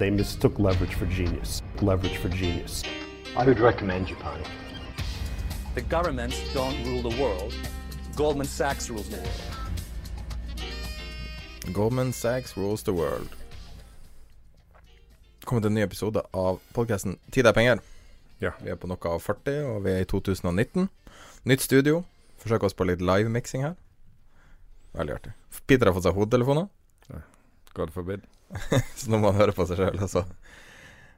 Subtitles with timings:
[0.00, 1.62] They mistook leverage for genius.
[1.82, 2.82] Leverage for genius.
[3.36, 4.40] I would recommend Japan.
[5.74, 7.54] The governments don't rule the world.
[8.16, 9.42] Goldman Sachs rules the world.
[11.74, 13.28] Goldman Sachs rules the world.
[15.44, 17.84] Kommet en ny episode av podkasten Tid er penger.
[18.40, 18.54] Ja.
[18.62, 20.88] Vi er på noe av 40, og vi er i 2019.
[21.44, 22.04] Nytt studio.
[22.40, 23.76] Forsøker oss på litt live-miksing her.
[24.96, 25.32] Veldig artig.
[25.66, 26.68] Peter har fått seg hodetelefoner,
[27.74, 28.24] God forbid.
[28.96, 30.24] så nå må han høre på seg sjøl, altså.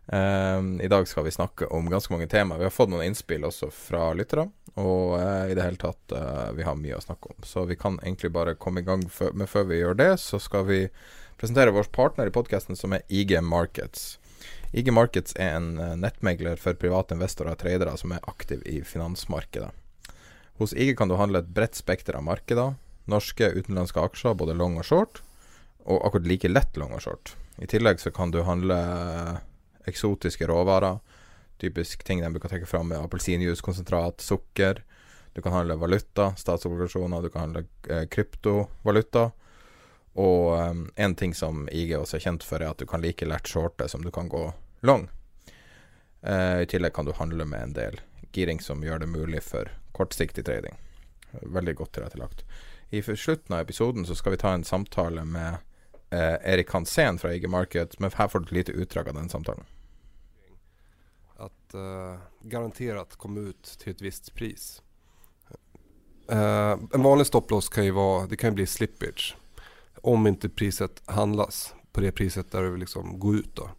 [0.07, 2.59] Um, I dag skal vi snakke om ganske mange temaer.
[2.59, 6.51] Vi har fått noen innspill også fra lyttere, og uh, i det hele tatt uh,
[6.57, 7.39] vi har mye å snakke om.
[7.47, 10.67] Så vi kan egentlig bare komme i gang men før vi gjør det, så skal
[10.69, 10.83] vi
[11.41, 14.19] presentere vår partner i podkasten, som er IG Markets.
[14.73, 18.79] IG Markets er en eh, nettmegler for private investorer og tradere som er aktiv i
[18.87, 19.69] finansmarkedet.
[20.61, 22.77] Hos IG kan du handle et bredt spekter av markeder.
[23.11, 25.23] Norske, utenlandske aksjer, både long og short,
[25.83, 27.35] og akkurat like lett long og short.
[27.59, 29.35] I tillegg så kan du handle eh,
[29.91, 31.01] eksotiske råvarer.
[31.63, 34.83] Typisk ting de bruker å trekke fram, er appelsinjuicekonsentrat, sukker.
[35.33, 39.31] Du kan handle valuta, statsobligasjoner, du kan handle eh, kryptovaluta.
[40.13, 43.25] Og um, en ting som IG også er kjent for, er at du kan like
[43.25, 44.45] lett shorte som du kan gå
[44.85, 45.07] long.
[46.21, 48.01] Uh, I tillegg kan du handle med en del
[48.33, 50.77] giring som gjør det mulig for kortsiktig trading.
[51.33, 52.45] Veldig godt tilrettelagt.
[52.93, 55.55] I slutten av episoden så skal vi ta en samtale med
[56.11, 59.29] eh, Erik Hansen fra IG Market, men her får du et lite utdrag av den
[59.29, 59.65] samtalen.
[61.41, 64.83] At uh, garantert komme ut til et visst pris.
[66.29, 69.37] Uh, en vanlig stopploss kan ju vara, det kan bli slippage.
[70.03, 73.71] Om inte priset handlas på det priset där vil liksom gå ut då.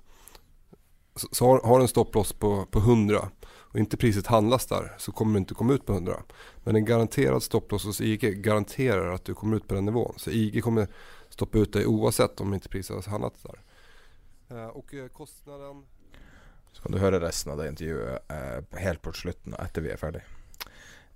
[1.16, 3.29] Så, så har, har du en stopploss på, på 100
[3.73, 6.23] och inte priset handlas där så kommer du inte komma ut på 100.
[6.63, 10.13] Men en garanterad stopploss hos IG garanterar att du kommer ut på den nivån.
[10.17, 10.88] Så IG kommer
[11.29, 13.59] stoppa ut dig oavsett om inte priset har handlats där.
[14.57, 15.85] Eh, och eh, kostnaden
[16.72, 19.97] Så kan du høre resten av det intervjuet eh, helt på slutten, etter vi er
[19.97, 20.22] ferdig.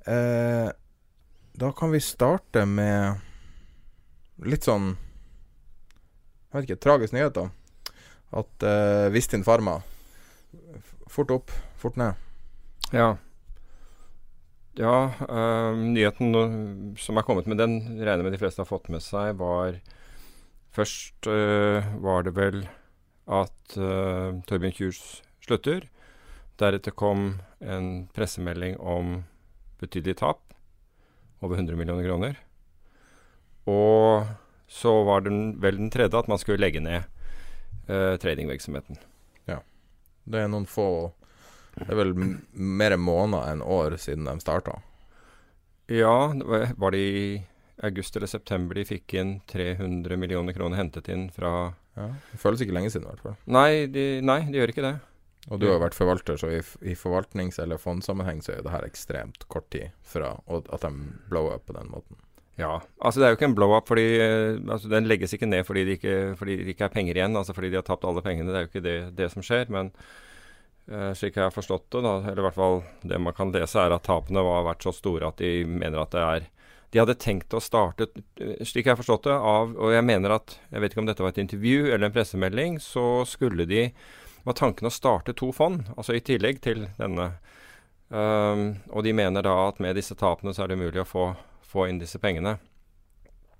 [0.05, 0.69] Eh,
[1.53, 3.21] da kan vi starte med
[4.45, 4.95] litt sånn
[6.47, 7.49] Jeg vet ikke, tragisk nyhet, da.
[8.37, 9.81] At eh, Vistin Pharma
[11.07, 12.26] Fort opp, fort ned.
[12.93, 13.17] Ja.
[14.77, 19.01] Ja, øh, nyheten som er kommet med den, regner med de fleste har fått med
[19.01, 19.79] seg, var
[20.77, 22.59] Først øh, var det vel
[23.27, 25.87] at øh, Torbjørn Kjus slutter.
[26.59, 29.23] Deretter kom en pressemelding om
[29.81, 30.53] betydelig tap,
[31.41, 32.37] over 100 millioner kroner.
[33.65, 34.27] Og
[34.69, 37.01] så var den vel den tredje at man skulle legge ned
[37.89, 39.01] eh, tradingvirksomheten.
[40.27, 41.13] Det er noen få
[41.77, 42.13] Det er vel
[42.53, 44.79] mer en måned enn år siden de starta.
[45.87, 47.43] Ja, det var- var det i
[47.83, 52.07] august eller september de fikk inn 300 millioner kroner hentet inn fra Ja.
[52.31, 53.37] Det føles ikke lenge siden, i hvert fall.
[53.47, 54.99] Nei, de, nei, de gjør ikke det.
[55.49, 56.59] Og du har vært forvalter, så i,
[56.91, 60.91] i forvaltnings- eller fondssammenheng så er det her ekstremt kort tid fra at de
[61.29, 62.15] blow up på den måten.
[62.59, 65.63] Ja, altså det er jo ikke en blow-up, fordi eh, altså den legges ikke ned
[65.65, 68.21] fordi det ikke, fordi det ikke er penger igjen, altså fordi de har tapt alle
[68.21, 68.49] pengene.
[68.49, 69.69] Det er jo ikke det, det som skjer.
[69.69, 69.91] Men
[70.87, 73.91] slik jeg har forstått det, da, eller i hvert fall det man kan lese, er
[73.91, 76.47] at tapene har vært så store at de mener at det er
[76.93, 78.07] De hadde tenkt å starte,
[78.39, 81.09] eh, slik jeg har forstått det, av Og jeg mener at Jeg vet ikke om
[81.09, 83.89] dette var et intervju eller en pressemelding, så skulle de
[84.47, 87.33] var tanken å starte to fond, altså i tillegg til denne.
[88.07, 91.25] Um, og de mener da at med disse tapene så er det mulig å få,
[91.67, 92.55] få inn disse pengene.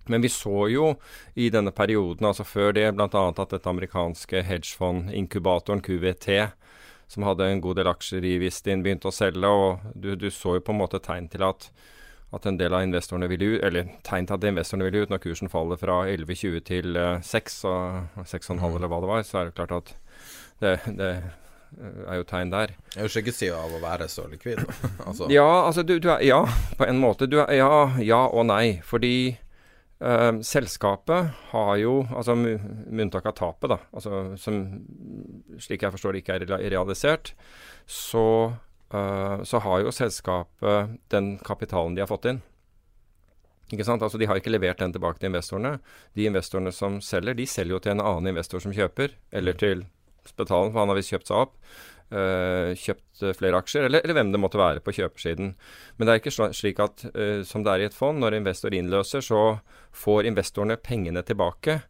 [0.08, 0.94] Men vi så jo
[1.36, 3.10] i denne perioden, altså før det, bl.a.
[3.28, 6.30] at dette amerikanske hedgefond-inkubatoren QVT,
[7.08, 10.58] som hadde en god del aksjer i Vistin, begynte å selge, og du, du så
[10.58, 11.70] jo på en måte tegn til at
[12.36, 15.22] at en del av investorene ville ut, eller tegn til at investorene ville ut, når
[15.24, 18.76] kursen faller fra 11,20 til uh, 6, og 6,5 Mm.
[18.76, 19.94] eller hva det var, så er det klart at
[20.60, 21.30] det, det eh,
[22.12, 22.74] er jo tegn der.
[22.92, 24.60] Det er jo skyggesida av å være så likvid.
[25.08, 26.42] altså, Ja, altså du, du er Ja,
[26.76, 27.30] på en måte.
[27.32, 27.72] Du er, ja,
[28.04, 28.82] ja og nei.
[28.84, 29.38] Fordi
[30.00, 34.62] eh, selskapet har jo, altså med unntak av tapet, da, altså som
[35.62, 37.34] slik jeg forstår det ikke er realisert,
[37.88, 38.28] så,
[38.94, 42.42] uh, så har jo selskapet den kapitalen de har fått inn.
[43.72, 44.04] Ikke sant?
[44.04, 45.78] Altså De har ikke levert den tilbake til investorene.
[46.16, 49.84] De investorene som selger, de selger jo til en annen investor som kjøper, eller til
[50.28, 51.56] Spetalen, for han har visst kjøpt seg opp.
[52.12, 55.54] Eh, kjøpt eh, flere aksjer, eller, eller hvem det måtte være på kjøpersiden.
[55.98, 58.76] Men det er ikke slik at eh, som det er i et fond, når investor
[58.76, 59.42] innløser, så
[59.96, 61.82] får investorene pengene tilbake.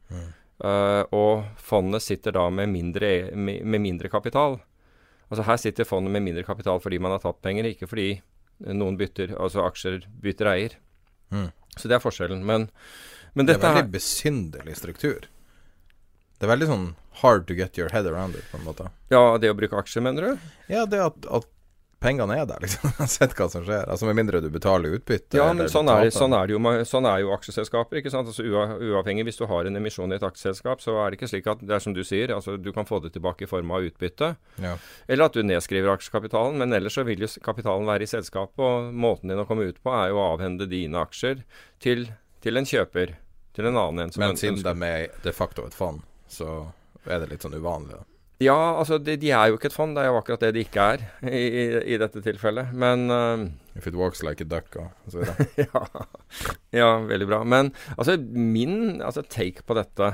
[0.63, 4.59] eh, og fondet sitter da med mindre, med, mindre kapital.
[5.27, 8.21] Altså Her sitter fondet med mindre kapital fordi man har tatt penger, ikke fordi
[8.73, 10.77] noen bytter, altså aksjer bytter eier.
[11.29, 11.49] Mm.
[11.77, 12.45] Så det er forskjellen.
[12.47, 12.69] Men,
[13.37, 15.27] men det er veldig besynderlig struktur.
[16.37, 16.87] Det er veldig sånn
[17.21, 18.89] hard to get your head around it, på en måte.
[19.13, 20.49] Ja, det å bruke aksjer, mener du?
[20.71, 21.47] Ja, det at, at
[22.03, 22.89] pengene er der, liksom.
[22.91, 23.87] Jeg har sett hva som skjer.
[23.89, 25.39] Altså Med mindre du betaler utbytte.
[25.39, 28.01] Ja, men sånn er, sånn, er jo, sånn er jo aksjeselskaper.
[28.01, 28.29] ikke sant?
[28.29, 31.49] Altså Uavhengig, hvis du har en emisjon i et aksjeselskap, så er det ikke slik
[31.49, 33.87] at det er som du sier, altså du kan få det tilbake i form av
[33.87, 34.33] utbytte.
[34.63, 34.75] Ja.
[35.07, 38.93] Eller at du nedskriver aksjekapitalen, men ellers så vil jo kapitalen være i selskapet, og
[38.93, 41.41] måten din å komme ut på er jo å avhende dine aksjer
[41.83, 42.09] til,
[42.45, 43.17] til en kjøper.
[43.57, 46.67] Til en annen en som Men siden de er de facto et fond, så
[47.11, 47.97] er det litt sånn uvanlig.
[47.97, 48.05] da.
[48.43, 50.61] Ja, altså de, de er jo ikke et fond, det er jo akkurat det de
[50.61, 51.63] ikke er i, i,
[51.95, 52.69] i dette tilfellet.
[52.77, 55.47] Men uh, If it walks like a duck og så videre.
[55.65, 56.05] ja,
[56.75, 57.41] ja, veldig bra.
[57.43, 60.13] Men altså, min altså, take på dette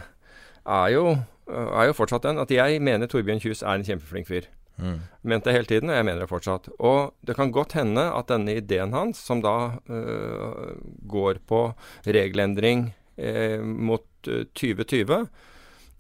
[0.63, 1.05] er jo,
[1.51, 4.47] er jo fortsatt den at jeg mener Torbjørn Kjus er en kjempeflink fyr.
[4.79, 5.01] Mm.
[5.21, 6.71] Mente det hele tiden, og jeg mener det fortsatt.
[6.79, 9.57] Og det kan godt hende at denne ideen hans, som da
[9.91, 10.73] uh,
[11.11, 11.65] går på
[12.07, 12.87] regelendring
[13.19, 15.27] uh, mot øh, 2020,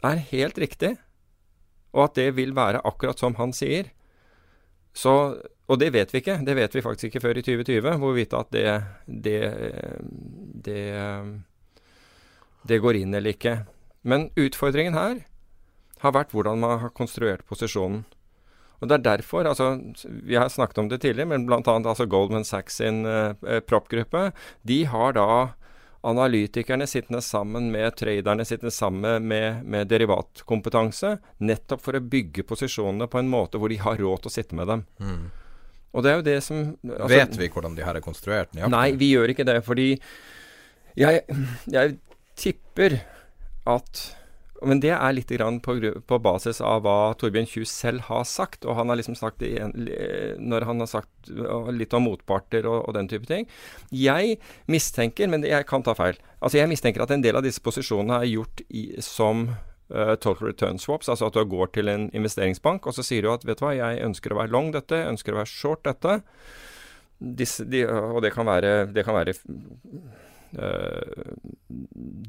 [0.03, 0.95] er helt riktig.
[1.93, 3.91] Og at det vil være akkurat som han sier.
[4.93, 5.13] Så,
[5.67, 6.39] og det vet vi ikke.
[6.45, 8.65] Det vet vi faktisk ikke før i 2020, hvorvidt at det,
[9.07, 9.39] det,
[10.65, 10.81] det,
[12.69, 13.59] det går inn eller ikke.
[14.03, 15.23] Men utfordringen her
[16.03, 18.03] har vært hvordan man har konstruert posisjonen.
[18.83, 21.61] Og det er derfor, altså, Vi har snakket om det tidligere, men bl.a.
[21.63, 23.31] Altså Goldman Sachs sin uh,
[23.63, 24.31] proppgruppe,
[24.67, 25.55] de har da
[26.03, 31.15] analytikerne sittende sammen med traderne sittende sammen med, med derivatkompetanse,
[31.47, 34.59] nettopp for å bygge posisjonene på en måte hvor de har råd til å sitte
[34.59, 34.83] med dem.
[34.99, 35.23] Mm.
[35.93, 38.51] Og det er jo det som altså, Vet vi hvordan de her er konstruert?
[38.51, 38.73] nøyaktig?
[38.73, 39.87] Nei, vi gjør ikke det, fordi
[40.99, 41.23] jeg,
[41.71, 41.95] jeg
[42.39, 42.99] tipper
[43.69, 44.03] at
[44.67, 45.31] Men det er litt
[45.65, 45.75] på,
[46.07, 48.65] på basis av hva Torbjørn Kjus selv har sagt.
[48.65, 49.73] Og han har liksom sagt det igjen,
[50.39, 51.31] når han har sagt
[51.73, 53.47] litt om motparter og, og den type ting.
[53.91, 54.37] Jeg
[54.71, 58.21] mistenker, men jeg kan ta feil, altså jeg mistenker at en del av disse posisjonene
[58.23, 59.47] er gjort i, som
[59.93, 63.31] uh, total return swaps, altså at du går til en investeringsbank og så sier du
[63.33, 65.87] at vet du hva, jeg ønsker å være long dette, jeg ønsker å være short
[65.87, 66.19] dette.
[67.23, 70.22] Disse, de, og det kan være, det kan være eh,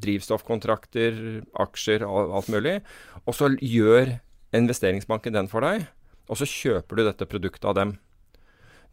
[0.05, 2.79] drivstoffkontrakter, aksjer, al- alt mulig.
[3.27, 4.19] Og så gjør
[4.55, 5.87] investeringsbanken den for deg,
[6.29, 7.97] og så kjøper du dette produktet av dem.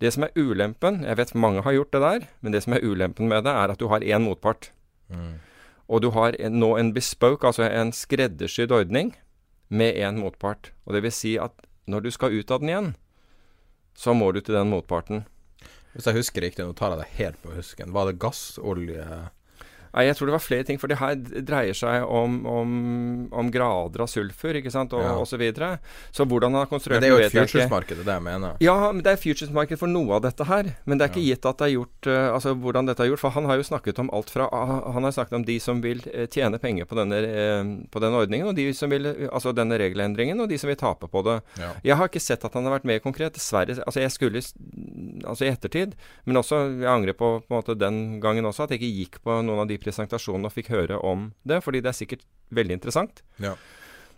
[0.01, 2.81] Det som er ulempen, jeg vet mange har gjort det der, men det som er
[2.83, 4.72] ulempen med det, er at du har én motpart.
[5.13, 5.36] Mm.
[5.92, 9.13] Og du har en, nå en bespoke, altså en skreddersydd ordning,
[9.70, 10.72] med én motpart.
[10.86, 11.53] Og det vil si at
[11.88, 12.89] når du skal ut av den igjen,
[13.94, 15.25] så må du til den motparten.
[15.91, 17.91] Hvis jeg husker riktig, nå tar jeg det helt på husken.
[17.95, 19.05] Var det gass, olje
[19.93, 22.75] Nei, jeg tror det var flere ting, for det her dreier seg om, om,
[23.36, 25.15] om grader av sulfur, ikke sant, og, Ja.
[25.19, 25.79] og så videre.
[26.15, 28.25] Så hvordan han har Men konstruert det er jo et futuresmarked, det er det jeg
[28.27, 28.55] mener.
[28.63, 30.71] Ja, men det er futuresmarked for noe av dette her.
[30.86, 33.19] Men det er ikke gitt at det er gjort eh, Altså hvordan dette er gjort.
[33.19, 35.81] For han har jo snakket om alt fra ah, Han har snakket om de som
[35.83, 39.51] vil eh, tjene penger på denne, eh, på denne ordningen, og de som vil Altså
[39.55, 41.41] denne regelendringen, og de som vil tape på det.
[41.60, 41.74] Ja.
[41.83, 43.33] Jeg har ikke sett at han har vært mer konkret.
[43.36, 43.75] Dessverre.
[43.86, 44.41] Altså jeg skulle
[45.27, 45.95] Altså i ettertid.
[46.25, 49.21] Men også Jeg angrer på, på en måte den gangen også at jeg ikke gikk
[49.25, 51.61] på noen av de presentasjonene og fikk høre om det.
[51.65, 53.55] Fordi det er sikkert veldig interessant Ja.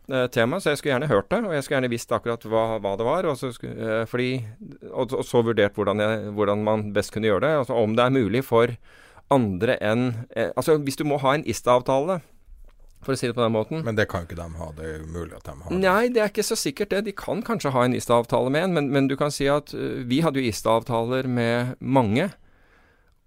[0.09, 1.43] eh, tema, så jeg skulle gjerne hørt det.
[1.45, 3.25] Og jeg skulle gjerne visst akkurat hva, hva det var.
[3.31, 4.31] Og så, eh, fordi,
[4.91, 7.53] og, og så vurdert hvordan, jeg, hvordan man best kunne gjøre det.
[7.63, 8.75] Altså om det er mulig for
[9.31, 12.19] andre enn eh, Altså hvis du må ha en ISTA-avtale,
[13.03, 13.81] for å si det på den måten.
[13.83, 14.67] Men det kan jo ikke de ha.
[14.77, 15.79] Det er jo umulig at de har det.
[15.83, 17.01] Nei, det er ikke så sikkert det.
[17.09, 19.73] De kan kanskje ha en ISTA-avtale med en, men, men du kan si at
[20.07, 22.29] vi hadde jo ISTA-avtaler med mange.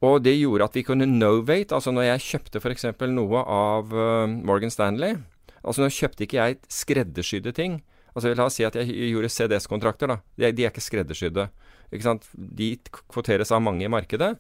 [0.07, 1.75] Og det gjorde at vi kunne novate.
[1.75, 2.87] Altså når jeg kjøpte f.eks.
[3.11, 5.19] noe av uh, Morgan Stanley
[5.67, 7.81] Altså nå kjøpte ikke jeg skreddersydde ting.
[8.15, 10.13] Altså La oss si at jeg gjorde CDS-kontrakter.
[10.13, 10.21] da.
[10.39, 11.49] De, de er ikke skreddersydde.
[11.91, 12.29] Ikke sant?
[12.33, 12.69] De
[13.11, 14.37] kvoteres av mange i markedet.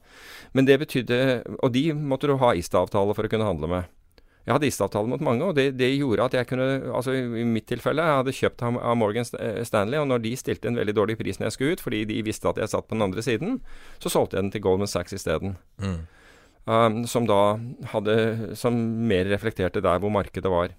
[0.54, 1.18] Men det betydde
[1.58, 3.90] Og de måtte du ha ISTA-avtale for å kunne handle med.
[4.46, 7.66] Jeg hadde ISTA-avtale mot mange, og det, det, gjorde at jeg kunne Altså i mitt
[7.66, 11.16] tilfelle, jeg hadde kjøpt av, av Morgan Stanley, og når de stilte en veldig dårlig
[11.18, 13.58] pris når jeg skulle ut, fordi de visste at jeg satt på den andre siden,
[13.98, 15.56] så solgte jeg den til Goldman Sachs isteden.
[15.82, 15.98] Mm.
[16.66, 17.60] Um, som da
[17.92, 18.74] hadde Som
[19.06, 20.72] mer reflekterte der hvor markedet var.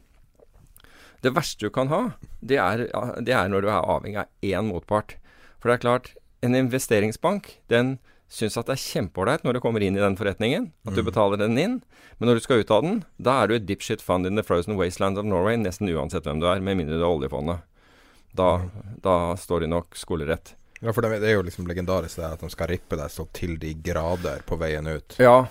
[1.24, 2.02] Det verste du kan ha,
[2.40, 2.88] det er,
[3.24, 5.18] det er når du er avhengig av én motpart.
[5.58, 6.12] For det er klart,
[6.46, 7.98] en investeringsbank, den
[8.28, 11.08] syns at det er kjempeålreit når du kommer inn i den forretningen, at du mm.
[11.08, 11.80] betaler den inn.
[12.18, 14.44] Men når du skal ut av den, da er du et dipshit fund in the
[14.46, 17.66] frozen wasteland of Norway, nesten uansett hvem du er, med mindre du er oljefondet.
[18.38, 18.98] Da, mm.
[19.06, 20.56] da står de nok skolerett.
[20.82, 23.56] Ja, for det, er jo liksom legendarisk det at de skal rippe deg så til
[23.62, 25.16] de grader på veien ut.
[25.22, 25.48] Ja,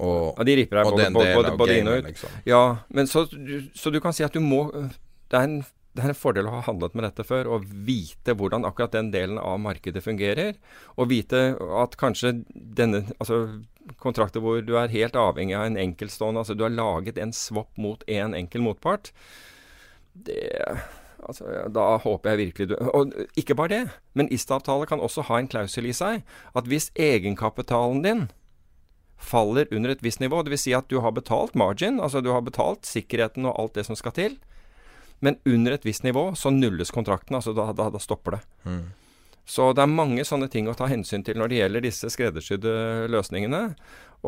[0.00, 2.08] og, ja, de ripper deg både, både, både, både inn og ut.
[2.08, 2.40] Liksom.
[2.48, 3.26] Ja, men så,
[3.76, 5.60] så, du kan si at du må det er, en,
[5.96, 9.10] det er en fordel å ha handlet med dette før og vite hvordan akkurat den
[9.10, 10.54] delen av markedet fungerer.
[10.94, 13.42] Og vite at kanskje denne altså
[13.98, 17.74] kontrakter hvor du er helt avhengig av en enkeltstående Altså du har laget en swap
[17.80, 19.12] mot én en enkel motpart.
[20.14, 20.40] Det
[21.20, 23.80] Altså, da håper jeg virkelig du Og ikke bare det,
[24.16, 26.22] men ISTA-avtale kan også ha en klausul i seg
[26.56, 28.22] at hvis egenkapitalen din
[29.20, 30.40] faller under et visst nivå.
[30.42, 30.64] Dvs.
[30.64, 33.98] Si at du har betalt margin, altså du har betalt sikkerheten og alt det som
[33.98, 34.38] skal til.
[35.20, 37.36] Men under et visst nivå så nulles kontrakten.
[37.36, 38.40] altså Da, da, da stopper det.
[38.64, 38.84] Mm.
[39.50, 42.74] Så det er mange sånne ting å ta hensyn til når det gjelder disse skreddersydde
[43.10, 43.62] løsningene.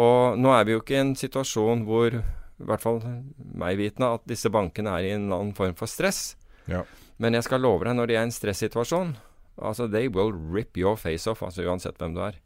[0.02, 2.98] Og nå er vi jo ikke i en situasjon hvor, i hvert fall
[3.38, 6.34] meg vitende, at disse bankene er i en eller annen form for stress.
[6.70, 6.82] Ja.
[7.22, 9.14] Men jeg skal love deg, når de er i en stressituasjon
[9.62, 12.38] Altså, they will rip your face off, altså uansett hvem du er.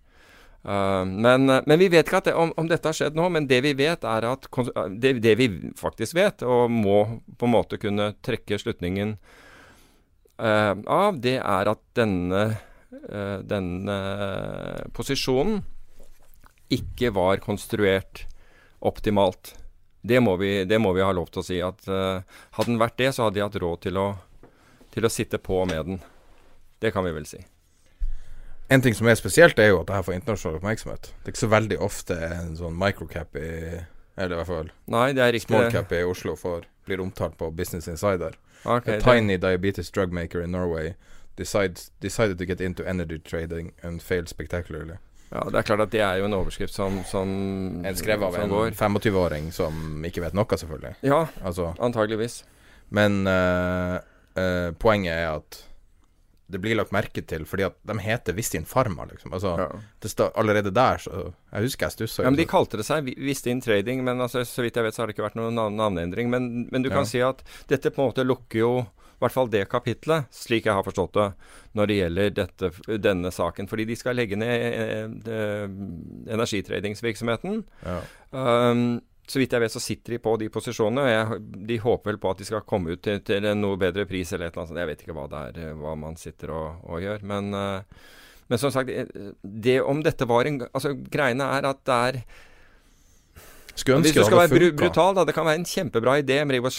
[0.66, 3.28] Uh, men, uh, men, vi vet ikke det, om, om, dette har skjedd nå.
[3.30, 4.48] Men det vi vet, er at
[4.90, 6.98] det, det, vi faktisk vet, og må
[7.38, 9.14] på en måte kunne trekke slutningen
[10.42, 12.48] uh, av, det er at denne,
[13.46, 13.96] denne
[14.96, 15.60] posisjonen
[16.72, 18.24] ikke var konstruert
[18.82, 19.52] optimalt.
[20.06, 21.58] Det må, vi, det må vi ha lov til å si.
[21.62, 24.06] at Hadde den vært det, så hadde de hatt råd til å,
[24.94, 26.00] til å sitte på med den.
[26.82, 27.42] Det kan vi vel si.
[28.68, 31.12] En ting som er spesielt, er jo at det her får internasjonal oppmerksomhet.
[31.22, 33.50] Det er ikke så veldig ofte en sånn microcap i
[34.16, 35.50] Eller i hvert fall Nei, det er ikke...
[35.50, 38.34] smallcap i Oslo for, blir omtalt på Business Insider.
[38.64, 40.94] Okay, A tiny diabetes drugmaker in Norway
[41.36, 44.96] decides, decided to get into energy trading and failed spectacularly.
[45.30, 47.28] Ja, det er klart at det er jo en overskrift som, som
[47.86, 50.94] En skrevet av en 25-åring som ikke vet noe, selvfølgelig.
[51.06, 52.44] Ja, altså, antageligvis.
[52.94, 53.98] Men uh,
[54.38, 55.58] uh, poenget er at
[56.46, 59.32] det blir lagt merke til, fordi at de heter Vistin Pharma, liksom.
[59.34, 59.68] Altså, ja.
[60.02, 62.22] det står allerede der, så Jeg husker jeg stussa.
[62.22, 65.02] Ja, men de kalte det seg Vistin Trading, men altså, så vidt jeg vet, så
[65.02, 66.30] har det ikke vært noen navneendring.
[66.30, 67.10] Men, men du kan ja.
[67.10, 68.70] si at dette på en måte lukker jo
[69.16, 71.26] i hvert fall det kapitlet, slik jeg har forstått det,
[71.78, 73.68] når det gjelder dette, denne saken.
[73.70, 75.64] Fordi de skal legge ned eh, eh,
[76.36, 77.62] energitradingsvirksomheten.
[77.80, 78.00] Ja.
[78.36, 81.02] Um, så vidt jeg vet, så sitter de på de posisjonene.
[81.02, 81.38] og jeg,
[81.70, 84.32] De håper vel på at de skal komme ut til, til en noe bedre pris
[84.32, 84.82] eller et eller annet.
[84.82, 87.24] Jeg vet ikke hva det er, eh, hva man sitter og, og gjør.
[87.26, 88.12] Men, uh,
[88.46, 92.20] men, som sagt, eh, det om dette var en Altså, greiene er at det er
[93.76, 94.76] skulle ønske Hvis du skal være funka.
[94.80, 96.72] brutal, da, det kan være en kjempebra idé, men det var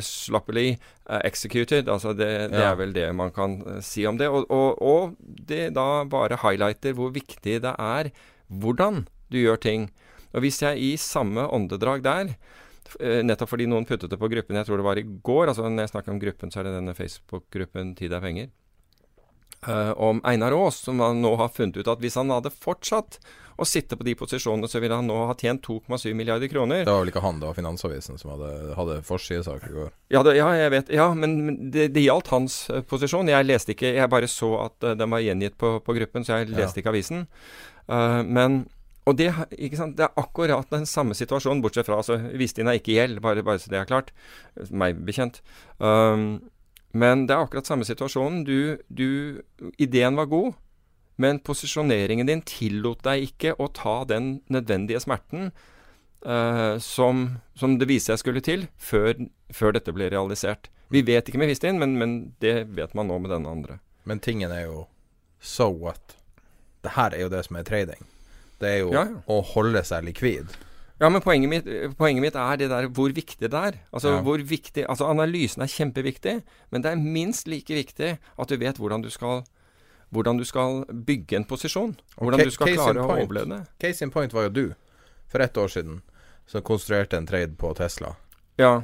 [0.00, 0.70] slappily,
[1.10, 1.90] uh, executed.
[1.90, 2.70] Altså det, det ja.
[2.70, 4.30] er vel det man kan si om det.
[4.30, 5.16] Og, og, og,
[5.50, 8.14] det da bare highlighter hvor viktig det er
[8.46, 9.90] hvordan du gjør ting.
[10.34, 12.32] Og hvis jeg i samme åndedrag der
[13.00, 15.66] eh, Nettopp fordi noen puttet det på gruppen, jeg tror det var i går altså
[15.66, 18.50] Når jeg snakker om gruppen, så er det denne Facebook-gruppen Tid er penger.
[19.68, 23.18] Uh, om Einar Aas, som han nå har funnet ut at hvis han hadde fortsatt
[23.60, 26.86] å sitte på de posisjonene, så ville han nå ha tjent 2,7 milliarder kroner.
[26.86, 29.90] Det var vel ikke han, det var Finansavisen som hadde, hadde forsidesak i går.
[30.16, 30.92] Ja, det, ja, jeg vet.
[30.96, 31.36] Ja, men
[31.74, 33.28] det, det gjaldt hans uh, posisjon.
[33.28, 36.40] Jeg leste ikke Jeg bare så at uh, den var gjengitt på, på, gruppen, så
[36.40, 36.86] jeg leste ja.
[36.86, 37.26] ikke avisen.
[37.90, 38.62] men
[39.10, 43.18] og det, det, er akkurat den samme situasjonen, bortsett fra altså, Vistin er ikke gjeld,
[43.24, 44.12] bare, bare, så det er klart.
[44.70, 45.40] Meg bekjent.
[45.82, 46.44] Um,
[46.94, 48.44] men det er akkurat samme situasjonen.
[48.46, 49.42] Du, du,
[49.82, 50.52] ideen var god,
[51.20, 55.50] men posisjoneringen din tillot deg ikke å ta den nødvendige smerten
[56.26, 57.26] uh, som,
[57.58, 59.16] som, det viste seg skulle til, før,
[59.50, 60.70] før, dette ble realisert.
[60.90, 63.80] Vi vet ikke med Vistin, men, men det vet man nå med denne andre.
[64.06, 64.86] Men tingen er jo
[65.42, 66.16] so what?
[66.82, 68.06] Det her er jo det som er trading.
[68.60, 69.20] Det er jo ja, ja.
[69.30, 70.52] å holde seg likvid.
[71.00, 73.78] Ja, men poenget mitt, poenget mitt, er det der hvor viktig det er.
[73.88, 74.24] Altså, ja.
[74.24, 76.34] hvor viktig, altså Analysen er kjempeviktig,
[76.70, 79.46] men det er minst like viktig at du vet hvordan du skal,
[80.12, 81.94] hvordan du skal bygge en posisjon.
[82.18, 83.62] Hvordan du skal klare å overleve.
[83.80, 84.66] Case in point var jo du,
[85.32, 86.02] for ett år siden,
[86.50, 88.12] som konstruerte en trade på Tesla.
[88.60, 88.82] Ja.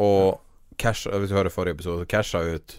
[0.00, 0.40] Og
[0.80, 2.78] cash, hvis du hører forrige episode, casha ut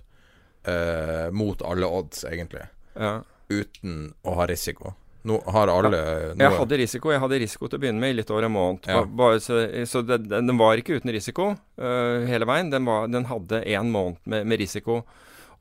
[0.66, 2.66] eh, mot alle odds, egentlig.
[2.98, 3.20] Ja
[3.54, 4.94] uten å ha risiko.
[5.24, 6.00] Nå har alle
[6.36, 8.88] Jeg hadde risiko jeg hadde risiko til å begynne med i litt over en måned.
[8.92, 9.04] Ja.
[9.08, 12.74] Bare, så så det, den, var ikke uten risiko uh, hele veien.
[12.74, 15.04] Den, var, den hadde én måned med, med risiko.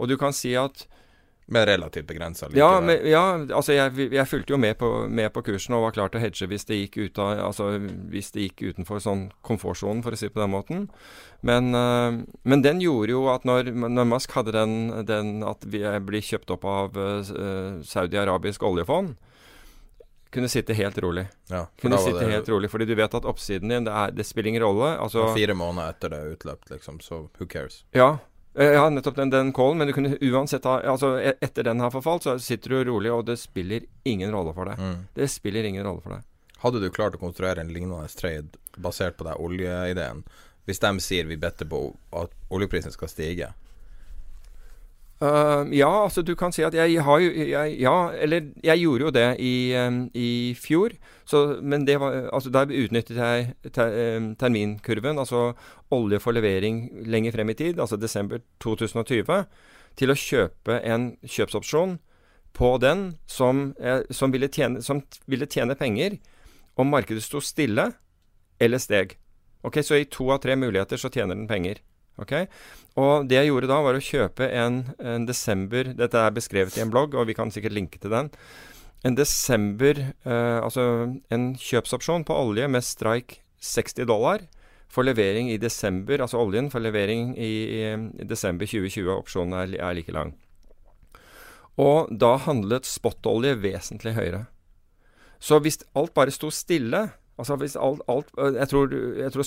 [0.02, 0.88] Og du kan si at
[1.52, 3.23] Men relativt begrensa Ja, men, ja
[3.54, 6.23] altså jeg, jeg fulgte jo med på, med på kursen og var klar til å
[6.23, 7.73] hedge hvis det gikk, ut av, altså,
[8.11, 10.87] hvis det gikk utenfor sånn komfortsonen, for å si det på den måten.
[11.47, 15.85] Men, uh, men den gjorde jo at når, når Musk hadde den, den at vi
[16.07, 19.14] blir kjøpt opp av uh, Saudi-Arabisk oljefond,
[20.33, 21.27] kunne sitte helt rolig.
[21.53, 24.25] Ja, Kunne sitte det- helt rolig, fordi du vet at oppsiden din, det, er, det
[24.27, 24.95] spiller ingen rolle.
[24.99, 27.83] Altså, Fire måneder etter det er utløpt, liksom, så who cares?
[27.93, 28.19] ja,
[28.57, 31.81] eh, ja, nettopp den, den callen, men du kunne uansett ha Altså, e- etter den
[31.81, 34.79] har forfalt, så sitter du rolig, og det spiller ingen rolle for deg.
[34.79, 35.07] Mm.
[35.15, 36.23] Det spiller ingen rolle for deg.
[36.62, 38.49] Hadde du klart å konstruere en lignende trade
[38.79, 40.25] basert på den oljeideen,
[40.67, 43.53] hvis de sier vi better på at oljeprisen skal stige?
[45.23, 49.05] Eh, ja, altså du kan si at jeg har jo jeg, Ja, eller jeg gjorde
[49.05, 50.97] jo det i, um, i fjor.
[51.25, 55.52] Så, men det var Altså der utnyttet jeg ter, um, terminkurven, altså
[55.91, 59.45] olje for levering lenger frem i tid, altså desember 2020,
[59.97, 61.99] til å kjøpe en kjøpsopsjon
[62.52, 66.19] på den som, eh, som, ville, tjene, som ville tjene penger
[66.76, 67.93] om markedet sto stille
[68.59, 69.19] eller steg.
[69.62, 71.79] Ok, Så i to av tre muligheter så tjener den penger.
[72.23, 72.35] Ok,
[73.00, 76.85] Og det jeg gjorde da, var å kjøpe en, en desember Dette er beskrevet i
[76.85, 78.31] en blogg, og vi kan sikkert linke til den.
[79.02, 80.85] En desember eh, Altså
[81.33, 84.47] en kjøpsopsjon på olje med strike 60 dollar
[84.93, 86.21] for levering i desember.
[86.21, 89.09] Altså oljen for levering i, i desember 2020.
[89.14, 90.35] Opsjonen er, er like lang.
[91.81, 94.45] Og da handlet spotolje vesentlig høyere.
[95.43, 97.07] Så hvis alt bare sto stille
[97.41, 99.47] Altså hvis alt, alt Jeg tror, jeg tror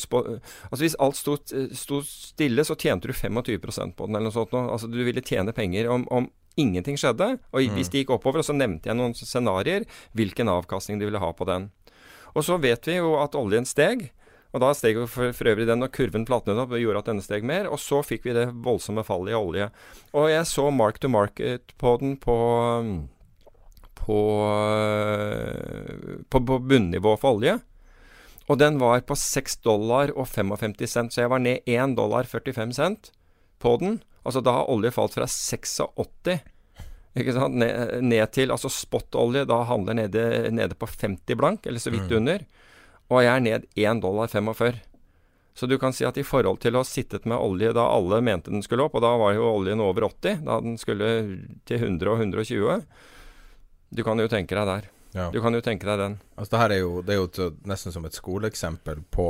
[0.72, 4.54] Altså hvis alt sto, stille, så tjente du 25% på den, eller noe sånt.
[4.54, 7.40] Altså du ville tjene penger om, om ingenting skjedde.
[7.54, 7.76] Og Mm.
[7.76, 11.32] hvis det gikk oppover, og så nevnte jeg noen scenarioer, hvilken avkastning de ville ha
[11.32, 11.70] på den.
[12.36, 14.10] Og så vet vi jo at oljen steg.
[14.56, 17.22] Og da steg for, for øvrig den, og kurven platnet opp og gjorde at denne
[17.24, 17.68] steg mer.
[17.68, 19.70] Og så fikk vi det voldsomme fallet i olje.
[20.16, 22.38] Og jeg så mark to market på den på
[24.06, 24.18] på,
[26.30, 27.58] på, på bunnivå for olje.
[28.50, 32.28] Og den var på 6 dollar og 55 cent, så jeg var ned 1 dollar
[32.30, 33.12] 45 cent
[33.60, 34.02] på den.
[34.26, 36.44] Altså da har olje falt fra 86
[37.16, 37.56] ikke sant?
[37.56, 42.12] Ned, ned til Altså spot-olje da handler nede, nede på 50 blank, eller så vidt
[42.12, 42.18] Mm.
[42.18, 42.46] under.
[43.10, 44.82] Og jeg er ned 1 dollar 45.
[45.56, 48.20] Så du kan si at i forhold til å ha sittet med olje da alle
[48.22, 51.78] mente den skulle opp, og da var jo oljen over 80, da den skulle til
[51.80, 52.84] 100 og 120
[53.96, 54.90] Du kan jo tenke deg der.
[55.16, 55.30] Ja.
[55.32, 56.18] Du kan jo tenke deg den.
[56.36, 59.30] Altså det er jo, det er jo nesten som et skoleeksempel på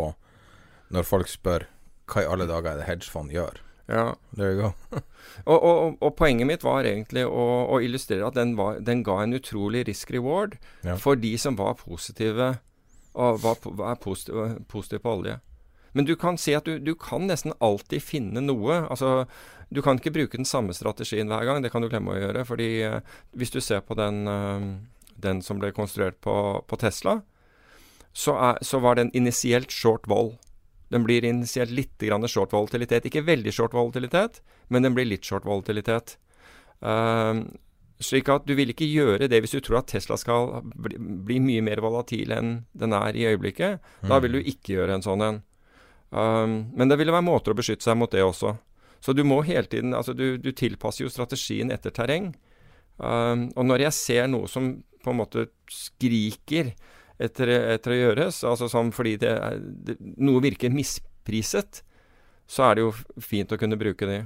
[0.94, 1.68] når folk spør
[2.10, 3.62] hva i alle dager er det hedgefond gjør.
[3.90, 4.16] Ja.
[4.34, 4.74] There you go.
[5.46, 7.44] Og, og, og poenget mitt var egentlig å,
[7.74, 10.54] å illustrere at den, var, den ga en utrolig risk reward
[10.86, 10.96] Ja.
[11.02, 12.54] for de som var positive
[13.18, 15.36] og var, var positive, positive på olje.
[15.98, 18.82] Men du kan si at du, du kan nesten alltid finne noe.
[18.92, 19.26] Altså,
[19.74, 21.62] du kan ikke bruke den samme strategien hver gang.
[21.64, 22.46] Det kan du glemme å gjøre.
[22.48, 22.98] fordi eh,
[23.36, 24.66] hvis du ser på den, eh,
[25.16, 26.36] den som ble konstruert på,
[26.68, 27.20] på Tesla,
[28.16, 30.36] så, er, så var den initielt short vold.
[30.94, 33.08] Den blir initielt litt grann short volatilitet.
[33.10, 36.16] Ikke veldig short volatilitet, men den blir litt short volatilitet.
[36.86, 37.48] Ehm,
[38.00, 41.40] slik at du vil ikke gjøre det hvis du tror at Tesla skal bli, bli
[41.44, 43.84] mye mer volatil enn den er i øyeblikket.
[44.06, 45.44] Da vil du ikke gjøre en sånn en.
[46.16, 48.54] Um, men det ville være måter å beskytte seg mot det også.
[49.04, 52.34] Så du må hele tiden Altså, du, du tilpasser jo strategien etter terreng.
[52.98, 56.74] Um, og når jeg ser noe som på en måte skriker
[57.22, 61.84] etter, etter å gjøres, altså sånn fordi det, er, det, noe virker mispriset,
[62.50, 62.92] så er det jo
[63.24, 64.24] fint å kunne bruke det.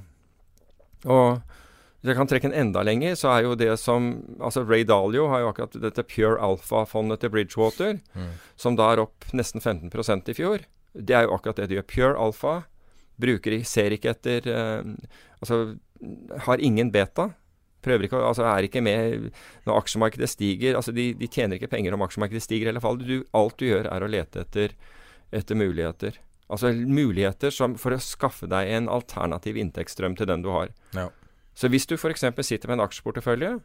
[1.05, 1.37] Og
[1.99, 5.27] hvis jeg kan trekke en enda lenger, så er jo det som Altså Ray Dalio
[5.31, 8.29] har jo akkurat dette Pure Alpha-fondet til Bridgewater, Mm.
[8.55, 10.63] som da er opp nesten 15% i fjor.
[10.95, 11.87] Det er jo akkurat det de gjør.
[11.91, 12.53] Pure Alpha
[13.19, 14.83] bruker ser ikke etter eh,
[15.43, 15.77] Altså
[16.47, 17.33] har ingen beta.
[17.85, 19.29] Prøver ikke Altså er ikke med
[19.67, 20.75] når aksjemarkedet stiger.
[20.79, 23.05] Altså de, de tjener ikke penger om aksjemarkedet stiger eller faller.
[23.07, 24.75] Du, alt du gjør, er å lete etter,
[25.35, 26.19] etter muligheter.
[26.49, 30.73] Altså muligheter som, for å skaffe deg en alternativ inntektsstrøm til den du har.
[30.97, 31.09] Ja.
[31.53, 32.25] Så hvis du f.eks.
[32.41, 33.57] sitter med en aksjeportefølje,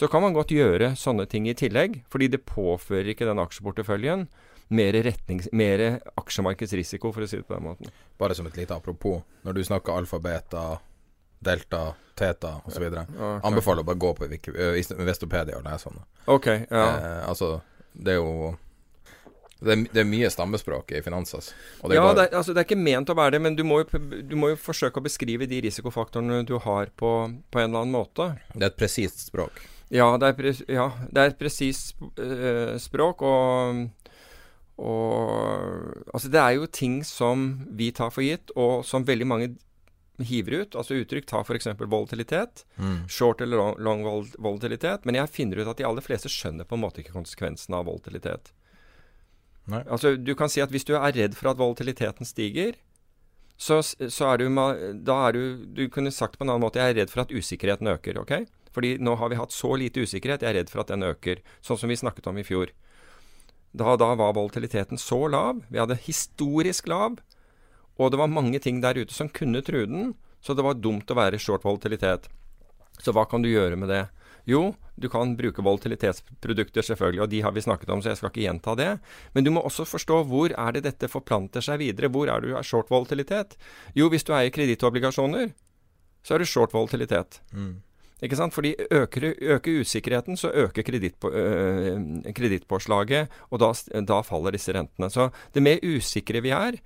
[0.00, 4.26] så kan man godt gjøre sånne ting i tillegg, fordi det påfører ikke den aksjeporteføljen
[4.74, 5.84] mer, retnings, mer
[6.18, 7.92] aksjemarkedsrisiko, for å si det på den måten.
[8.18, 9.22] Bare som et lite apropos.
[9.46, 10.64] Når du snakker alfa, beta,
[11.44, 11.84] delta,
[12.18, 12.84] teta osv.
[12.88, 13.38] Ja, okay.
[13.50, 14.54] Anbefaler å bare gå på Wiki-
[15.04, 16.04] Vestopedia og lese om det.
[16.34, 16.84] Ok, ja.
[16.96, 17.56] Eh, altså,
[17.92, 18.54] det er jo
[19.64, 21.54] det er, det er mye stammespråk i finans, altså.
[21.88, 23.80] Det ja, det, er, altså, det er ikke ment å være det, men du må,
[23.80, 27.12] jo, du må jo forsøke å beskrive de risikofaktorene du har på,
[27.50, 28.34] på en eller annen måte.
[28.52, 29.62] det er et presist språk.
[29.94, 33.84] Ja, det er, pres ja, det er et presist uh, språk, og,
[34.80, 37.46] og Altså, det er jo ting som
[37.78, 39.52] vi tar for gitt, og som veldig mange
[40.22, 40.76] hiver ut.
[40.78, 41.66] Altså uttrykk ta f.eks.
[41.80, 42.64] volatilitet.
[42.76, 43.08] Mm.
[43.10, 45.04] Short eller long, long vol volatilitet.
[45.04, 47.88] Men jeg finner ut at de aller fleste skjønner på en måte ikke konsekvensen av
[47.90, 48.52] volatilitet.
[49.70, 49.80] Nei.
[49.88, 52.76] Altså, du kan si at hvis du er redd for at volatiliteten stiger,
[53.56, 54.48] så, så er du
[55.06, 57.30] Da er du Du kunne sagt på en annen måte jeg er redd for at
[57.30, 58.18] usikkerheten øker.
[58.18, 58.46] ok?
[58.74, 61.42] Fordi nå har vi hatt så lite usikkerhet, jeg er redd for at den øker.
[61.62, 62.72] Sånn som vi snakket om i fjor.
[63.74, 65.62] Da, da var volatiliteten så lav.
[65.70, 67.20] Vi hadde historisk lav.
[67.98, 71.10] Og det var mange ting der ute som kunne true den, så det var dumt
[71.10, 72.28] å være short volatilitet.
[73.00, 74.04] Så hva kan du gjøre med det?
[74.44, 78.30] Jo, du kan bruke volatilitetsprodukter, selvfølgelig, og de har vi snakket om, så jeg skal
[78.30, 78.90] ikke gjenta det.
[79.32, 82.12] Men du må også forstå hvor er det dette forplanter seg videre.
[82.12, 83.56] Hvor er du er short volatilitet?
[83.96, 85.54] Jo, hvis du eier kredittobligasjoner,
[86.24, 87.40] så er du short volatilitet.
[87.56, 87.80] Mm.
[88.24, 88.54] Ikke sant?
[88.56, 90.84] Fordi øker, øker usikkerheten, så øker
[92.36, 93.72] kredittpåslaget, og da,
[94.12, 95.08] da faller disse rentene.
[95.12, 96.78] Så det mer usikre vi er,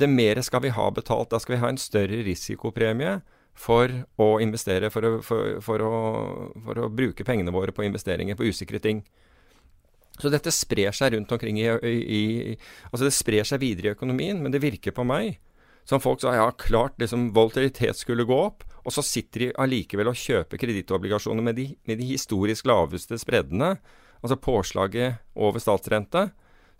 [0.00, 1.30] det mer skal vi ha betalt.
[1.30, 3.18] Da skal vi ha en større risikopremie
[3.54, 5.98] for å investere, for å, for, for, å,
[6.64, 9.04] for å, bruke pengene våre på investeringer på usikre ting.
[10.18, 12.22] Så dette sprer seg rundt omkring i, i,
[12.90, 15.38] Altså det sprer seg videre i økonomien, men det virker på meg
[15.84, 20.08] som folk sa ja, klart liksom volatilitet skulle gå opp, og så sitter de allikevel
[20.10, 23.74] og kjøper kredittobligasjoner med, med, de historisk laveste spreddene,
[24.24, 26.30] altså påslaget over statsrente,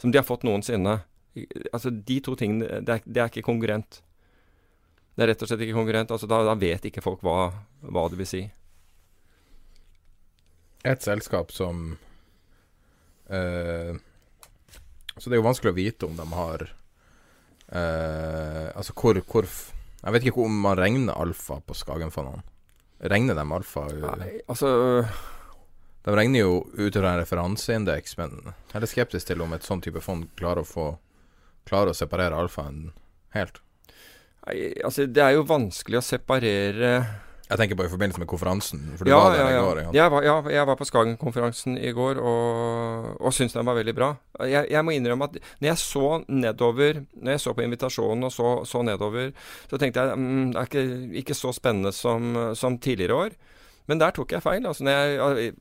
[0.01, 1.03] som de har fått noensinne.
[1.73, 4.01] Altså, de to tingene, det er, det er ikke konkurrent.
[5.15, 6.13] Det er rett og slett ikke konkurrent.
[6.15, 7.51] Altså, da, da vet ikke folk hva,
[7.87, 8.43] hva, det vil si.
[10.85, 11.95] Et selskap som
[13.33, 13.93] uh,
[15.17, 16.67] Så det er jo vanskelig å vite om de har
[17.73, 22.45] uh, Altså hvor, hvor, Jeg vet ikke om man regner alfa på Skagenfondene.
[23.09, 23.87] Regner de alfa?
[24.21, 24.69] Nei, altså
[26.05, 29.81] De regner jo ut fra en referanseindeks, men jeg er skeptisk til om et sånn
[29.81, 30.87] type fond klarer å få
[31.69, 32.89] Klarer å separere alfaen
[33.37, 33.61] helt.
[34.45, 36.91] Nei, Altså, det er jo vanskelig å separere
[37.45, 38.83] Jeg tenker på i forbindelse med konferansen.
[38.97, 39.63] For du ja, var der ja, i ja.
[39.65, 39.81] går.
[39.97, 43.95] Jeg var, ja, jeg var på Skagen-konferansen i går og, og syntes den var veldig
[43.97, 44.11] bra.
[44.41, 48.33] Jeg, jeg, må innrømme at når jeg så nedover Når jeg så på invitasjonen og
[48.33, 49.35] så, så nedover,
[49.71, 50.87] så tenkte jeg mm, det er ikke,
[51.25, 53.37] ikke så spennende som, som, tidligere år.
[53.93, 54.65] Men der tok jeg feil.
[54.65, 55.53] Altså, jeg,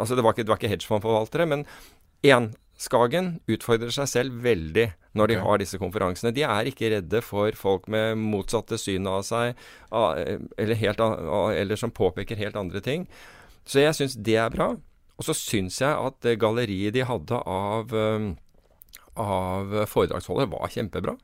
[0.00, 1.68] altså det var ikke, det var ikke hedgefondforvaltere, men
[2.24, 4.86] én Skagen utfordrer seg selv veldig
[5.18, 5.44] når de okay.
[5.44, 6.32] har disse konferansene.
[6.32, 9.58] De er ikke redde for folk med motsatte syn av seg,
[9.92, 13.04] eller, helt, eller som påpeker helt andre ting.
[13.68, 14.72] Så jeg syns det er bra.
[15.20, 17.92] Og så syns jeg at galleriet de hadde av,
[19.20, 21.18] av foredragsholdet, var kjempebra.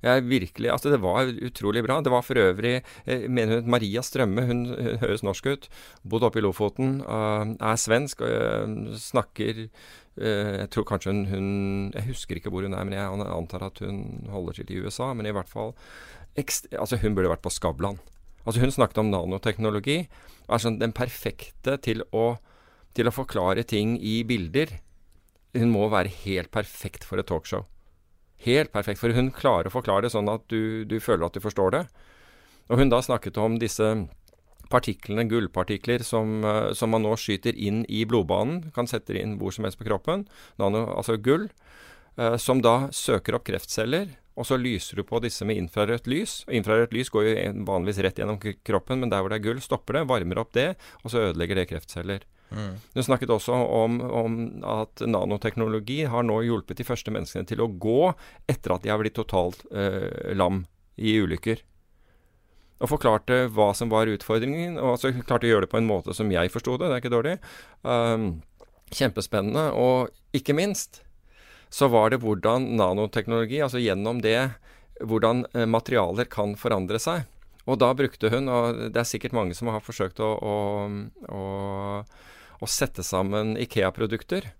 [0.00, 2.00] Jeg virkelig, altså Det var utrolig bra.
[2.00, 5.68] Det var for øvrig jeg mener hun, Maria Strømme, hun, hun høres norsk ut.
[6.08, 7.00] Bodd oppe i Lofoten.
[7.04, 9.66] Uh, er svensk uh, snakker
[10.16, 13.66] uh, Jeg tror kanskje hun, hun, Jeg husker ikke hvor hun er, men jeg antar
[13.68, 15.12] at hun holder til i USA.
[15.12, 15.74] Men i hvert fall
[16.78, 17.98] altså Hun burde vært på Skavlan.
[18.46, 20.06] Altså Hun snakket om nanoteknologi.
[20.58, 22.40] Sånn den perfekte til å,
[22.96, 24.80] til å forklare ting i bilder.
[25.54, 27.66] Hun må være helt perfekt for et talkshow.
[28.46, 31.44] Helt perfekt, for hun klarer å forklare det sånn at du, du føler at du
[31.44, 31.84] forstår det.
[32.70, 33.88] Og hun da snakket om disse
[34.70, 38.70] partiklene, gullpartikler, som, eh, som, man nå skyter inn i blodbanen.
[38.76, 40.24] Kan sette inn hvor som helst på kroppen.
[40.62, 41.48] Nano, altså gull.
[42.16, 44.14] Eh, som da søker opp kreftceller.
[44.38, 46.40] Og så lyser du på disse med infrarødt lys.
[46.46, 47.32] Og infrarødt lys går jo
[47.68, 50.70] vanligvis rett gjennom kroppen, men der hvor det er gull, stopper det, varmer opp det,
[51.02, 52.24] og så ødelegger det kreftceller.
[52.50, 52.76] Mm.
[52.94, 54.36] Du snakket også om, om,
[54.66, 58.12] at nanoteknologi har nå hjulpet de første menneskene til å gå
[58.50, 60.64] etter at de har blitt totalt eh, lam
[61.00, 61.62] i ulykker.
[62.80, 66.16] Og forklarte hva som var utfordringen, og altså klarte å gjøre det på en måte
[66.16, 66.88] som jeg forsto det.
[66.88, 67.34] Det er ikke dårlig.
[67.84, 68.30] Um,
[68.96, 69.66] kjempespennende.
[69.76, 71.02] Og ikke minst
[71.70, 74.50] så var det hvordan nanoteknologi, altså gjennom det,
[75.00, 77.28] hvordan eh, materialer kan forandre seg.
[77.68, 80.56] Og da brukte hun, og det er sikkert mange som har forsøkt å, å,
[81.30, 81.42] å
[82.60, 84.50] å sette sammen Ikea-produkter.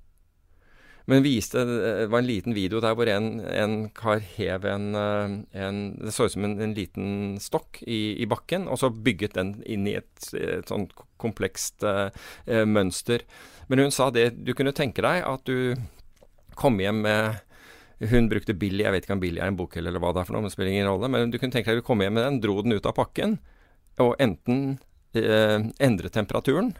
[1.11, 5.33] Men viste, det var en liten video der hvor en, en kar hev en, eh,
[5.65, 9.35] en, Det så ut som en, en liten stokk i, i, bakken, og så bygget
[9.39, 12.13] den inn i et, et sånt komplekst uh,
[12.47, 13.25] mønster.
[13.69, 15.75] Men hun sa det Du kunne tenke deg at du
[16.57, 17.41] kom hjem med
[18.01, 20.29] hun brukte Billy, jeg vet ikke om Billy er en bok eller hva det er
[20.29, 21.11] for noe, men spiller ingen rolle.
[21.13, 22.95] Men du kunne tenke deg at du kom hjem med den, dro den ut av
[22.97, 23.37] pakken,
[24.01, 24.79] og enten
[25.13, 26.73] eh, endre temperaturen,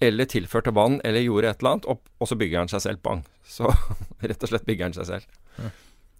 [0.00, 3.02] eller tilførte vann, eller gjorde et eller annet, og, og så bygger han seg selv.
[3.04, 3.24] Bang.
[3.46, 3.70] Så
[4.28, 5.42] rett og slett bygger han seg selv.
[5.56, 5.72] Ja.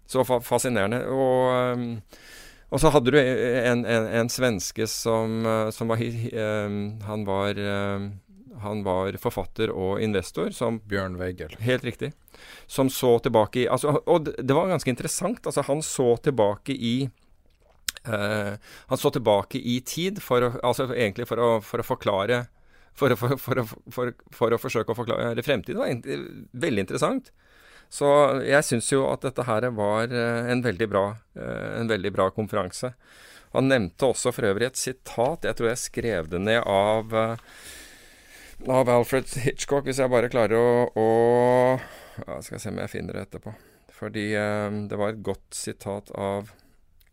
[0.07, 1.03] Så fa fascinerende.
[1.11, 1.89] Og, um,
[2.71, 7.59] og, så hadde du en, en, en svenske som, uh, som var um, Han var
[7.59, 8.07] um,
[8.57, 11.53] han var forfatter og investor som Bjørn Weigel.
[11.61, 12.11] Helt riktig.
[12.65, 15.45] Som så tilbake i altså, Og det var ganske interessant.
[15.45, 16.95] Altså, han så tilbake i
[18.07, 18.57] uh,
[18.89, 22.47] Han så tilbake i tid, for å, altså egentlig for å, for å forklare
[22.97, 26.01] for å, for, for, for å, forsøke å forklare fremtiden.
[26.01, 27.31] Det var veldig interessant.
[27.93, 28.07] Så
[28.43, 31.05] jeg syns jo at dette her var eh, en veldig bra,
[31.39, 32.91] eh, en veldig bra konferanse.
[33.53, 35.47] Han nevnte også for øvrig et sitat.
[35.47, 37.15] Jeg tror jeg skrev det ned av
[38.65, 41.07] av Alfred Hitchcock, hvis jeg bare klarer å, å
[42.25, 43.53] ja, Skal se om jeg finner det etterpå.
[43.97, 46.51] Fordi eh, det var et godt sitat av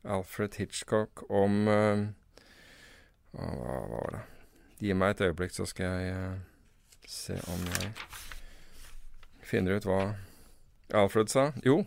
[0.04, 2.04] Alfred Hitchcock om eh,
[3.34, 4.22] hva, hva, var det?
[4.84, 6.34] Gi meg et øyeblikk, så skal jeg eh,
[7.08, 7.92] se om jeg
[9.44, 10.00] finner ut hva
[10.92, 11.52] Alfred sa.
[11.64, 11.84] Jo.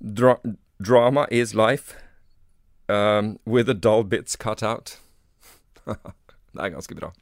[0.00, 0.38] Dra
[0.80, 1.96] drama is life
[2.88, 4.98] um, with the dull bits cut out.
[5.86, 7.12] det er ganske bra.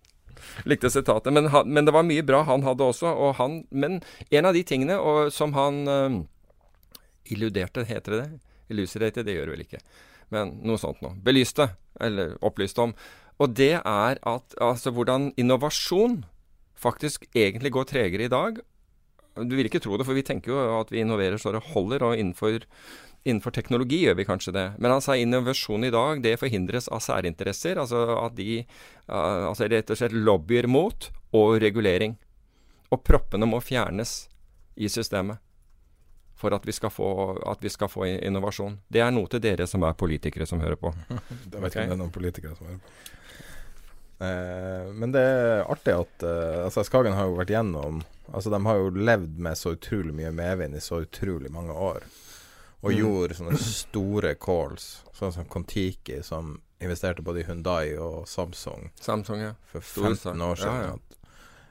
[0.65, 1.33] Likte sitatet.
[1.33, 3.33] Men, men, det var mye bra han hadde også.
[3.39, 6.19] Han, men en av de tingene og, som han um,
[7.25, 8.43] illuderte, heter det det?
[8.75, 9.83] Illustrated, det gjør det vel ikke.
[10.35, 11.15] Men noe sånt noe.
[11.25, 11.69] Belyste,
[12.01, 12.95] eller opplyste om.
[13.43, 16.23] Og det er at altså hvordan innovasjon
[16.79, 18.61] faktisk egentlig går tregere i dag.
[19.35, 22.05] Du vil ikke tro det, for vi tenker jo at vi innoverer så det holder,
[22.07, 22.63] og innenfor
[23.25, 24.65] Innenfor teknologi gjør vi kanskje det.
[24.85, 27.79] Men sa innovasjon i dag det forhindres av særinteresser.
[27.81, 28.59] Altså at de
[29.09, 32.19] altså rett og slett lobbyer mot og regulering.
[32.93, 34.27] Og proppene må fjernes
[34.77, 35.41] i systemet
[36.37, 37.09] for at vi, få,
[37.49, 38.77] at vi, skal få, innovasjon.
[38.93, 40.93] Det er noe til dere som er politikere som hører på.
[41.49, 41.85] det vet ikke okay.
[41.87, 43.24] om det er noen politikere som hører på.
[44.19, 48.61] Eh, men det er artig at eh, altså Skagen har jo vært gjennom Altså De
[48.63, 52.07] har jo levd med så utrolig mye medvind i så utrolig mange år
[52.85, 52.99] og mm.
[52.99, 59.41] gjorde sånne store calls, sånn som Kon-Tiki, som investerte både i Hundai og Samsung, Samsung
[59.41, 59.55] ja.
[59.71, 60.83] for 15 år siden.
[60.83, 61.31] Ja, ja.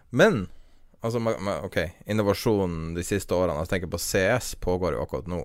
[0.09, 0.47] Men
[1.05, 1.21] altså,
[1.67, 1.77] OK,
[2.09, 5.43] innovasjonen de siste årene Altså tenker på CS pågår jo akkurat nå.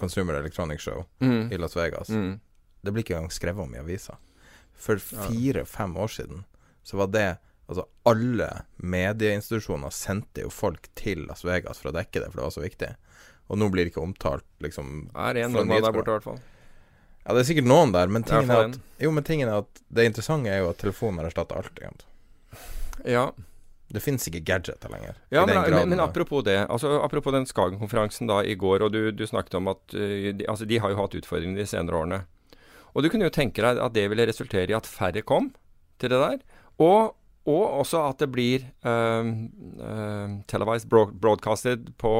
[0.00, 1.52] Consumer Electronic Show mm.
[1.52, 2.08] i Las Vegas.
[2.08, 2.38] Mm.
[2.80, 4.16] Det blir ikke engang skrevet om i avisa.
[4.80, 6.44] For fire-fem år siden
[6.86, 7.28] så var det
[7.70, 8.46] Altså alle
[8.82, 12.64] medieinstitusjoner sendte jo folk til Las Vegas for å dekke det, for det var så
[12.64, 12.88] viktig.
[13.46, 15.04] Og nå blir det ikke omtalt, liksom.
[15.14, 16.40] Er en nordmann der borte, i hvert fall.
[17.20, 19.84] Ja, det er sikkert noen der, men tingen, er at, jo, men tingen er at
[19.86, 21.78] det interessante er jo at telefonen har erstatta alt.
[21.78, 22.66] Egentlig.
[23.14, 23.28] Ja.
[23.90, 25.22] Det fins ikke gadgeter lenger.
[25.34, 26.58] Ja, men, men, men, apropos det.
[26.66, 30.46] Altså, apropos den Skagen-konferansen da i går, og du, du snakket om at uh, de,
[30.50, 32.20] altså, de har jo hatt utfordringer de senere årene.
[32.94, 35.52] Og du kunne jo tenke deg at det ville resultere i at færre kom
[36.00, 36.44] til det der.
[36.80, 37.16] Og
[37.48, 39.30] og også at det blir um,
[39.80, 42.12] um, televised broadcasted på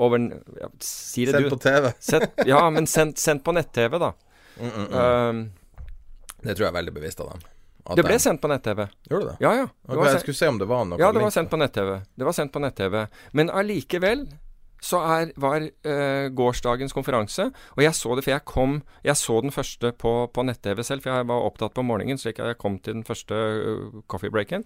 [0.00, 0.18] over
[0.60, 1.56] ja, Si det, sendt du.
[1.56, 1.90] på TV.
[2.10, 4.12] Sett, ja, men sendt, sendt på nett-TV, da.
[4.60, 4.94] Mm, mm, mm.
[4.94, 5.42] Um,
[6.40, 7.42] det tror jeg er veldig bevisst av dem.
[7.96, 8.84] Det ble sendt på nett-TV.
[9.10, 9.36] Gjorde det?
[9.42, 9.66] Ja, ja.
[9.66, 11.90] Det okay, jeg skulle se om det var noe Ja, det var sendt på nett-TV.
[12.14, 12.96] Det var sendt på nett-TV.
[13.36, 14.24] Men allikevel
[14.80, 19.40] så er, var uh, gårsdagens konferanse Og jeg så det, for jeg kom Jeg så
[19.44, 22.60] den første på, på nett-TV selv, for jeg var opptatt på morgenen, slik at jeg
[22.60, 24.64] kom til den første uh, coffee breaken.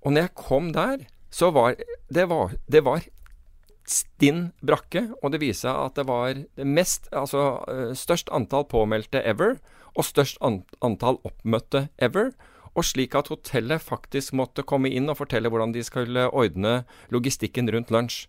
[0.00, 1.76] Og når jeg kom der, så var
[2.08, 3.04] det var, det var
[3.90, 8.66] stinn brakke, og det viser seg at det var det mest, altså uh, størst antall
[8.70, 9.58] påmeldte ever,
[9.96, 12.32] og størst antall oppmøtte ever.
[12.78, 17.68] Og slik at hotellet faktisk måtte komme inn og fortelle hvordan de skulle ordne logistikken
[17.74, 18.28] rundt lunsj.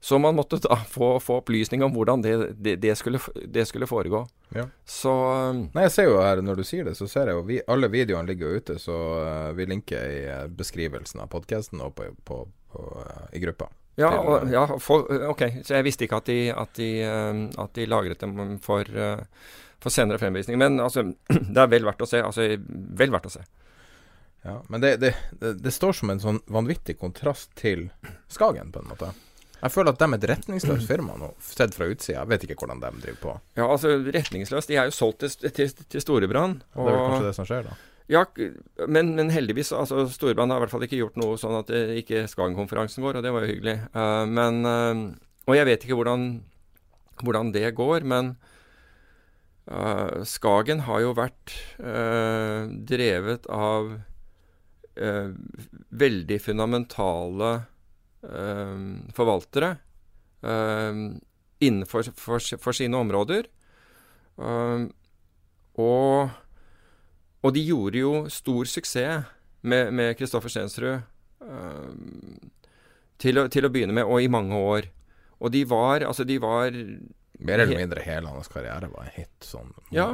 [0.00, 3.86] Så man måtte da få, få opplysning om hvordan det, det, det, skulle, det skulle,
[3.86, 4.26] foregå.
[4.54, 4.68] Ja.
[4.86, 7.42] Så um, Nei, jeg ser jo her, når du sier det, så ser jeg jo
[7.48, 11.82] vi, Alle videoene ligger jo ute, så uh, vi linker i uh, beskrivelsen av podkasten
[11.82, 13.72] og på, på, på, uh, i gruppa.
[13.98, 15.42] Ja, og, ja for, ok.
[15.66, 18.86] Så jeg visste ikke at de, at de, um, at de lagret dem for,
[19.82, 20.62] for, senere fremvisning.
[20.62, 21.08] Men altså,
[21.54, 22.22] det er vel verdt å se.
[22.22, 22.52] Altså,
[23.02, 23.42] vel verdt å se.
[24.46, 25.16] Ja, men det, det,
[25.58, 27.88] det står som en sånn vanvittig kontrast til
[28.30, 29.10] Skagen, på en måte.
[29.58, 32.20] Jeg føler at de er et retningsløst firma nå, sett fra utsida.
[32.20, 33.36] Jeg vet ikke hvordan de driver på.
[33.58, 34.70] Ja, altså retningsløst.
[34.70, 36.60] De er jo solgt til, til, til Storebrand.
[36.74, 37.78] Det er vel kanskje det som skjer, da.
[38.08, 38.22] Ja,
[38.88, 41.98] men, men heldigvis altså Storebrand har i hvert fall ikke gjort noe sånn at det
[42.00, 43.74] ikke Skagen-konferansen går, og det var jo hyggelig.
[43.92, 45.02] Uh, men uh,
[45.48, 46.28] Og jeg vet ikke hvordan,
[47.20, 48.30] hvordan det går, men
[49.68, 51.56] uh, Skagen har jo vært
[52.88, 53.98] drevet av
[55.94, 57.50] veldig fundamentale
[59.14, 59.76] forvaltere
[60.42, 61.20] ehm,
[61.62, 63.46] innenfor for, for sine områder.
[64.38, 64.88] Ehm,
[65.78, 66.30] og,
[67.42, 69.30] og, de gjorde jo stor suksess
[69.62, 70.98] med Kristoffer Stensrud
[73.18, 74.90] til, til, å begynne med, og i mange år.
[75.38, 76.74] Og de var Altså, de var
[77.38, 80.08] Mer eller mindre hele hans karriere var en hit, sånn ja,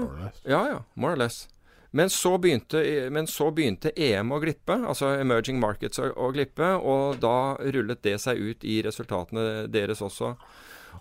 [0.44, 0.80] ja, ja.
[1.00, 1.46] More or less.
[1.94, 2.80] Men så, begynte,
[3.14, 8.02] men så begynte EM å glippe, altså Emerging Markets å, å glippe, og da rullet
[8.02, 10.32] det seg ut i resultatene deres også.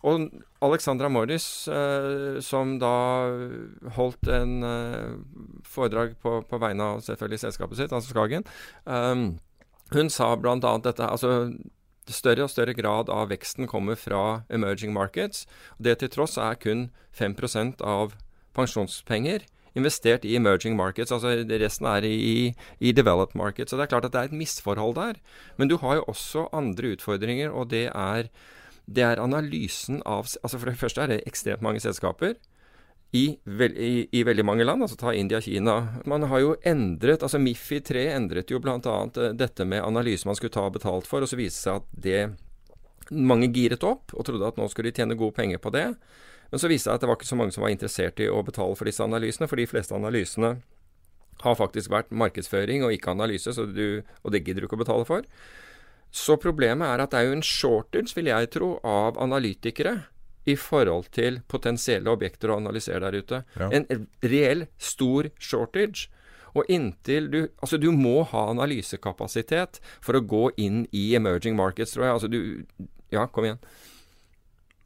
[0.06, 0.28] Og
[0.62, 2.94] Alexandra Morris, eh, som da
[3.98, 5.16] holdt en eh,
[5.66, 8.46] foredrag på, på, vegne av selvfølgelig selskapet sitt, altså Skagen,
[8.86, 9.24] eh,
[9.94, 10.58] hun sa bl.a.
[10.82, 11.54] dette altså
[12.10, 15.48] større og større grad av veksten kommer fra emerging markets.
[15.80, 18.18] Det til tross er kun 5% av
[18.58, 21.12] pensjonspenger investert i emerging markets.
[21.12, 23.72] altså Resten er i, i developed markets.
[23.72, 25.22] Så det er klart at det er et misforhold der.
[25.58, 28.30] Men du har jo også andre utfordringer, og det er,
[28.86, 32.36] det er analysen av altså For det første er det ekstremt mange selskaper.
[33.14, 36.02] I, veld, i, i, veldig mange land, altså ta India, Kina.
[36.10, 38.80] Man har jo endret, altså Mifi 3 endret jo bl.a.
[38.82, 42.02] Eh, dette med analyse man skulle ta betalt for, og så viste det seg at
[42.08, 45.86] det mange giret opp og trodde at nå skulle de tjene gode penger på det.
[46.54, 48.30] Men så viste det seg at det var ikke så mange som var interessert i
[48.30, 50.52] å betale for disse analysene, for de fleste analysene
[51.42, 55.08] har faktisk vært markedsføring og ikke analyse, du, og det gidder du ikke å betale
[55.10, 55.26] for.
[56.14, 59.96] Så problemet er at det er jo en shortage, vil jeg tro, av analytikere
[60.46, 63.42] i forhold til potensielle objekter å analysere der ute.
[63.58, 63.72] Ja.
[63.74, 66.06] En reell stor shortage.
[66.54, 71.98] Og inntil du Altså, du må ha analysekapasitet for å gå inn i emerging markets,
[71.98, 72.14] tror jeg.
[72.14, 73.62] Altså, du Ja, kom igjen.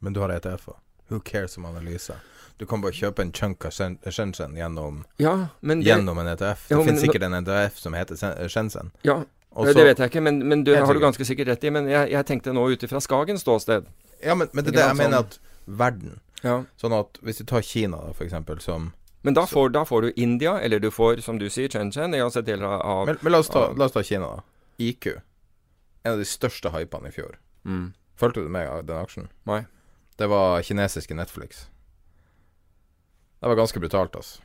[0.00, 0.80] Men du har ETF-er?
[1.08, 2.16] Who cares om analyse?
[2.58, 6.64] Du kan bare kjøpe en chunk av Shenzhen gjennom, ja, det, gjennom en ETF.
[6.68, 8.90] Det ja, finnes sikkert en ETF som heter Shenzhen.
[9.06, 9.22] Ja,
[9.58, 11.70] Også, det vet jeg ikke, men, men du har du ganske sikkert rett i.
[11.74, 13.86] Men jeg, jeg tenkte nå ut ifra Skagens ståsted.
[14.22, 16.60] Ja, men, men det er det jeg mener at verden ja.
[16.78, 18.92] Sånn at hvis du tar Kina, da, eksempel, som
[19.26, 22.14] men da får, da får, du India, eller du får, som du sier, Shenzhen.
[22.14, 24.68] Altså deler av Men, men la, oss ta, la, oss ta, Kina, da.
[24.78, 25.08] IQ.
[26.06, 27.34] En av de største hypene i fjor.
[27.66, 27.88] Mm.
[28.16, 29.26] Fulgte du med av den aksjen?
[29.50, 29.64] Nei.
[30.18, 31.68] Det var kinesiske Netflix.
[33.40, 34.40] Det var ganske brutalt, altså.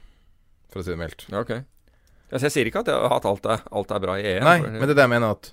[0.69, 1.25] For å si det mildt.
[1.33, 1.55] Ok.
[2.29, 4.45] Altså, jeg sier ikke at, jeg, at alt, er, alt, er, bra i EM.
[4.45, 5.49] Nei, men det er det jeg mener at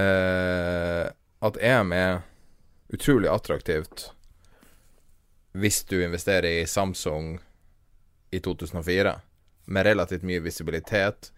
[0.00, 1.04] uh,
[1.48, 2.18] At EM er
[2.92, 4.10] utrolig attraktivt
[5.54, 7.36] hvis du investerer i Samsung
[8.34, 9.12] i 2004,
[9.70, 11.28] med relativt mye visibilitet.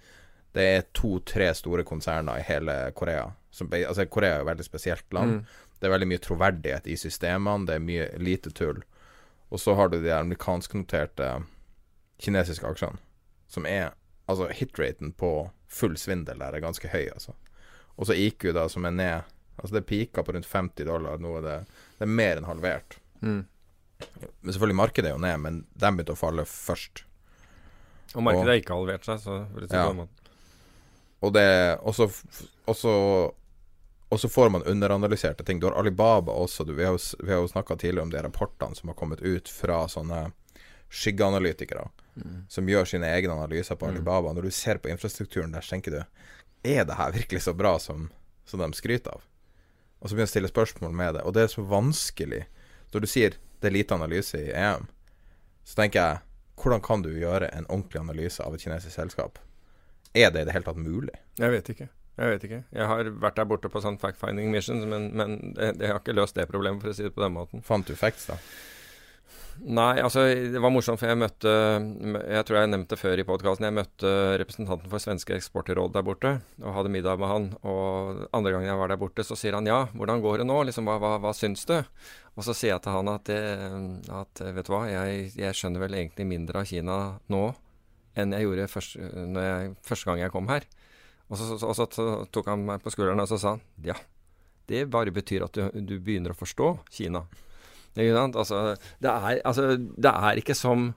[0.56, 3.26] Det er to-tre store konserner i hele Korea.
[3.52, 5.34] Som, altså, Korea er jo et veldig spesielt land.
[5.42, 5.65] Mm.
[5.78, 8.80] Det er veldig mye troverdighet i systemene, det er mye lite tull.
[9.52, 11.30] Og så har du de amerikansknoterte
[12.22, 13.00] kinesiske aksjene,
[13.48, 13.94] som er
[14.26, 15.28] Altså, hitraten på
[15.70, 17.36] full svindel der er ganske høy, altså.
[17.94, 21.20] Og så IQ, da, som er ned Altså, det pika på rundt 50 dollar.
[21.22, 21.54] Nå er det,
[21.96, 22.98] det er mer enn halvert.
[23.22, 23.46] Mm.
[24.42, 27.06] Men selvfølgelig, markedet er jo ned, men de begynte å falle først.
[28.12, 29.38] Og markedet har ikke halvert seg, så
[29.70, 29.86] ja.
[31.24, 31.46] Og det
[31.88, 32.10] også,
[32.68, 32.92] også
[34.08, 35.60] og så får man underanalyserte ting.
[35.60, 36.64] Du har Alibaba også.
[36.64, 39.48] Du, vi har jo, vi jo snakka tidligere om de rapportene som har kommet ut
[39.48, 40.28] fra sånne
[40.88, 42.44] skyggeanalytikere mm.
[42.48, 43.94] som gjør sine egne analyser på mm.
[43.94, 44.32] Alibaba.
[44.32, 46.02] Når du ser på infrastrukturen der, så tenker du
[46.62, 48.10] Er det her virkelig så bra som,
[48.44, 49.26] som de skryter av?
[49.98, 51.26] Og så begynner du å stille spørsmål med det.
[51.26, 52.44] Og det er så vanskelig
[52.92, 54.84] Når du sier det er lite analyse i EM,
[55.64, 56.18] så tenker jeg
[56.60, 59.38] hvordan kan du gjøre en ordentlig analyse av et kinesisk selskap?
[60.14, 61.16] Er det i det hele tatt mulig?
[61.40, 61.88] Jeg vet ikke.
[62.16, 62.62] Jeg vet ikke.
[62.72, 66.16] Jeg har vært der borte på sånn fact-finding missions, men, men jeg, jeg, har ikke
[66.16, 67.64] løst det problemet, for å si det på den måten.
[67.66, 68.38] Fant du facts, da?
[69.64, 73.64] Nei, altså det var morsomt, for jeg møtte Jeg tror jeg nevnte før i podkasten
[73.64, 74.10] Jeg møtte
[74.42, 77.46] representanten for Svenske eksportråd der borte og hadde middag med han.
[77.64, 80.58] Og andre gangen jeg var der borte, så sier han ja, hvordan går det nå?
[80.68, 81.76] Liksom, hva, hva, hva syns du?
[82.36, 85.86] Og så sier jeg til han at, det, at vet du hva, jeg, jeg, skjønner
[85.86, 86.98] vel egentlig mindre av Kina
[87.32, 87.44] nå
[88.16, 89.08] enn jeg gjorde første,
[89.40, 90.68] jeg, første gang jeg kom her.
[91.26, 91.86] Og så, og så,
[92.32, 93.96] tok han meg på skulderen og så sa han, ja,
[94.70, 97.24] det bare betyr at du, du begynner å forstå Kina.
[97.96, 100.90] Altså, det er, altså, det er ikke som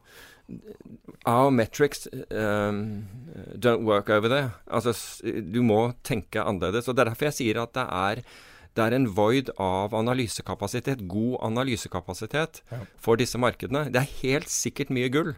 [1.29, 3.05] Our metrics um,
[3.53, 4.51] don't work over there.
[4.65, 6.87] Altså, du må tenke annerledes.
[6.87, 8.21] og Det er derfor jeg sier at det er,
[8.75, 12.81] det er en void av analysekapasitet, god analysekapasitet, ja.
[12.97, 13.91] for disse markedene.
[13.93, 15.35] Det er helt sikkert mye gull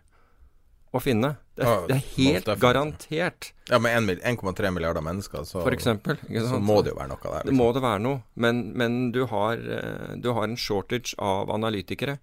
[0.92, 1.36] å finne.
[1.56, 3.52] Det er, det er helt garantert.
[3.70, 7.32] Ja, med 1,3 milliarder mennesker, så, For eksempel, så må det jo være noe der.
[7.38, 7.52] Liksom.
[7.52, 8.22] Det må det være noe.
[8.36, 12.18] Men, men du, har, eh, du, har, en shortage av analytikere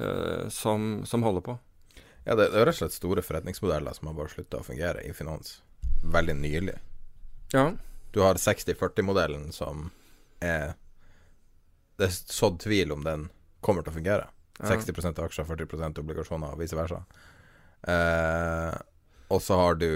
[0.00, 1.58] uh, som, som, holder på.
[2.24, 5.06] Ja, det, det er rett og slett store forretningsmodeller som har bare slutta å fungere
[5.06, 5.60] i finans.
[6.02, 6.76] Veldig nylig.
[7.54, 7.70] Ja.
[8.10, 9.90] Du har 60-40-modellen som
[10.40, 10.74] er
[11.98, 13.28] Det er sådd tvil om den
[13.64, 14.28] kommer til å fungere.
[14.58, 14.74] Ja.
[14.74, 17.04] 60% aksjer, 40 obligasjoner og vice versa.
[17.86, 18.74] Eh,
[19.28, 19.90] og så har du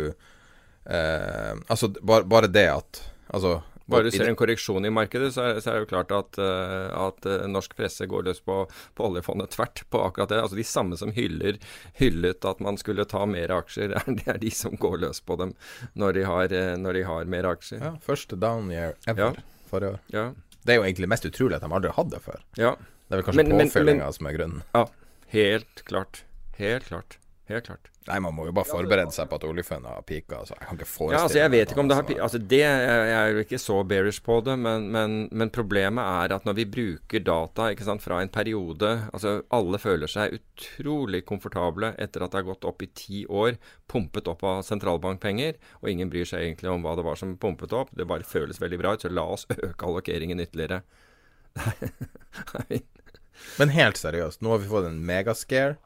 [0.84, 5.42] eh, Altså, bare, bare, det at Altså, Bare du ser en korreksjon i markedet, så
[5.42, 8.60] er, så er det jo klart at, uh, at norsk presse går løs på,
[8.94, 10.38] på, oljefondet tvert på akkurat det.
[10.44, 11.58] Altså De samme som hyller,
[11.98, 15.52] hyllet at man skulle ta mer aksjer, det er de som går løs på dem
[15.98, 17.82] når de har, når de har mer aksjer.
[17.82, 19.46] Ja, Første down year ever ja.
[19.68, 20.00] forrige år.
[20.14, 20.26] Ja.
[20.62, 22.44] Det er jo egentlig mest utrolig at de aldri hadde det før.
[22.60, 22.76] Ja.
[22.78, 24.62] Det er vel kanskje påfølginga som er grunnen.
[24.72, 24.86] Ja,
[25.34, 26.22] helt klart.
[26.56, 27.18] Helt klart.
[27.52, 27.88] Helt klart.
[28.08, 30.40] Nei, man må jo bare forberede seg på at oljefondet har pika.
[30.40, 30.56] Altså.
[30.56, 33.12] Jeg kan ikke forestille ja, altså, jeg vet ikke om det har altså, det, Jeg
[33.18, 36.66] er jo ikke så bearish på det, men, men, men, problemet er at når vi
[36.76, 42.40] bruker data sant, fra en periode altså Alle føler seg utrolig komfortable etter at det
[42.40, 46.72] har gått opp i ti år, pumpet opp av sentralbankpenger, og ingen bryr seg egentlig
[46.72, 47.92] om hva det var som pumpet opp.
[47.94, 50.82] Det bare føles veldig bra ut, så la oss øke allokeringen ytterligere.
[53.60, 55.78] men helt seriøst, nå har vi fått en megascare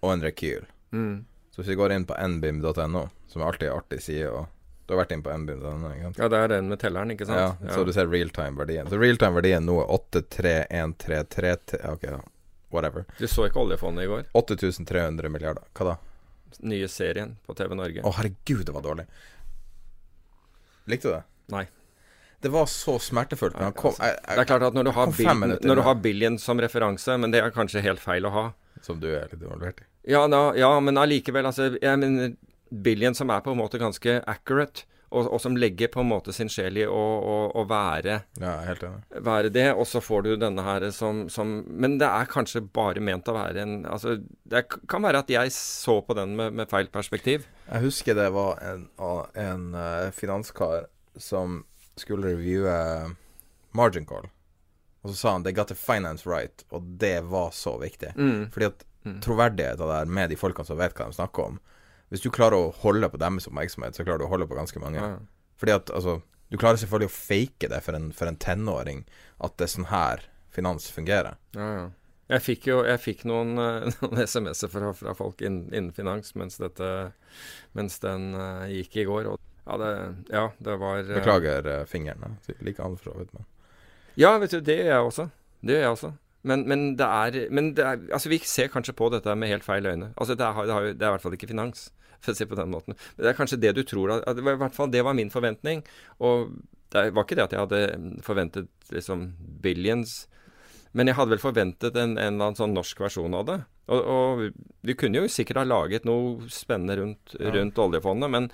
[0.00, 0.68] og en rekyl.
[0.92, 1.24] Mm.
[1.50, 4.46] Så hvis vi går inn på nbim.no, som er alltid en artig side og
[4.86, 5.90] Du har vært inn på nbim.no?
[6.16, 7.38] Ja, det er den med telleren, ikke sant?
[7.38, 7.74] Ja, ja.
[7.76, 8.88] så du ser realtime-verdien.
[8.88, 12.06] Så realtime-verdien nå er 83133 Ok.
[12.72, 13.04] Whatever.
[13.18, 14.24] Du så ikke oljefondet i går?
[14.32, 15.68] 8300 milliarder.
[15.76, 15.96] Hva da?
[16.68, 18.00] Nye serien på TV Norge.
[18.04, 19.04] Å, herregud, det var dårlig.
[20.88, 21.22] Likte du det?
[21.52, 21.66] Nei.
[22.40, 23.56] Det var så smertefullt.
[23.58, 25.84] Men han kom, jeg, jeg, det er klart at når du har, bil, når du
[25.88, 28.44] har Billion som referanse, men det er kanskje helt feil å ha
[28.84, 29.88] Som du er litt involvert i?
[30.14, 32.36] Ja, da, ja men allikevel, altså jeg mener,
[32.70, 36.34] Billion som er på en måte ganske accurate, og, og som legger på en måte
[36.36, 39.22] sin sjel i å, å, å være, ja, helt enig.
[39.24, 43.00] være det, og så får du denne her som, som, Men det er kanskje bare
[43.02, 44.18] ment å være en Altså,
[44.48, 47.48] det kan være at jeg så på den med, med feil perspektiv.
[47.70, 48.84] Jeg husker det var en,
[49.32, 51.62] en uh, finanskar som
[52.02, 52.74] skulle reviewe
[53.76, 54.28] margin call.
[55.02, 58.12] Og så sa han 'they got the finance right', og det var så viktig.
[58.16, 58.50] Mm.
[58.50, 59.20] Fordi at mm.
[59.20, 61.60] troverdigheten der med de folkene som vet hva de snakker om
[62.08, 64.80] Hvis du klarer å holde på deres oppmerksomhet, så klarer du å holde på ganske
[64.80, 64.96] mange.
[64.96, 65.18] Ja.
[65.60, 66.20] Fordi at altså
[66.50, 69.04] Du klarer selvfølgelig å fake det for en, for en tenåring
[69.44, 71.36] at det er sånn her finans fungerer.
[71.52, 71.90] Ja, ja.
[72.28, 76.34] Jeg fikk jo jeg fikk noen, uh, noen SMS-er fra, fra, folk innen, innen, finans
[76.36, 77.12] mens, dette,
[77.76, 79.28] mens den uh, gikk i går.
[79.32, 79.90] Og, ja, det,
[80.32, 82.38] ja, det var uh, Beklager fingeren.
[82.64, 83.44] Like an for så vidt, men
[84.18, 85.28] Ja, vet du, det gjør jeg også.
[85.60, 86.12] Det gjør jeg også.
[86.48, 89.66] Men, men, det er, men det er, altså vi ser kanskje på dette med helt
[89.66, 90.12] feil øyne.
[90.16, 91.88] Altså det er, det, er, det er i hvert fall ikke finans,
[92.22, 92.96] for å si på den måten.
[93.16, 95.84] Men det er kanskje det du tror at, I hvert fall det var min forventning.
[96.24, 96.54] Og
[96.94, 99.32] det var ikke det at jeg hadde forventet liksom
[99.64, 100.22] billions.
[100.96, 103.58] Men jeg hadde vel forventet en, en eller annen sånn norsk versjon av det.
[103.88, 107.64] Og, og, vi kunne jo sikkert ha laget noe spennende rundt, ja.
[107.84, 108.50] oljefondet, men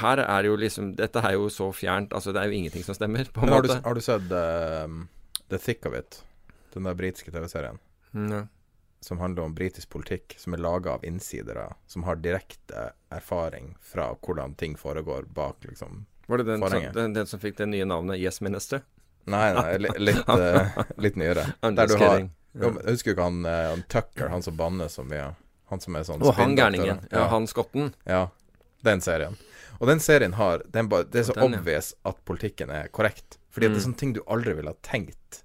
[0.00, 2.14] her er jo liksom Dette er jo så fjernt.
[2.16, 3.76] Altså, det er jo ingenting som stemmer, på en har måte.
[3.78, 4.86] Du, har du sett uh,
[5.52, 6.22] The Thick of It?
[6.74, 7.78] Den der britiske TV-serien.
[8.12, 8.48] Mm.
[9.02, 14.12] Som handler om britisk politikk, som er laga av innsidere som har direkte erfaring fra
[14.14, 16.04] hvordan ting foregår bak, liksom.
[16.26, 18.84] Var det den, som, den, den som fikk det nye navnet Yes Minister?
[19.24, 21.48] Nei, nei, litt, litt, uh, litt nyere.
[21.76, 22.28] Der du har jo,
[22.84, 25.32] Jeg husker ikke han, uh, han, Tucker, han som banner så mye.
[25.72, 27.06] Han som er sånn Og han gærningen.
[27.10, 27.94] Ja, han skotten.
[28.04, 28.26] Ja.
[28.84, 29.38] Den serien.
[29.82, 32.12] Og den serien har den ba, Det er så den, obvious ja.
[32.12, 33.40] at politikken er korrekt.
[33.50, 33.72] Fordi mm.
[33.72, 35.42] det er sånne ting du aldri ville ha tenkt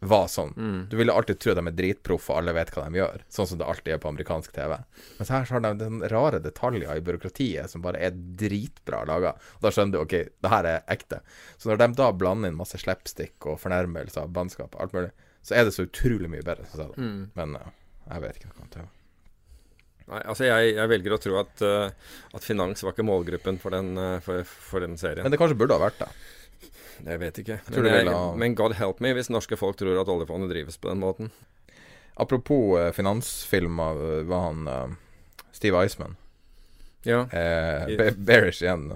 [0.00, 0.52] var sånn.
[0.56, 0.82] Mm.
[0.90, 3.22] Du ville alltid tro at de er dritproffe, alle vet hva de gjør.
[3.34, 4.76] Sånn som det alltid er på amerikansk TV.
[5.18, 9.34] Men så her har de den rare detaljer i byråkratiet som bare er dritbra laga.
[9.62, 11.18] Da skjønner du ok, det her er ekte.
[11.56, 15.10] Så når de da blander inn masse slapstick og fornærmelser av bannskap, alt mulig,
[15.42, 16.68] så er det så utrolig mye bedre.
[16.70, 17.18] Så mm.
[17.38, 17.74] Men uh,
[18.06, 18.94] jeg vet ikke hva det er.
[20.08, 23.76] Nei, altså jeg, jeg, velger å tro at, uh, at finans var ikke målgruppen for
[23.76, 25.26] den, uh, for, for den serien.
[25.26, 26.08] Men det kanskje burde ha vært det.
[27.06, 27.58] Jeg vet ikke.
[27.70, 31.02] Men, jeg, men, God help me hvis norske folk tror at oljefondet drives på den
[31.02, 31.30] måten.
[32.18, 34.96] Apropos eh, finansfilmer, eh, var han uh,
[35.54, 36.16] Steve Eisman.
[37.06, 37.20] Ja.
[37.30, 38.88] Eh, Bearish igjen.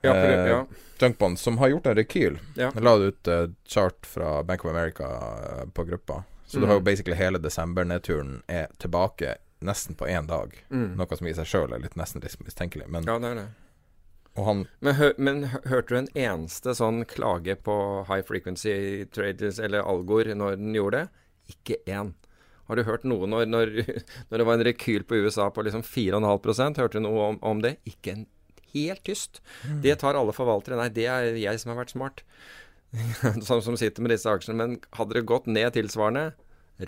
[0.00, 0.66] Ja, for, eh, ja.
[0.98, 2.38] Junkbond, som har gjort en rekyl.
[2.54, 2.70] Ja.
[2.80, 6.22] La ut uh, chart fra Bank of America uh, på gruppa.
[6.46, 6.62] Så mm.
[6.62, 10.54] du har jo basically hele desember-nedturen er tilbake nesten på én dag.
[10.70, 10.92] Mm.
[10.98, 12.86] Noe som i seg sjøl er litt nesten litt mistenkelig.
[12.90, 13.48] Men ja, det er det.
[14.38, 17.74] Han, men, hør, men, hørte du en eneste sånn klage på
[18.06, 21.24] high frequency traders eller algor når den gjorde det?
[21.54, 22.12] Ikke én.
[22.68, 23.72] Har du hørt noe når, når,
[24.28, 27.62] når, det var en rekyl på USA på liksom 4,5% Hørte du noe om, om,
[27.64, 27.78] det?
[27.88, 28.26] Ikke en
[28.74, 29.42] helt tyst.
[29.64, 29.80] Mm.
[29.86, 30.78] Det tar alle forvaltere.
[30.78, 32.22] Nei, det er jeg som har vært smart.
[33.46, 34.60] som, som sitter med disse aksjene.
[34.60, 36.30] Men hadde det gått ned tilsvarende,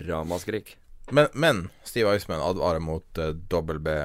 [0.07, 0.77] ramaskrik.
[1.11, 3.95] Men, men Steve Iceman advarer mot uh, dobbel B.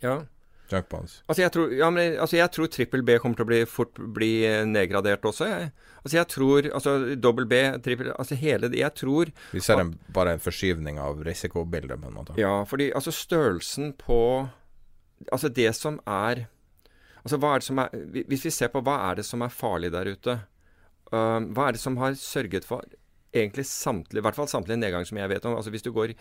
[0.00, 0.20] Ja.
[0.68, 1.22] Junkbonds.
[1.26, 4.00] Altså jeg tror, ja, men, altså jeg tror trippel B kommer til å bli fort
[4.16, 5.48] bli eh, nedgradert også.
[5.48, 5.70] Jeg.
[6.02, 9.90] Altså jeg tror altså dobbel B, trippel Altså hele det Jeg tror Vi ser en,
[10.14, 12.36] bare en forskyvning av risikobildet, på en måte.
[12.40, 14.20] Ja, fordi altså størrelsen på
[15.32, 16.46] Altså det som er
[17.24, 19.52] Altså, hva er det som er Hvis vi ser på hva er det som er
[19.52, 20.38] farlig der ute,
[21.10, 22.86] uh, hva er det som har sørget for
[23.34, 25.56] egentlig samtlige, i hvert fall samtlige nedgang som jeg vet om.
[25.56, 26.14] Altså hvis du går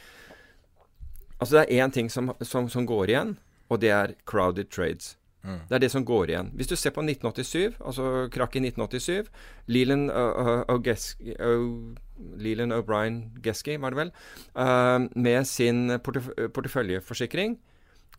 [1.38, 3.38] Altså det er én ting som, som, som, går igjen,
[3.70, 5.18] og det er crowded trades.
[5.44, 5.60] Mm.
[5.70, 6.50] Det er det som går igjen.
[6.58, 9.30] Hvis du ser på 1987, altså krakk i 1987
[9.68, 11.94] Leland uh, uh,
[12.42, 14.12] Leland O'Brien Geski, var det vel,
[14.58, 17.60] uh, med sin portef porteføljeforsikring.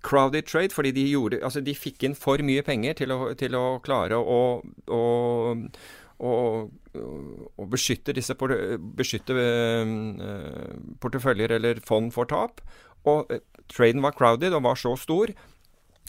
[0.03, 3.55] Crowded trade, fordi de gjorde Altså, de fikk inn for mye penger til å, til
[3.59, 5.01] å klare å, å,
[6.19, 6.33] å,
[6.99, 9.93] og beskytter, disse beskytter uh,
[11.03, 12.63] porteføljer eller fond for tap.
[13.09, 13.39] Og uh,
[13.71, 15.35] traden var crowded og var så stor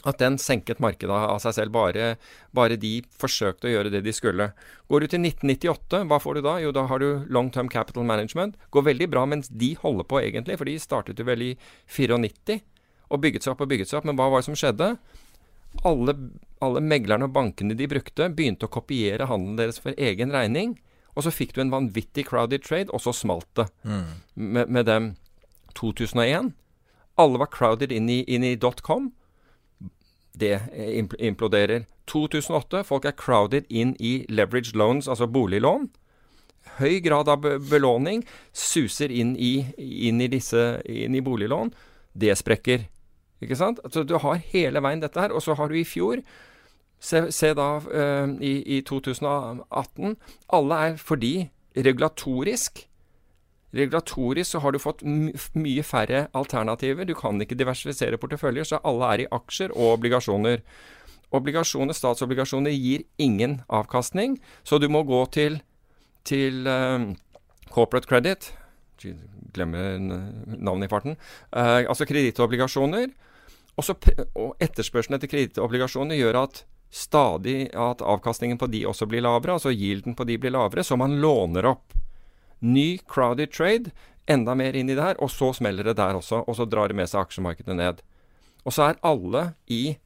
[0.08, 1.74] at den senket markedet av seg selv.
[1.76, 2.14] Bare,
[2.56, 4.50] bare, de forsøkte å gjøre det de skulle.
[4.88, 6.56] Går du til 1998, hva får du da?
[6.62, 8.56] Jo, da har du long term capital management.
[8.72, 11.54] Går veldig bra mens de holder på, egentlig, for de startet jo vel i
[11.86, 12.60] 94
[13.10, 14.08] og bygget seg opp og bygget seg opp.
[14.08, 14.94] Men hva var det som skjedde?
[15.86, 16.14] Alle,
[16.60, 20.76] alle meglerne og bankene de brukte, begynte å kopiere handelen deres for egen regning.
[21.16, 24.04] Og så fikk du en vanvittig crowded trade, og så smalt det mm.
[24.34, 25.14] med, med, dem.
[25.78, 26.52] 2001.
[27.20, 29.10] Alle var crowded inn i, inn i .com.
[30.32, 30.56] Det
[31.18, 31.86] imploderer.
[32.10, 32.84] 2008.
[32.88, 35.88] Folk er crowded inn i leveraged loans, altså boliglån.
[36.80, 41.72] Høy grad av belåning suser inn i, inn i disse inn i boliglån.
[42.12, 42.88] Det sprekker.
[43.40, 43.80] Ikke sant?
[43.84, 45.32] Altså, du har hele veien dette her.
[45.32, 46.22] Og så har du i fjor
[47.00, 50.16] Se, se da uh, i, i, 2018.
[50.52, 52.82] Alle er fordi regulatorisk
[53.70, 57.06] Regulatorisk så har du fått mye færre alternativer.
[57.06, 60.64] Du kan ikke diversifisere porteføljer, så alle er i aksjer og obligasjoner.
[61.38, 65.60] Obligasjoner, statsobligasjoner gir ingen avkastning, så du må gå til,
[66.26, 67.14] til uh,
[67.70, 68.50] corporate credit
[69.54, 71.16] Glemmer navnet i farten.
[71.54, 73.08] Uh, altså kredittobligasjoner.
[73.80, 79.70] Og etterspørselen etter kredittobligasjoner gjør at stadig at avkastningen på de også blir lavere, altså
[79.70, 81.94] yielden på de blir lavere, så man låner opp.
[82.60, 83.92] Ny crowded trade,
[84.26, 86.90] enda mer inn i det her, og så smeller det der også, og så drar
[86.90, 88.02] det med seg aksjemarkedet ned.
[88.66, 89.96] Og så er alle i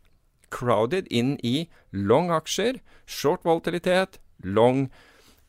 [0.54, 4.86] crowded inn i long aksjer, short volatilitet, long,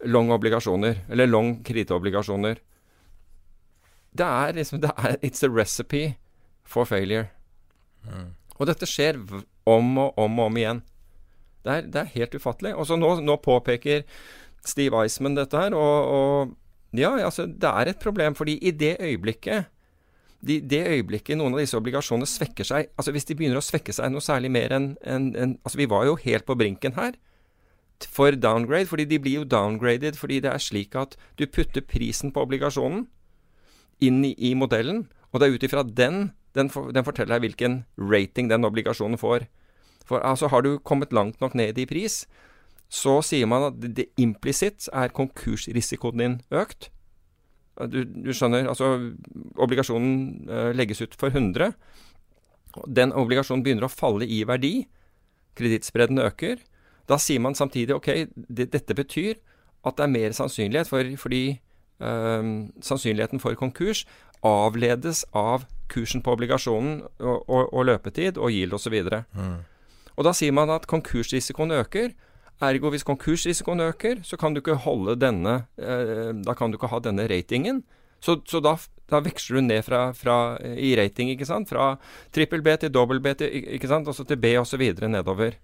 [0.04, 2.64] long obligasjoner, eller long kredittobligasjoner.
[4.16, 6.16] Det er liksom det er, It's a recipe
[6.64, 7.35] for failure.
[8.08, 8.32] Mm.
[8.56, 10.82] Og dette skjer om og om og om igjen.
[11.66, 12.76] Det er, det er helt ufattelig.
[12.78, 14.06] Og så nå, nå, påpeker
[14.66, 18.36] Steve Eisman dette her, og, og ja, altså, det er et problem.
[18.36, 19.72] fordi i det øyeblikket
[20.46, 23.94] de, det øyeblikket noen av disse obligasjonene svekker seg altså Hvis de begynner å svekke
[23.96, 27.16] seg noe særlig mer enn en, en, altså Vi var jo helt på brinken her
[28.12, 32.34] for downgrade, fordi de blir jo downgraded fordi det er slik at du putter prisen
[32.36, 33.06] på obligasjonen
[34.04, 36.18] inn i, i modellen, og det er ut ifra den
[36.56, 39.48] den, for, den, forteller deg hvilken rating den obligasjonen får.
[40.06, 42.26] For altså, Har du kommet langt nok ned i pris,
[42.90, 46.92] så sier man at det, implisitt er konkursrisikoen din økt.
[47.92, 49.12] Du, du, skjønner, altså
[49.60, 51.74] Obligasjonen uh, legges ut for 100.
[52.88, 54.86] Den obligasjonen begynner å falle i verdi.
[55.60, 56.62] Kredittspredden øker.
[57.10, 59.36] Da sier man samtidig ok, det, dette betyr
[59.86, 61.44] at det er mer sannsynlighet for, fordi
[62.00, 64.06] uh, sannsynligheten for konkurs
[64.46, 68.96] avledes av kursen på obligasjonen og, og, og løpetid og yield osv.
[69.36, 69.58] Mm.
[70.16, 72.16] Og da sier man at konkursrisikoen øker.
[72.64, 76.92] Ergo hvis konkursrisikoen øker, så kan du ikke holde denne eh, Da kan du ikke
[76.94, 77.84] ha denne ratingen.
[78.24, 78.78] Så, så da,
[79.12, 81.70] da, veksler du ned fra, fra, i rating, ikke sant?
[81.70, 81.96] Fra
[82.34, 84.08] trippel B til dobbel B til, ikke sant?
[84.08, 84.82] Også til B osv.
[85.04, 85.60] nedover.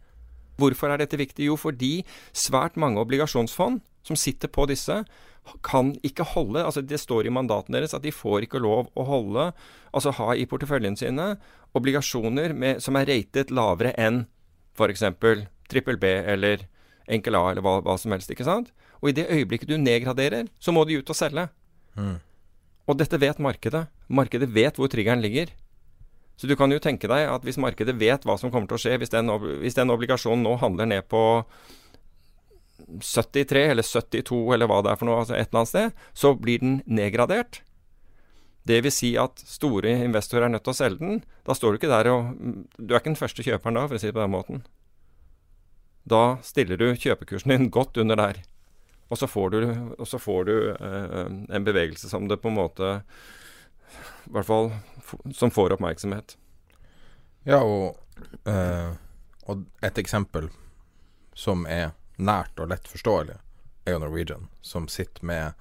[0.60, 1.48] Hvorfor er dette viktig?
[1.48, 2.04] Jo, fordi
[2.34, 5.02] svært mange obligasjonsfond som sitter på disse,
[5.66, 9.06] kan ikke holde altså Det står i mandatene deres at de får ikke lov å
[9.08, 9.48] holde,
[9.92, 11.34] altså ha i porteføljen sine,
[11.78, 14.26] obligasjoner med, som er ratet lavere enn
[14.78, 15.04] f.eks.
[15.72, 16.68] trippel B eller
[17.12, 18.32] enkel A eller hva, hva, som helst.
[18.32, 18.72] ikke sant?
[19.02, 21.48] Og i det øyeblikket du nedgraderer, så må de ut og selge.
[21.98, 22.20] Mm.
[22.88, 23.86] Og dette vet markedet.
[24.12, 25.52] Markedet vet hvor triggeren ligger.
[26.40, 28.82] Så du kan jo tenke deg at hvis markedet vet hva som kommer til å
[28.82, 29.30] skje, hvis den,
[29.62, 31.22] hvis den obligasjonen nå handler ned på
[33.00, 36.34] 73 eller 72 eller hva det er for noe, altså et eller annet sted, så
[36.38, 37.62] blir den nedgradert.
[38.68, 41.24] Det vil si at store investorer er nødt til å selge den.
[41.48, 42.36] Da står du ikke der og
[42.78, 44.64] Du er ikke den første kjøperen da, for å si det på den måten.
[46.06, 48.42] Da stiller du kjøpekursen din godt under der.
[49.12, 49.60] Og så får du,
[50.08, 53.02] så får du eh, en bevegelse som det på en måte
[54.30, 54.72] I hvert fall
[55.36, 56.38] som får oppmerksomhet.
[57.44, 57.98] Ja, og,
[58.48, 58.94] eh,
[59.50, 60.48] og et eksempel
[61.36, 61.92] som er
[62.22, 63.36] nært og lett forståelig,
[63.86, 65.54] er jo Norwegian, som sitter med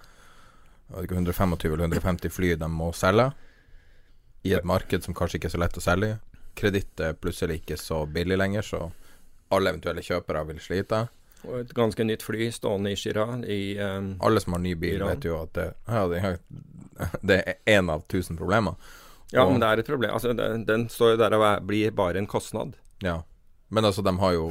[1.02, 3.30] ikke, 125 eller 150 fly de må selge,
[4.42, 6.18] i et marked som kanskje ikke er så lett å selge i.
[6.60, 8.80] Kreditt er plutselig ikke så billig lenger, så
[9.54, 11.04] alle eventuelle kjøpere vil slite.
[11.46, 14.98] Og et ganske nytt fly stående i Shira i um, Alle som har ny bil,
[14.98, 15.14] Iran.
[15.14, 16.32] vet jo at det, ja, det,
[17.30, 18.76] det er én av tusen problemer.
[19.32, 20.12] Ja, Og- men det er et problem.
[20.16, 22.74] Altså, den, den står jo der og blir bare en kostnad.
[23.00, 23.22] Ja.
[23.70, 24.46] Men altså, de har jo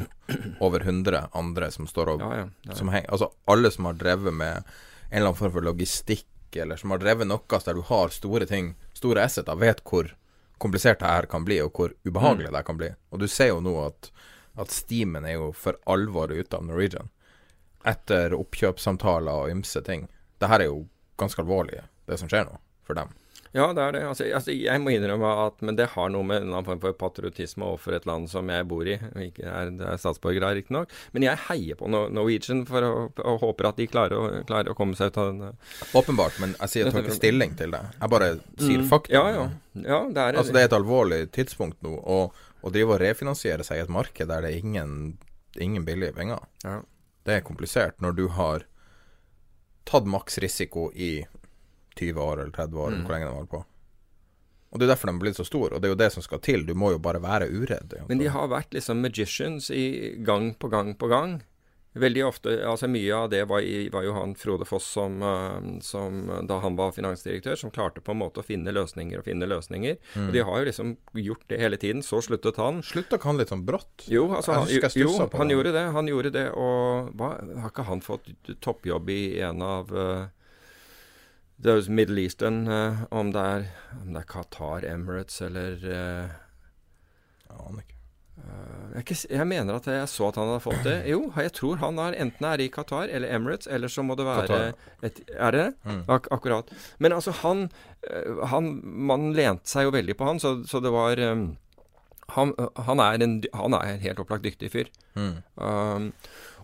[0.63, 2.75] over 100 andre som står og Ja, ja.
[2.75, 4.63] som henger Altså, alle som har drevet med en
[5.11, 8.73] eller annen form for logistikk, eller som har drevet noe der du har store ting,
[8.95, 10.13] store asseter, vet hvor
[10.59, 12.89] komplisert det her kan bli, og hvor ubehagelig det kan bli.
[13.11, 14.11] Og du ser jo nå at,
[14.59, 17.09] at steamen er jo for alvor ute av Norwegian.
[17.87, 20.07] Etter oppkjøpssamtaler og ymse ting.
[20.39, 20.85] Det her er jo
[21.19, 22.57] ganske alvorlig, det som skjer nå,
[22.87, 23.11] for dem.
[23.55, 24.01] Ja, det er det.
[24.05, 26.93] Altså, altså, jeg må innrømme at Men det har noe med en annen form for
[26.97, 28.97] patriotisme overfor et land som jeg bor i.
[29.25, 30.93] Ikke er, det er statsborger her, riktignok.
[31.15, 32.91] Men jeg heier på Norwegian for å,
[33.23, 35.57] og håper at de klarer å, klarer å komme seg ut av den
[35.97, 37.81] Åpenbart, men jeg sier jeg tar ikke stilling til det.
[37.95, 38.29] Jeg bare
[38.61, 39.09] sier fakta.
[39.09, 39.17] Mm.
[39.17, 39.89] Ja, ja.
[39.95, 43.65] ja det er Altså, det er et alvorlig tidspunkt nå, og å drive og refinansiere
[43.65, 44.93] seg i et marked der det er ingen,
[45.57, 46.81] ingen billige penger, Ja.
[47.25, 48.67] det er komplisert når du har
[49.89, 51.25] tatt maks risiko i
[51.99, 53.65] 20 år eller 30 år, eller hvor lenge de holder på.
[54.69, 56.25] Og Det er derfor de er blitt så store, og det er jo det som
[56.25, 56.65] skal til.
[56.65, 57.95] Du må jo bare være uredd.
[58.09, 61.39] Men de har vært liksom magicians i gang på gang på gang.
[61.97, 65.79] Veldig ofte, altså Mye av det var, i, var jo han Frode Foss som, eh,
[65.81, 69.49] som da han var finansdirektør, som klarte på en måte å finne løsninger og finne
[69.49, 69.97] løsninger.
[70.21, 72.05] Og de har jo liksom gjort det hele tiden.
[72.05, 72.83] Så sluttet han.
[72.85, 74.05] Slutta ikke han litt sånn brått?
[74.05, 75.85] Jo, altså, han, jo, jo, han gjorde det.
[75.97, 77.33] Han gjorde det, og hva,
[77.65, 78.29] har ikke han fått
[78.61, 80.29] toppjobb i en av uh,
[81.61, 83.69] those Middle Eastern, eh, om, det er,
[84.01, 86.35] om det er Qatar, Emirates eller eh,
[87.49, 87.95] Jeg aner ikke.
[88.39, 90.97] jeg, er ikke, jeg mener at jeg så at han hadde fått det.
[91.11, 94.27] Jo, jeg tror han er enten er i Qatar eller Emirates, eller så må det
[94.29, 94.59] være
[95.03, 95.71] et, Er det det?
[95.83, 96.03] Mm.
[96.07, 96.71] Ak akkurat.
[96.99, 97.67] Men altså, han,
[98.07, 101.49] eh, han Man lente seg jo veldig på han, så, så det var um,
[102.35, 102.53] han,
[102.85, 104.91] han, er en, han er en helt opplagt dyktig fyr.
[105.17, 105.41] Mm.
[105.57, 106.11] Um,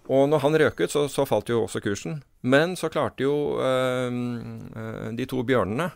[0.05, 2.19] og når han røk ut, så, så falt jo også kursen.
[2.45, 5.89] Men så klarte jo eh, de to bjørnene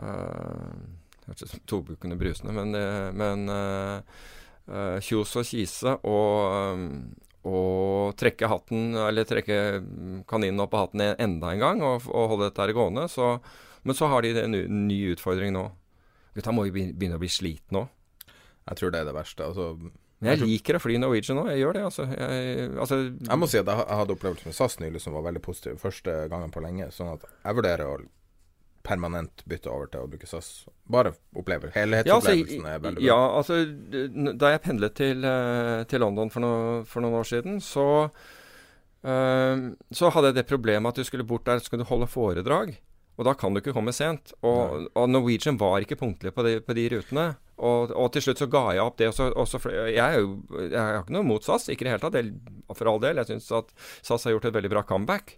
[0.00, 0.72] øh,
[1.24, 6.82] Hørtes ut som to bukkene brusende, men, eh, men uh, Kjos og Kise og,
[7.48, 9.56] og trekke hatten, eller trekke
[10.28, 13.06] kaninen opp av hatten enda en gang og, og holde dette gående.
[13.08, 13.38] Så,
[13.88, 15.64] men så har de en ny utfordring nå.
[16.36, 17.86] Gutta må jo begynne å bli slitne nå.
[18.64, 19.48] Jeg tror det er det verste.
[19.48, 22.04] Altså, Men jeg liker å fly Norwegian òg, Jeg gjør det, altså.
[22.08, 25.42] Jeg, altså jeg må si at jeg, hadde opplevelse med SAS nylig som var veldig
[25.44, 25.80] positiv.
[25.82, 26.90] Første gangen på lenge.
[26.94, 27.96] Sånn at jeg vurderer å
[28.84, 30.66] permanent bytte over til å bruke SAS.
[30.92, 31.72] Bare opplever.
[31.74, 33.62] Ja, altså, er veldig ja, altså
[34.36, 36.54] Da jeg pendlet til, eh, til London for, no,
[36.88, 37.86] for noen år siden, så
[39.08, 42.10] øh, Så hadde jeg det problemet at du skulle bort der, så skulle du holde
[42.10, 42.76] foredrag.
[43.16, 44.34] Og da kan du ikke komme sent.
[44.42, 47.28] Og, og Norwegian var ikke punktlig på de, på de rutene.
[47.54, 49.08] Og, og til slutt så ga jeg opp det.
[49.12, 51.88] Og så, og så jeg, er jo, jeg har ikke noe mot SAS, ikke i
[51.88, 52.18] det hele tatt.
[52.18, 52.34] Jeg,
[52.74, 53.20] for all del.
[53.22, 55.36] Jeg syns at SAS har gjort et veldig bra comeback.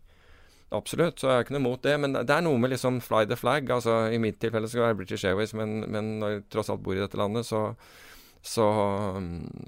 [0.74, 1.94] Absolutt, så jeg har ikke noe mot det.
[2.02, 3.68] Men det er noe med liksom fly the flag.
[3.70, 6.82] Altså I mitt tilfelle skal det være British Airways, men, men når jeg tross alt
[6.86, 7.68] bor i dette landet, så
[8.46, 8.62] Så,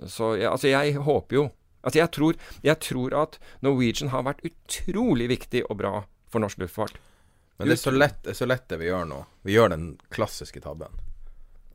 [0.07, 1.49] så ja, altså jeg håper jo
[1.82, 5.92] Altså jeg tror, jeg tror at Norwegian har vært utrolig viktig og bra
[6.28, 6.99] for norsk luftfart.
[7.59, 9.20] Men det er, så lett, det så lett det vi gjør nå.
[9.46, 10.94] Vi gjør den klassiske tabben.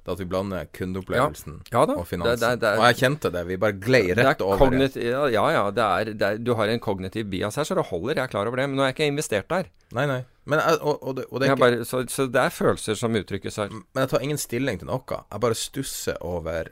[0.04, 1.86] Det at vi blander kundeopplevelsen Ja.
[1.86, 2.40] Ja og finansen.
[2.40, 3.44] Det- det- det- og jeg kjente det.
[3.48, 4.70] Vi bare glei er rett over.
[4.70, 4.96] det.
[4.98, 8.16] Ja, ja, er, er, du har en kognitiv bias her, så det holder.
[8.16, 8.70] Jeg er klar over det.
[8.70, 9.70] Men nå er jeg ikke investert der.
[9.94, 10.26] Nei, nei.
[10.46, 13.14] Men jeg, og, og det, og er ikke, bare, så, så det er følelser som
[13.16, 13.70] uttrykkes her.
[13.70, 15.04] Men jeg tar ingen stilling til noe.
[15.32, 16.68] Jeg bare stusser over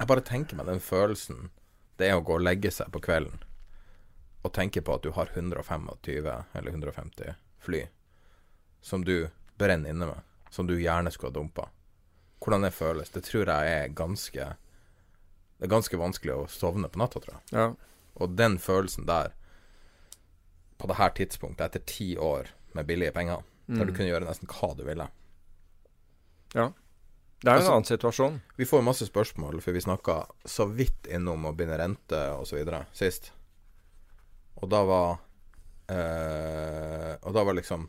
[0.00, 1.50] Jeg bare tenker meg den følelsen
[1.98, 3.40] det er å gå og legge seg på kvelden
[4.46, 7.80] og tenke på at du har 125 eller 150 fly
[8.80, 10.20] som du brenner inne med,
[10.50, 11.68] som du gjerne skulle ha dumpa.
[12.40, 14.56] Hvordan det føles, det tror jeg er ganske
[15.58, 17.42] Det er ganske vanskelig å sovne på natta, tror jeg.
[17.52, 17.74] Ja.
[18.22, 19.32] Og den følelsen der,
[20.78, 24.46] på det her tidspunktet, etter ti år med billige penger, der du kunne gjøre nesten
[24.48, 25.08] hva du ville
[26.54, 26.70] ja.
[27.42, 28.40] Det er en Altså- annen situasjon.
[28.56, 32.64] Vi får masse spørsmål, for vi snakka så vidt innom å binde rente osv.
[32.92, 33.32] sist.
[34.56, 35.18] Og da var
[35.90, 37.88] øh, Og da var liksom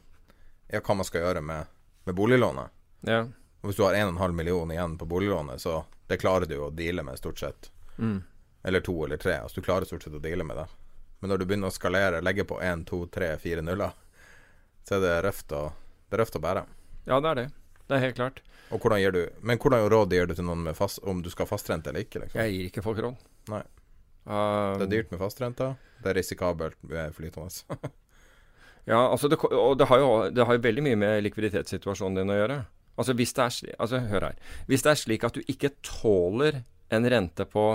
[0.69, 1.65] Ja, hva man skal gjøre med,
[2.09, 2.73] med boliglånet.
[3.07, 3.21] Ja.
[3.61, 7.19] Hvis du har 1,5 million igjen på boliglånet, så det klarer du å deale med,
[7.19, 7.69] stort sett.
[7.99, 8.21] Mm.
[8.63, 9.35] Eller to eller tre.
[9.43, 10.65] Altså du klarer stort sett å deale med det.
[11.19, 13.91] Men når du begynner å skalere, legge på 1, 2, 3, 4 nuller,
[14.87, 15.65] så er det røft å,
[16.09, 16.65] det er røft å bære.
[17.05, 17.47] ja, det er det.
[17.89, 18.41] Det er helt klart.
[18.69, 21.29] Og hvordan gir du Men hvordan råd gir du til noen med fast, om du
[21.33, 22.19] skal ha fastrente eller ikke?
[22.21, 22.39] Liksom?
[22.41, 23.23] Jeg gir ikke folk råd.
[23.49, 23.63] Nei.
[24.29, 25.71] Um, Det er dyrt med fastrente.
[26.03, 27.49] Det er risikabelt med flytende.
[28.87, 32.33] Ja, altså det, og det har, jo, det har jo veldig mye med likviditetssituasjonen din
[32.33, 32.59] å gjøre.
[32.99, 34.39] Altså hvis det er altså hør her.
[34.67, 37.69] Hvis det er slik at du ikke tåler en rente på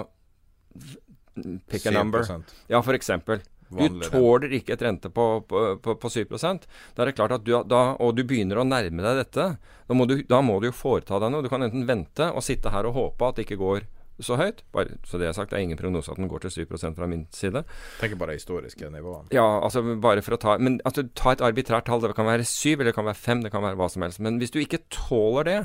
[1.71, 2.23] Pick a number.
[2.23, 2.55] 7%.
[2.71, 3.41] Ja, eksempel.
[3.75, 7.45] Du tåler ikke et rente på, på, på, på 7 Da er det klart at
[7.45, 9.47] du, da, og du begynner å nærme deg dette,
[9.89, 11.43] da må, du, da må du jo foreta deg noe.
[11.43, 13.89] Du kan enten vente og sitte her og håpe at det ikke går
[14.23, 14.62] så høyt.
[14.73, 17.09] Bare, så det er sagt, det er ingen prognose at den går til 7% fra
[17.11, 17.65] min side.
[18.01, 21.89] Tenker bare historiske nivåer Ja, altså bare for å ta Men altså, ta et arbitrært
[21.91, 22.03] tall.
[22.05, 24.23] Det kan være 7, eller det kan være 5, det kan være hva som helst.
[24.23, 25.61] Men hvis du ikke tåler det,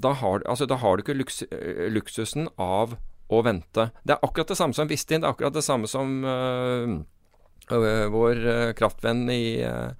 [0.00, 1.42] da har, altså, da har du ikke luks,
[1.92, 2.96] luksusen av
[3.32, 3.90] å vente.
[4.04, 5.22] Det er akkurat det samme som Vistin.
[5.22, 6.96] Det er akkurat det samme som øh,
[7.72, 9.92] øh, vår øh, kraftvenn i, øh,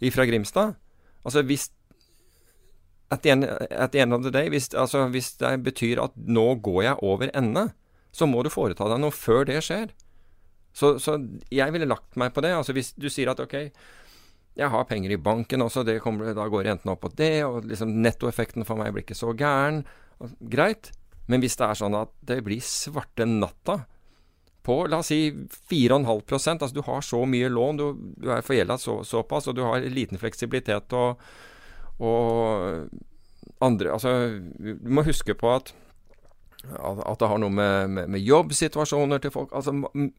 [0.00, 0.76] i fra Grimstad.
[1.24, 1.68] Altså hvis
[3.10, 6.16] at the, end, at the end of the day, hvis, altså, hvis det betyr at
[6.16, 7.70] nå går jeg over ende,
[8.12, 9.94] så må du foreta deg noe før det skjer.
[10.76, 11.16] Så, så
[11.52, 12.52] jeg ville lagt meg på det.
[12.54, 13.56] Altså Hvis du sier at ok,
[14.58, 17.96] jeg har penger i banken også, kommer, da går rentene opp på det, og liksom
[18.02, 19.84] nettoeffekten for meg blir ikke så gæren.
[20.40, 20.92] Greit.
[21.28, 23.82] Men hvis det er sånn at det blir svarte natta
[24.68, 25.30] på la oss si
[25.70, 27.84] 4,5% altså du har så mye lån, du,
[28.20, 31.22] du er forgjelda så, såpass, og du har liten fleksibilitet og,
[31.98, 32.88] og
[33.64, 34.10] andre Altså,
[34.58, 35.74] du må huske på at
[36.68, 39.72] at det har noe med, med, med jobbsituasjoner til folk altså,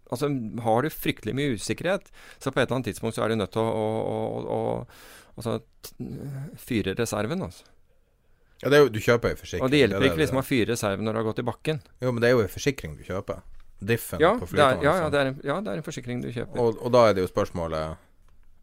[0.09, 0.29] altså,
[0.63, 2.07] har du fryktelig mye usikkerhet,
[2.39, 5.35] så på et eller annet tidspunkt så er du nødt til å, å, å, å
[5.35, 5.57] altså,
[6.57, 7.43] fyre reserven.
[7.43, 7.67] Altså.
[8.63, 9.65] Ja, det er jo, du kjøper jo forsikring.
[9.67, 11.83] Og det hjelper det, ikke liksom å fyre reserven når du har gått i bakken.
[12.03, 13.43] Jo, men det er jo en forsikring du kjøper.
[13.91, 14.83] Diffen Ja, på flytende.
[14.83, 16.59] ja, ja, en, ja, det er en forsikring du kjøper.
[16.59, 18.07] Og, og da er det jo spørsmålet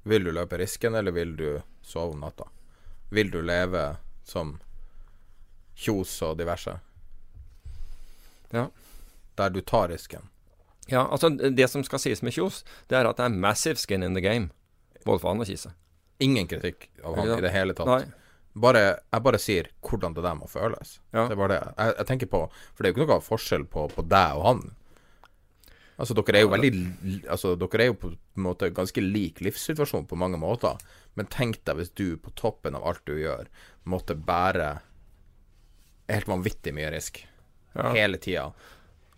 [0.07, 1.49] Vil du løpe risken, eller vil du
[1.85, 2.49] sove om natta?
[3.11, 4.57] Vil du leve som
[5.77, 6.79] Kjos og diverse?
[8.55, 8.69] Ja.
[9.37, 10.29] Der du tar risken.
[10.89, 14.03] Ja, altså Det som skal sies med Kjos, det er at det er massive skin
[14.07, 14.51] in the game.
[15.05, 15.73] Både for han og Kise.
[16.23, 17.37] Ingen kritikk av han Ja.
[17.39, 17.87] i det hele tatt.
[17.87, 18.05] Nei.
[18.57, 18.83] Bare,
[19.13, 20.99] jeg bare sier hvordan det der må føles.
[21.13, 21.27] Ja.
[21.29, 21.75] Det er bare det.
[21.77, 22.41] Jeg, jeg tenker på
[22.75, 24.63] For det er jo ikke noe forskjell på, på deg og han.
[25.97, 26.73] Altså, dere er jo veldig
[27.33, 30.77] Altså, dere er jo på en måte ganske lik livssituasjon på mange måter.
[31.17, 33.49] Men tenk deg hvis du på toppen av alt du gjør,
[33.89, 34.75] måtte bære
[36.13, 37.23] helt vanvittig mye risk.
[37.75, 37.93] Ja.
[37.97, 38.51] Hele tida.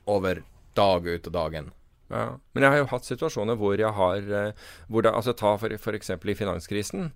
[0.08, 0.44] Over
[0.78, 1.72] dag ut og dagen.
[2.08, 2.38] Ja.
[2.54, 5.94] Men jeg har jo hatt situasjoner hvor jeg har eh, hvor det, Altså ta for,
[5.98, 7.10] eksempel i finanskrisen.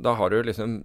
[0.00, 0.78] Da har du liksom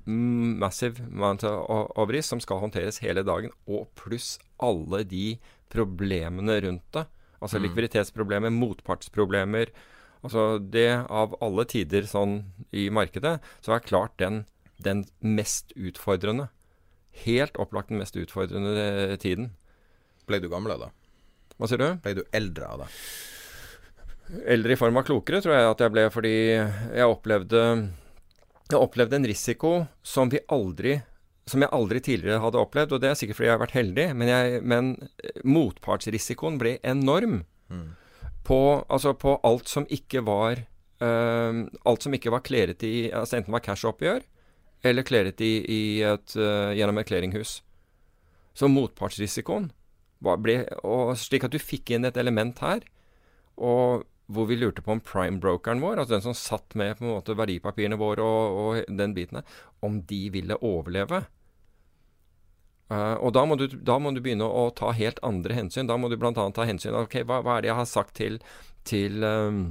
[0.60, 5.38] massive amount of risk som skal håndteres hele dagen, og pluss alle de
[5.72, 7.06] problemene rundt det.
[7.44, 9.72] Altså likviditetsproblemer, motpartsproblemer.
[10.26, 12.40] Altså det av alle tider sånn
[12.76, 14.46] i markedet, så er klart den,
[14.82, 16.50] den mest utfordrende.
[17.24, 19.52] Helt opplagt den mest utfordrende eh, tiden.
[20.28, 20.92] Ble du gammel av det?
[21.58, 21.88] Hva sier du?
[22.04, 22.90] Ble du eldre av det?
[24.52, 27.62] Eldre i form av klokere, tror jeg at jeg ble, fordi jeg opplevde
[28.68, 29.72] Jeg opplevde en risiko
[30.04, 30.98] som vi aldri
[31.48, 34.08] som jeg aldri tidligere hadde opplevd, og det er sikkert fordi jeg har vært heldig,
[34.20, 34.90] men, jeg, men
[35.24, 37.42] eh, motpartsrisikoen ble enorm
[38.48, 40.62] på, altså på alt som ikke var
[41.04, 44.24] eh, Alt som ikke var kleret i altså Enten var cash-oppgjør,
[44.88, 47.62] eller kleret i, i et, eh, gjennom et clearinghus.
[48.58, 49.72] Så motpartsrisikoen
[50.24, 52.86] var, ble og Slik at du fikk inn et element her,
[53.58, 57.14] og hvor vi lurte på om prime-brokeren vår, altså den som satt med på en
[57.14, 61.24] måte verdipapirene våre og, og den biten der, om de ville overleve.
[62.88, 65.90] Eh, og da må, du, da må du begynne å ta helt andre hensyn.
[65.90, 66.34] Da må du bl.a.
[66.34, 68.40] ta hensyn Ok, hva, hva er det jeg har sagt til,
[68.88, 69.64] til um,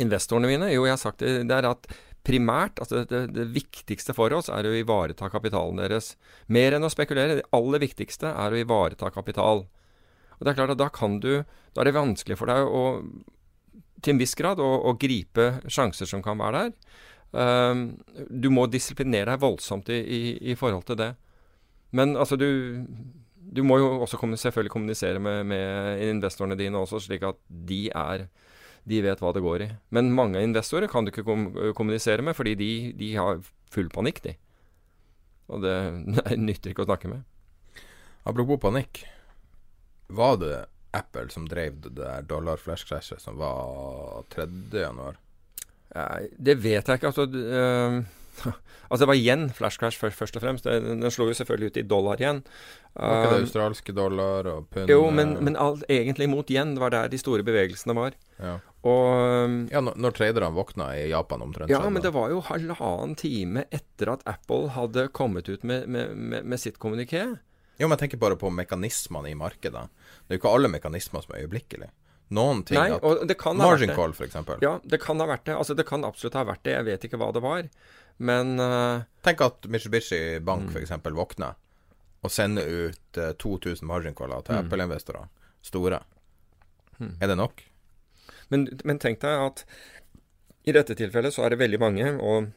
[0.00, 0.70] investorene mine?
[0.72, 1.90] Jo, jeg har sagt det, det er at
[2.28, 6.12] primært, altså det, det viktigste for oss er å ivareta kapitalen deres.
[6.52, 7.40] Mer enn å spekulere.
[7.40, 9.64] Det aller viktigste er å ivareta kapital.
[10.36, 11.42] Og det er klart at da kan du
[11.74, 12.82] Da er det vanskelig for deg å
[14.02, 16.74] til en viss grad å, å gripe sjanser som kan være der.
[17.28, 17.80] Um,
[18.30, 20.20] du må disiplinere deg voldsomt i, i,
[20.52, 21.08] i forhold til det.
[21.92, 22.84] Men altså, du
[23.54, 27.88] Du må jo også kommu- selvfølgelig kommunisere med, med investorene dine også, slik at de
[27.96, 28.26] er
[28.88, 29.68] De vet hva det går i.
[29.90, 34.22] Men mange investorer kan du ikke kom, kommunisere med, fordi de, de har full panikk,
[34.24, 34.34] de.
[35.48, 35.74] Og det,
[36.06, 37.24] nei, nytter ikke å snakke med.
[38.28, 39.02] Apropos panikk.
[40.08, 40.54] Var det
[40.96, 44.46] Apple som drev det der dollar-flash-krasjet som var 3.
[44.72, 45.18] januar?
[46.36, 47.10] Det vet jeg ikke.
[47.12, 48.02] Altså, øhm,
[48.88, 50.68] altså det var yen flash crash først, først og fremst.
[50.68, 52.42] Den, den slo jo selvfølgelig ut i dollar igjen.
[52.94, 54.90] Var ikke det Um, australske dollar og pund?
[54.90, 56.74] jo, men, men alt, egentlig mot yen.
[56.74, 58.16] Det var der de store bevegelsene var.
[58.38, 58.56] Ja,
[58.88, 63.16] Og ja når, når traderne våkna i Japan omtrent Ja, men det var jo halvannen
[63.18, 67.24] time etter at Apple hadde kommet ut med, med, med, med sitt kommuniké.
[67.78, 69.86] Jo, men jeg tenker bare på mekanismene i markedet.
[70.26, 71.90] Det er jo ikke alle mekanismer som er øyeblikkelig.
[72.34, 74.58] Noen ting Nei, at Margin call, eksempel.
[74.60, 75.54] Ja, det kan ha vært det.
[75.56, 76.74] Altså, det kan absolutt ha vært det.
[76.74, 77.70] Jeg vet ikke hva det var.
[78.18, 80.76] Men uh, Tenk at Mitsubishi Bank Mm.
[80.82, 81.54] eksempel våkner
[82.26, 84.66] og sender ut uh, 2000 margin caller til Mm.
[84.66, 85.28] Apple-investorer.
[85.62, 86.00] Store.
[87.20, 87.62] Er det nok?
[88.50, 89.64] Men, men tenk deg at
[90.66, 92.48] i dette tilfellet så er det veldig mange, og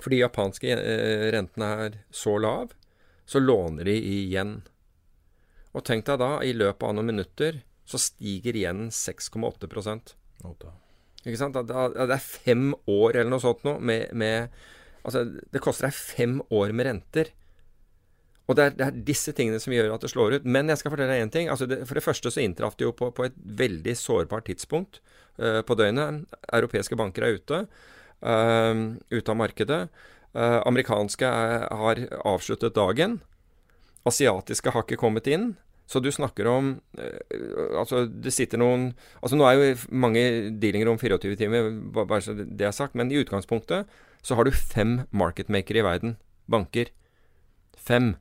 [0.00, 2.70] fordi japanske eh, rentene er så lav,
[3.26, 4.62] så låner de igjen.
[5.74, 9.68] Og tenk deg da, i løpet av noen minutter så stiger igjen 6,8
[11.26, 11.58] Ikke sant?
[11.58, 14.48] At, at Det er fem år eller noe sånt noe med, med
[15.00, 17.30] Altså, det koster deg fem år med renter.
[18.50, 20.48] Og det er, det er disse tingene som gjør at det slår ut.
[20.56, 21.48] Men jeg skal fortelle deg én ting.
[21.52, 24.98] Altså det, for det første så inntraff det jo på, på et veldig sårbart tidspunkt
[25.40, 26.26] uh, på døgnet.
[26.50, 27.62] Europeiske banker er ute.
[28.20, 29.80] Uh, ute av markedet.
[30.34, 33.20] Uh, amerikanske er, har avsluttet dagen.
[34.08, 35.52] Asiatiske har ikke kommet inn.
[35.90, 36.68] Så du snakker om
[37.02, 37.16] eh,
[37.80, 38.84] Altså, det sitter noen
[39.18, 40.22] Altså, nå er jo mange
[40.62, 43.90] dealinger om 24 timer, ba- bare så det er sagt, men i utgangspunktet
[44.22, 46.10] så har du fem marketmakere i verden.
[46.50, 46.90] Banker.
[47.80, 48.12] Fem.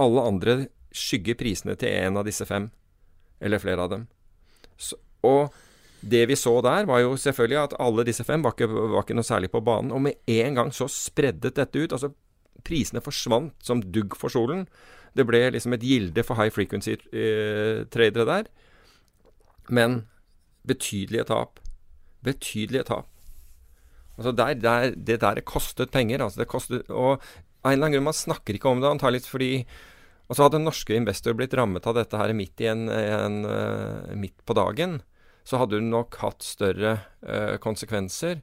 [0.00, 0.54] Alle andre
[0.94, 2.68] skygger prisene til en av disse fem.
[3.42, 4.04] Eller flere av dem.
[4.78, 4.94] Så,
[5.26, 5.50] og
[6.02, 9.16] det vi så der, var jo selvfølgelig at alle disse fem var ikke, var ikke
[9.18, 9.90] noe særlig på banen.
[9.94, 11.92] Og med en gang så spreddet dette ut.
[11.98, 12.12] Altså,
[12.62, 14.64] prisene forsvant som dugg for solen.
[15.16, 18.50] Det ble liksom et gilde for high frequency-tradere der.
[19.68, 20.02] Men
[20.68, 21.60] betydelige tap.
[22.24, 23.08] Betydelige tap.
[24.16, 26.22] Altså der, der, det der kostet penger.
[26.24, 27.22] Altså det kostet, og
[27.62, 29.52] av en eller annen grunn man snakker ikke om det, antakeligvis fordi
[30.30, 34.38] Og så hadde norske investorer blitt rammet av dette her midt, en, en, eh, midt
[34.48, 35.02] på dagen,
[35.44, 36.92] så hadde hun nok hatt større
[37.26, 38.38] uh, konsekvenser.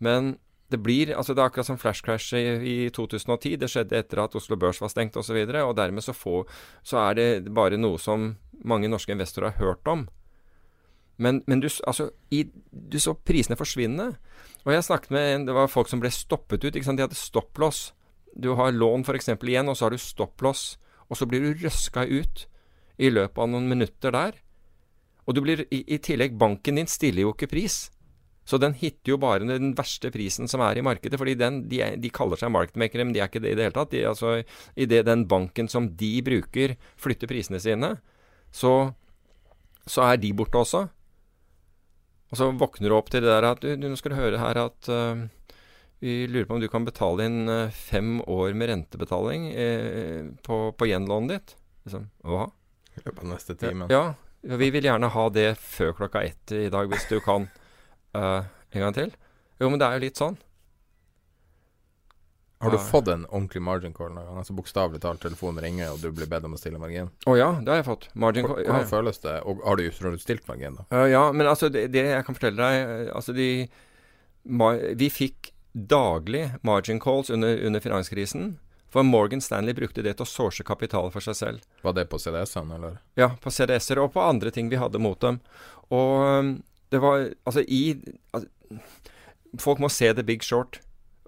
[0.00, 0.38] Men
[0.70, 3.56] det blir altså Det er akkurat som flash crash i, i 2010.
[3.60, 5.36] Det skjedde etter at Oslo Børs var stengt osv.
[5.36, 6.42] Og, så og dermed så, få,
[6.82, 8.32] så er det bare noe som
[8.64, 10.08] mange norske investorer har hørt om.
[11.22, 14.10] Men, men du, altså, i, du så prisene forsvinne.
[14.66, 16.74] Og jeg snakket med en, Det var folk som ble stoppet ut.
[16.74, 17.92] De hadde stopplås.
[18.34, 19.30] Du har lån f.eks.
[19.38, 20.76] igjen, og så har du stopplås.
[21.08, 22.48] Og så blir du røska ut
[22.98, 24.42] i løpet av noen minutter der.
[25.26, 27.86] Og du blir, i, i tillegg, banken din stiller jo ikke pris.
[28.46, 31.18] Så den hitter jo bare den verste prisen som er i markedet.
[31.18, 33.76] fordi den, de, de kaller seg marketmakere, men de er ikke det i det hele
[33.76, 33.90] tatt.
[33.90, 34.36] De, altså,
[34.78, 37.96] Idet den banken som de bruker, flytter prisene sine,
[38.54, 38.92] så,
[39.86, 40.86] så er de borte også.
[42.30, 44.38] Og så våkner du opp til det der at du, du, nå skal du høre
[44.42, 45.26] her at uh,
[45.98, 50.58] vi lurer på om du kan betale inn eh, fem år med rentebetaling eh, på,
[50.76, 51.54] på gjenlånet ditt.
[51.86, 52.50] Liksom, hva?
[52.92, 53.88] I løpet av neste time.
[53.88, 54.02] Ja,
[54.44, 57.48] ja, vi vil gjerne ha det før klokka ett i dag, hvis du kan.
[58.16, 59.12] Eh, en gang til?
[59.60, 60.36] Jo, men det er jo litt sånn.
[62.60, 62.82] Har du Ja.
[62.82, 64.38] fått en ordentlig margin call noen gang?
[64.40, 67.10] Altså bokstavelig talt, telefonen ringer, og du blir bedt om å stille margin?
[67.26, 68.08] Å ja, det har jeg fått.
[68.14, 68.56] Margin call.
[68.64, 69.34] Hvordan Ja, føles det?
[69.44, 70.84] Og har du, har du stilt margin, da?
[70.90, 73.68] Uh, ja, men altså, det, det jeg kan fortelle deg eh, Altså, de
[74.46, 78.56] ma, Vi fikk daglig margin calls under, under finanskrisen.
[78.88, 81.60] For Morgan Stanley brukte det til å source kapital for seg selv.
[81.84, 82.98] Var det på CDS-ene, eller?
[83.18, 85.40] Ja, på CDS-er og på andre ting vi hadde mot dem.
[85.92, 86.62] Og
[86.92, 87.96] det var Altså, i
[88.32, 88.48] altså,
[89.58, 90.80] Folk må se The Big Short.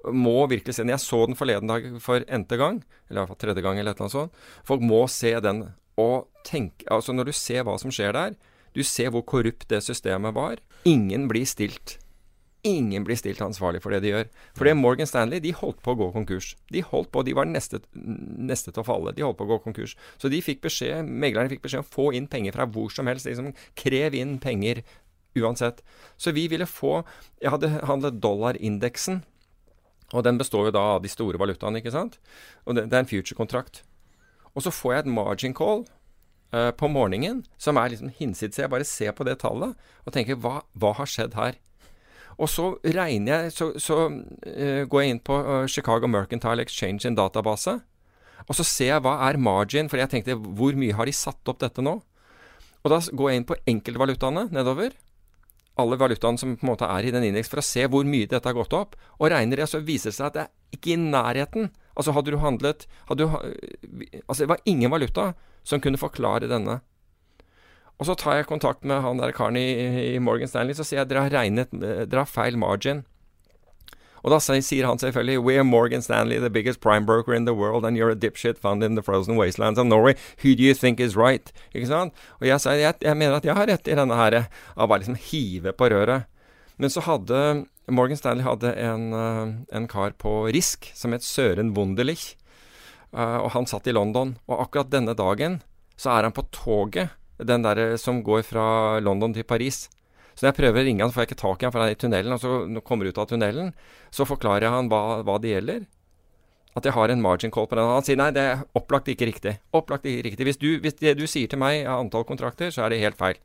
[0.05, 0.93] Må virkelig se den.
[0.93, 2.83] Jeg så den forleden dag for n-te gang.
[3.09, 4.43] Eller i hvert fall tredje gang, eller et eller annet sånt.
[4.69, 5.65] Folk må se den.
[5.99, 8.37] Og tenke Altså, når du ser hva som skjer der
[8.77, 10.61] Du ser hvor korrupt det systemet var.
[10.87, 11.99] Ingen blir stilt.
[12.67, 14.29] Ingen blir stilt ansvarlig for det de gjør.
[14.59, 16.53] For det Morgan Stanley de holdt på å gå konkurs.
[16.75, 19.15] De holdt på, de var neste, neste til å falle.
[19.15, 19.95] De holdt på å gå konkurs.
[20.19, 23.11] Så de fikk beskjed, meglerne fikk beskjed om å få inn penger fra hvor som
[23.11, 23.31] helst.
[23.31, 24.83] Liksom, krev inn penger
[25.43, 25.82] uansett.
[26.16, 27.03] Så vi ville få
[27.43, 29.22] Jeg hadde handlet dollarindeksen.
[30.16, 32.16] Og den består jo da av de store valutaene, ikke sant?
[32.64, 33.82] Og det, det er en future-kontrakt.
[34.55, 35.84] Og så får jeg et margin call
[36.55, 38.59] uh, på morgenen som er liksom hinsides.
[38.59, 41.59] Jeg bare ser på det tallet og tenker hva, hva har skjedd her?
[42.39, 47.05] Og så regner jeg Så, så uh, går jeg inn på uh, Chicago Mercantile Exchange
[47.05, 47.78] sin database.
[48.49, 51.51] Og så ser jeg hva er margin, for jeg tenkte hvor mye har de satt
[51.51, 51.99] opp dette nå?
[52.84, 54.95] Og da går jeg inn på enkeltvalutaene nedover.
[55.79, 58.29] Alle valutaene som på en måte er i den indeks, for å se hvor mye
[58.31, 58.97] dette har gått opp.
[59.18, 61.70] Og regner det, så viser det seg at det er ikke i nærheten.
[61.99, 63.39] Altså hadde du handlet hadde du,
[64.29, 65.33] Altså det var ingen valuta
[65.66, 66.81] som kunne forklare denne.
[67.99, 69.66] Og så tar jeg kontakt med han der karen i,
[70.14, 73.03] i Morgan Stanley, så sier jeg dere har regnet eh, Dere har feil margin.
[74.25, 77.55] Og da sier han selvfølgelig We are Morgan Stanley, the biggest prime broker in the
[77.55, 80.14] world, and you're a dipshit found in the frozen wastelands of Norway.
[80.43, 81.53] Who do you think is right?
[81.75, 82.14] Ikke sant?
[82.41, 85.19] Og jeg jeg, jeg mener at jeg har rett i denne her, av bare liksom
[85.31, 86.27] hive på røret.
[86.79, 91.75] Men så hadde Morgan Stanley hadde en, eh, en kar på Risk som het Søren
[91.75, 92.37] Wunderlich.
[93.12, 94.37] Eh, og han satt i London.
[94.49, 95.62] Og akkurat denne dagen
[95.97, 99.89] så er han på toget, den der som går fra London til Paris.
[100.39, 101.91] Så når jeg prøver å ringe han, får jeg ikke tak i han, for han
[101.91, 102.34] er i tunnelen.
[102.36, 103.72] Og så kommer jeg ut av tunnelen,
[104.14, 105.80] så forklarer jeg han hva, hva det gjelder.
[106.78, 107.91] At jeg har en margin call på den.
[107.91, 109.57] Han sier nei, det er opplagt ikke riktig.
[109.74, 110.47] Opplagt ikke riktig.
[110.47, 113.18] Hvis, du, hvis det du sier til meg av antall kontrakter, så er det helt
[113.18, 113.41] feil.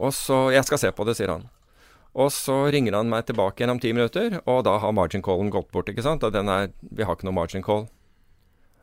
[0.00, 1.44] Og så 'Jeg skal se på det', sier han.
[2.14, 5.50] Og så ringer han meg tilbake igjen om ti minutter, og da har margin callen
[5.50, 5.88] gått bort.
[5.88, 6.24] ikke sant?
[6.24, 7.88] Og den er, vi har ikke noe margin call.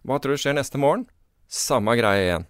[0.05, 1.07] Hva tror du skjer neste morgen?
[1.47, 2.45] Samme greie igjen.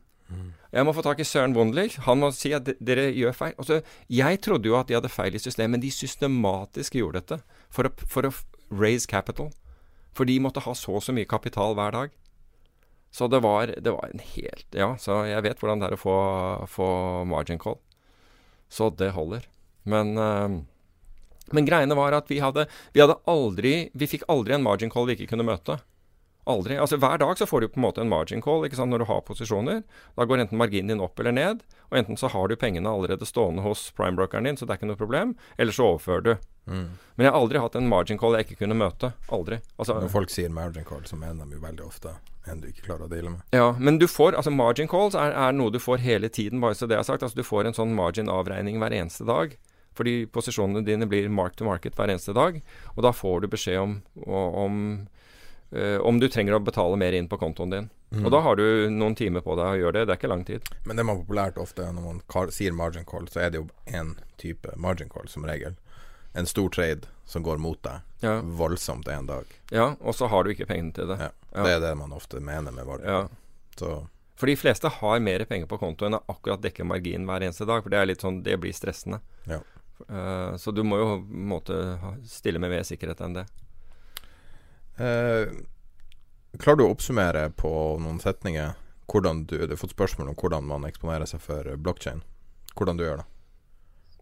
[0.72, 1.98] Jeg må få tak i Søren Wundlich.
[2.06, 3.56] Han må si at dere gjør feil.
[3.60, 7.40] Altså, jeg trodde jo at de hadde feil i systemet, men de systematisk gjorde dette
[7.74, 8.32] for å, for å
[8.72, 9.52] raise capital.
[10.16, 12.16] For de måtte ha så og så mye kapital hver dag.
[13.12, 16.00] Så det var, det var en helt Ja, så jeg vet hvordan det er å
[16.00, 16.18] få,
[16.72, 16.88] få
[17.28, 17.82] margin call.
[18.72, 19.44] Så det holder.
[19.84, 20.62] Men uh,
[21.52, 25.10] men greiene var at vi hadde, vi hadde aldri Vi fikk aldri en margin call
[25.10, 25.80] vi ikke kunne møte.
[26.52, 26.78] Aldri.
[26.82, 29.04] Altså Hver dag så får du på en måte en margin call ikke sant, når
[29.04, 29.84] du har posisjoner.
[30.18, 31.64] Da går enten marginen din opp eller ned.
[31.92, 34.92] Og enten så har du pengene allerede stående hos primebrokeren din, så det er ikke
[34.92, 35.36] noe problem.
[35.58, 36.34] Eller så overfører du.
[36.72, 36.90] Mm.
[37.18, 39.14] Men jeg har aldri hatt en margin call jeg ikke kunne møte.
[39.34, 39.60] Aldri.
[39.78, 42.16] Altså, Når folk sier margin call, så mener de jo veldig ofte
[42.50, 43.42] en du ikke klarer å deale med.
[43.54, 46.78] ja, men du får, altså margin calls er, er noe du får hele tiden, bare
[46.78, 47.24] så det er sagt.
[47.24, 49.54] Altså Du får en sånn margin-avregning hver eneste dag.
[49.98, 52.62] Fordi posisjonene dine blir mark to market hver eneste dag.
[52.96, 54.78] Og da får du beskjed om, om,
[56.04, 57.90] om du trenger å betale mer inn på kontoen din.
[58.12, 58.26] Mm.
[58.26, 60.06] Og da har du noen timer på deg å gjøre det.
[60.08, 60.62] Det er ikke lang tid.
[60.86, 63.68] Men det man populært ofte når man kar- sier margin call, så er det jo
[63.88, 65.78] én type margin call som regel.
[66.36, 68.42] En stor trade som går mot deg Ja.
[68.42, 69.46] voldsomt en dag.
[69.72, 71.20] Ja, og så har du ikke pengene til det.
[71.20, 71.30] Ja.
[71.56, 71.64] Ja.
[71.64, 73.28] Det er det man ofte mener med margin Ja.
[73.78, 77.42] Så For de fleste har mer penger på konto enn å akkurat dekke marginen hver
[77.46, 77.84] eneste dag.
[77.84, 79.22] For det er sånn, det blir stressende.
[79.48, 79.60] Ja.
[80.10, 83.46] Eh, så du må jo måte stille med mer sikkerhet enn det.
[84.98, 85.52] Eh,
[86.60, 87.72] Klarer du å oppsummere på
[88.04, 88.74] noen setninger
[89.12, 92.24] hvordan du Du har fått spørsmål om hvordan man eksponerer seg for blokkjede.
[92.76, 93.28] Hvordan du gjør det.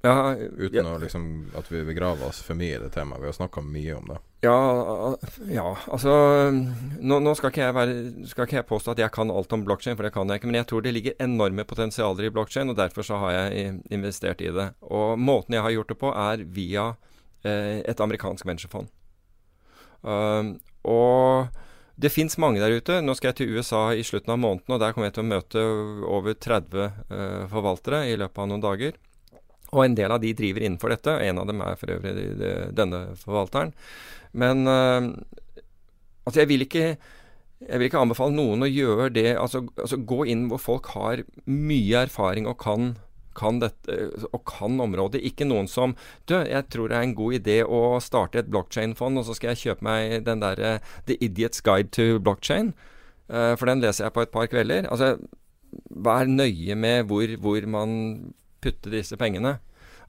[0.02, 1.24] Ja, Uten ja, å liksom
[1.60, 3.20] at vi begraver oss for mye i det temaet.
[3.20, 4.20] Vi har snakka mye om det.
[4.48, 4.60] ja,
[5.52, 6.14] ja altså
[6.56, 7.98] Nå, nå skal, ikke være,
[8.32, 10.52] skal ikke jeg påstå at jeg kan alt om blokkjede, for det kan jeg ikke.
[10.52, 14.46] Men jeg tror det ligger enorme potensialer i blokkjede, og derfor så har jeg investert
[14.46, 14.70] i det.
[14.88, 16.88] Og måten jeg har gjort det på, er via
[17.44, 18.88] eh, et amerikansk venturefond.
[20.04, 20.54] Um,
[20.88, 21.50] og
[22.00, 23.02] det fins mange der ute.
[23.04, 25.32] Nå skal jeg til USA i slutten av måneden, og der kommer jeg til å
[25.34, 25.64] møte
[26.08, 28.96] over 30 eh, forvaltere i løpet av noen dager.
[29.76, 31.18] Og en del av de driver innenfor dette.
[31.28, 33.74] En av dem er for øvrig de- de- denne forvalteren.
[34.32, 35.10] Men eh,
[36.26, 36.86] altså, jeg vil ikke
[37.60, 41.26] jeg vil ikke anbefale noen å gjøre det altså, altså gå inn hvor folk har
[41.52, 42.94] mye erfaring og kan,
[43.40, 43.96] kan dette,
[44.30, 45.24] og kan området.
[45.26, 45.96] Ikke noen som
[46.28, 49.54] Du, jeg tror det er en god idé å starte et blockchain-fond, og så skal
[49.54, 50.78] jeg kjøpe meg den derre
[51.08, 52.74] The Idiot's Guide to Blockchain.
[53.30, 54.90] Eh, for den leser jeg på et par kvelder.
[54.92, 55.16] Altså,
[55.90, 57.92] vær nøye med hvor, hvor man
[58.62, 59.58] putter disse pengene.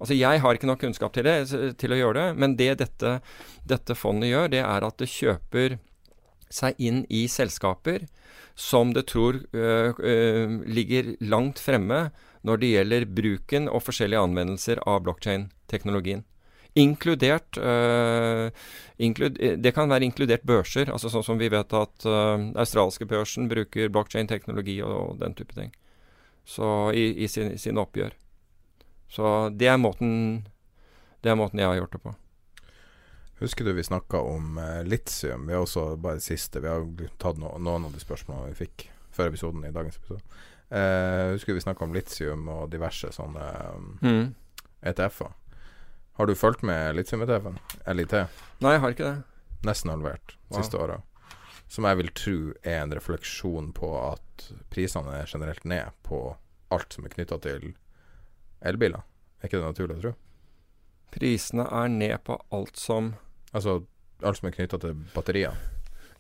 [0.00, 3.20] Altså, Jeg har ikke nok kunnskap til, det, til å gjøre det, men det dette,
[3.68, 5.78] dette fondet gjør, det er at det kjøper
[6.50, 8.08] seg inn i selskaper
[8.60, 12.10] som det tror øh, øh, ligger langt fremme
[12.46, 16.24] når det gjelder bruken og forskjellige anvendelser av blokkjein-teknologien.
[16.78, 18.50] Inkludert øh,
[18.98, 23.48] inklud, Det kan være inkludert børser, altså sånn som vi vet at øh, australske børsen
[23.50, 25.72] bruker blokkjein-teknologi og, og den type ting.
[26.46, 28.14] Så i, i sin, oppgjør.
[29.10, 30.46] Så det er måten
[31.20, 32.14] Det er måten jeg har gjort det på.
[33.40, 35.46] Husker du vi snakka om eh, litium?
[35.46, 36.60] Vi har også bare det siste.
[36.60, 36.86] Vi har
[37.18, 40.20] tatt no noen av de spørsmålene vi fikk før episoden i dagens episode.
[40.70, 43.46] Eh, husker vi snakka om litium og diverse sånne
[44.02, 44.34] mm.
[44.86, 45.32] ETF-er.
[46.20, 47.58] Har du fulgt med litium-ETF-en?
[47.96, 48.12] LIT?
[48.60, 49.22] Nei, jeg har ikke det.
[49.66, 50.62] Nesten halvert Wow.
[50.62, 51.02] siste åra.
[51.68, 56.36] Som jeg vil tro er en refleksjon på at prisene er generelt ned på
[56.74, 57.74] alt som er knytta til
[58.60, 59.04] elbiler.
[59.40, 60.12] Er ikke det naturlig å tro?
[61.14, 63.14] Prisene er ned på alt som
[63.52, 63.80] Altså
[64.22, 65.56] alt som er knytta til batterier.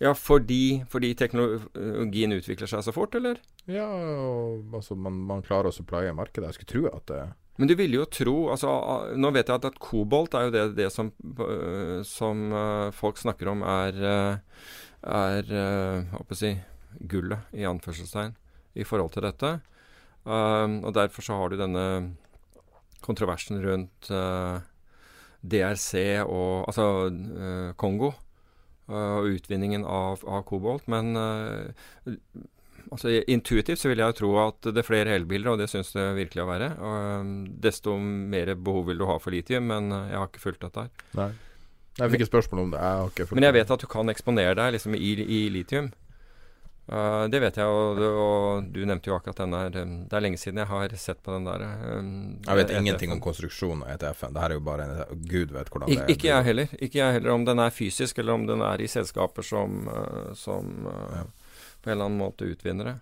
[0.00, 3.36] Ja, fordi, fordi teknologien utvikler seg så fort, eller?
[3.68, 6.48] Ja, og, altså man, man klarer å supplye markedet.
[6.48, 7.20] Jeg skulle tro at det
[7.60, 8.70] Men du ville jo tro altså,
[9.20, 11.10] Nå vet jeg at, at kobolt er jo det, det som,
[12.08, 14.62] som øh, folk snakker om er øh,
[15.00, 16.54] er øh, hva si,
[17.08, 18.32] gullet, i anførselstegn,
[18.76, 19.52] i forhold til dette.
[20.24, 21.84] Um, og derfor så har du denne
[23.00, 24.10] kontroversen rundt
[25.40, 25.94] DRC
[26.26, 26.84] og Altså
[27.80, 28.12] Kongo.
[28.90, 30.88] Øh, og utvinningen av, av kobolt.
[30.90, 32.16] Men øh,
[32.90, 36.08] altså, intuitivt så vil jeg tro at det er flere elbiler, og det syns det
[36.18, 36.72] virkelig å være.
[36.80, 37.32] Um,
[37.62, 41.06] desto mer behov vil du ha for litium, men jeg har ikke fulgt dette her.
[41.18, 41.30] Nei.
[42.00, 42.80] Jeg fikk et spørsmål om det.
[43.18, 45.90] Jeg Men jeg vet at du kan eksponere deg liksom, i, i litium.
[46.88, 49.76] Uh, det vet jeg, og, og du nevnte jo akkurat den der.
[49.82, 51.62] um, Det er lenge siden jeg har sett på den der.
[51.98, 54.32] Um, Jeg vet ingenting om konstruksjonen av ETF-en.
[54.34, 56.06] Det her er jo bare en Gud vet hvordan det er.
[56.10, 56.68] ikke jeg heller.
[56.80, 60.32] Ikke jeg heller om den er fysisk, eller om den er i selskaper som, uh,
[60.34, 61.24] som uh, Ja.
[61.82, 62.96] på en eller annen måte utvinner det.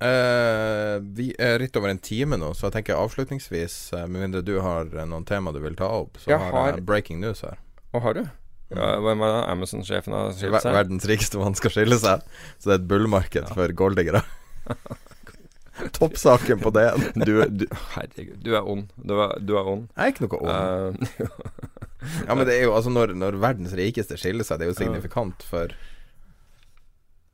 [0.00, 4.40] Eh, vi er litt over en time nå, så jeg tenker avslutningsvis, uh, med mindre
[4.40, 7.42] du har noen tema du vil ta opp, så Jeg har har- jeg breaking news
[7.42, 7.58] her.
[7.92, 8.22] Å, har du?
[8.70, 9.44] Ja, hvem det?
[9.50, 10.74] Amazon-sjefen har skilt seg?
[10.76, 12.22] verdens rikeste mann skal skille seg,
[12.58, 14.22] så det er et bullmarked for golddiggere.
[15.96, 16.86] Toppsaken på det.
[17.26, 17.64] Du, du,
[17.96, 18.90] herregud, du er ond.
[19.00, 19.86] Du er, du er ond.
[19.96, 21.06] Jeg er ikke noe ond.
[21.06, 21.26] Eh,
[22.26, 24.76] Ja, men det er jo altså når, når verdens rikeste skiller seg, det er jo
[24.78, 25.74] signifikant for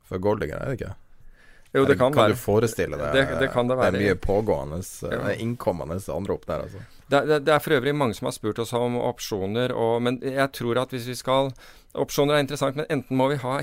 [0.09, 0.89] For Goldinger, er det ikke?
[1.77, 2.33] jo, det kan, kan være.
[2.33, 4.01] Kan du forestille deg Det, det kan det Det er være.
[4.03, 5.31] mye pågående, Ja.
[5.39, 6.83] innkommende anrop der, altså.
[7.07, 10.19] Det, det, det er for øvrig mange som har spurt oss om opsjoner, og, men
[10.23, 11.53] jeg tror at hvis vi skal
[11.97, 13.55] Opsjoner er interessant, men enten må vi ha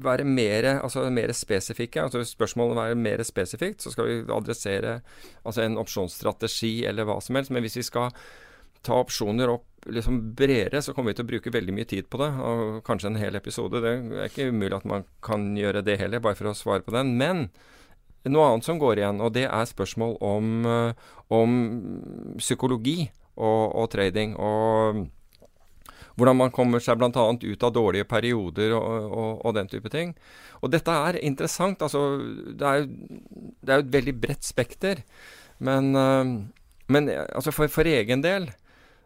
[0.00, 2.02] være mer, altså mer spesifikke.
[2.02, 5.00] altså spørsmålet være mer spesifikt, så skal vi adressere
[5.44, 7.50] altså en opsjonsstrategi eller hva som helst.
[7.50, 8.14] Men hvis vi skal
[8.82, 12.20] ta opsjoner opp liksom bredere, så kommer vi til å bruke veldig mye tid på
[12.22, 12.30] det.
[12.40, 13.82] Og kanskje en hel episode.
[13.84, 16.96] Det er ikke umulig at man kan gjøre det heller, bare for å svare på
[16.96, 17.14] den.
[17.20, 17.48] Men
[18.28, 21.56] noe annet som går igjen, og det er spørsmål om, eh, om
[22.36, 24.36] psykologi og, og trading.
[24.36, 25.06] Og
[26.20, 27.08] hvordan man kommer seg bl.a.
[27.08, 30.14] ut av dårlige perioder og, og, og, den type ting.
[30.60, 31.80] Og dette er interessant.
[31.80, 32.20] Altså,
[32.52, 32.88] det er jo
[33.60, 35.04] det er et veldig bredt spekter.
[35.58, 36.34] Men, eh,
[36.92, 38.50] men altså for, for egen del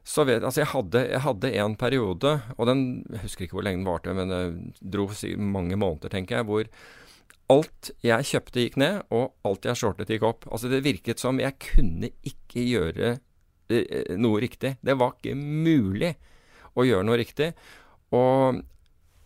[0.04, 3.64] så vet Altså, jeg hadde, jeg hadde en periode, og den Jeg husker ikke hvor
[3.64, 5.08] lenge den varte, men det dro
[5.38, 6.68] mange måneder, tenker jeg, hvor
[7.53, 10.47] alt jeg kjøpte gikk ned, og alt jeg shortet gikk opp.
[10.51, 13.16] Altså, det virket som jeg kunne ikke gjøre
[13.68, 14.76] eh, noe riktig.
[14.84, 16.14] Det var ikke mulig
[16.74, 17.53] å gjøre noe riktig.
[18.14, 18.62] Og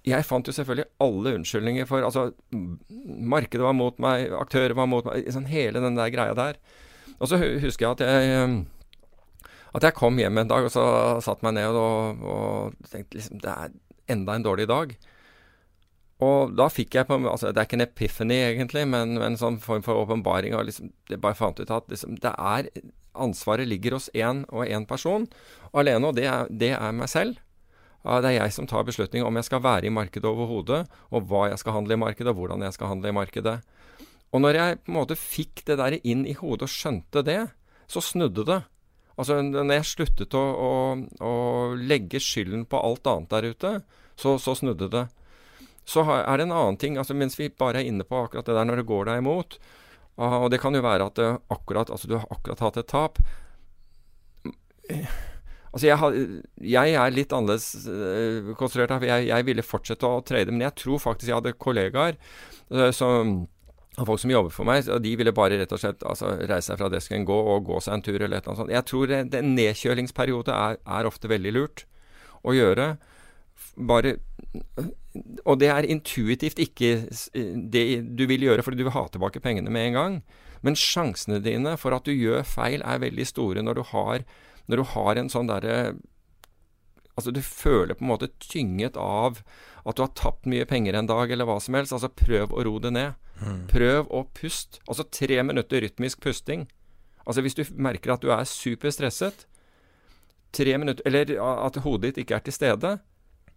[0.09, 2.31] jeg fant jo selvfølgelig alle unnskyldninger for Altså,
[3.35, 6.59] markedet var mot meg, aktører var mot meg, sånn hele den der greia der.
[7.19, 8.59] Og så husker jeg at jeg eh,
[9.77, 10.85] at jeg kom hjem en dag og så
[11.25, 13.75] satte meg ned og, og tenkte liksom Det er
[14.09, 14.95] enda en dårlig dag.
[16.25, 19.41] Og da fikk jeg på altså Det er ikke en epiphany, egentlig, men, men en
[19.41, 20.57] sånn form for åpenbaring.
[20.59, 22.71] og Liksom, jeg bare fant ut at liksom, det er
[23.19, 25.27] ansvaret ligger hos én og én person
[25.75, 27.39] alene, og det er, det er meg selv.
[28.09, 31.49] Det er jeg som tar beslutningen om jeg skal være i markedet overhodet, og hva
[31.51, 33.57] jeg skal handle i markedet, og hvordan jeg skal handle i markedet.
[34.33, 37.41] Og når jeg på en måte fikk det der inn i hodet og skjønte det,
[37.91, 38.61] så snudde det.
[39.19, 40.73] Altså når jeg sluttet å, å,
[41.27, 41.33] å
[41.75, 43.73] legge skylden på alt annet der ute,
[44.19, 45.07] så, så snudde det.
[45.89, 48.57] Så er det en annen ting, altså mens vi bare er inne på akkurat det
[48.59, 49.57] der når det går deg imot,
[50.19, 51.21] og det kan jo være at
[51.55, 53.21] akkurat, altså du har akkurat hatt et tap.
[55.69, 56.17] Altså jeg, har,
[56.65, 58.95] jeg er litt annerledes øh, konstruert.
[59.05, 62.17] Jeg, jeg ville fortsette å trade, men jeg tror faktisk jeg hadde kollegaer
[62.73, 63.43] øh, som
[63.99, 66.91] folk som jobber for meg, de ville bare rett og slett altså, reise seg fra
[66.93, 68.75] desken, gå og gå seg en tur eller et eller annet sånt.
[68.75, 71.85] Jeg tror det nedkjølingsperiode er, er ofte veldig lurt
[72.47, 72.93] å gjøre.
[73.91, 74.15] Bare
[75.45, 77.09] Og det er intuitivt ikke
[77.73, 77.87] det
[78.19, 80.21] du vil gjøre fordi du vil ha tilbake pengene med en gang.
[80.67, 84.25] Men sjansene dine for at du gjør feil, er veldig store når du har,
[84.67, 85.97] når du har en sånn derre
[87.19, 89.41] Altså, du føler på en måte tynget av
[89.83, 91.91] at du har tapt mye penger en dag, eller hva som helst.
[91.97, 93.17] Altså, prøv å ro det ned.
[93.67, 94.79] Prøv å puste.
[94.87, 96.69] Altså, tre minutter rytmisk pusting.
[97.25, 99.49] Altså, hvis du merker at du er superstresset,
[100.55, 102.95] tre minutter Eller at hodet ditt ikke er til stede.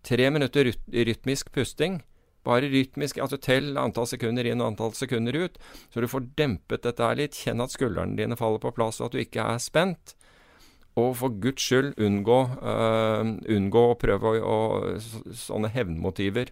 [0.07, 2.01] Tre minutter ryt rytmisk pusting.
[2.43, 5.59] Bare rytmisk, altså tell antall sekunder inn og antall sekunder ut,
[5.93, 7.37] så du får dempet dette her litt.
[7.37, 10.15] Kjenn at skuldrene dine faller på plass, og at du ikke er spent.
[10.97, 16.49] Og for guds skyld unngå, uh, unngå å prøve å, å sånne hevnmotiver.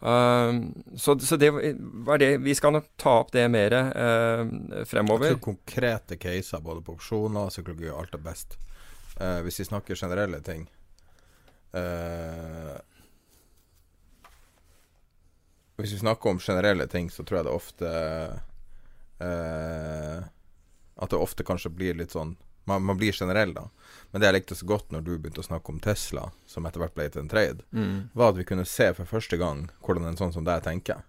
[0.00, 0.64] Uh,
[0.96, 5.32] så, så det var det Vi skal nok ta opp det mer uh, Jeg fremover.
[5.34, 8.58] tror konkrete caser både på opsjoner, psykologi og alt er best.
[9.18, 10.68] Eh, hvis vi snakker generelle ting
[11.72, 12.76] eh,
[15.78, 17.90] Hvis vi snakker om generelle ting, så tror jeg det ofte
[19.22, 20.18] uh,
[20.98, 22.36] At det ofte kanskje blir litt sånn
[22.68, 23.62] man, man blir generell, da.
[24.10, 26.82] Men det jeg likte så godt når du begynte å snakke om Tesla, som etter
[26.82, 28.10] hvert ble til en trade, Mm.
[28.12, 31.00] var at vi kunne se for første gang hvordan en sånn som deg tenker.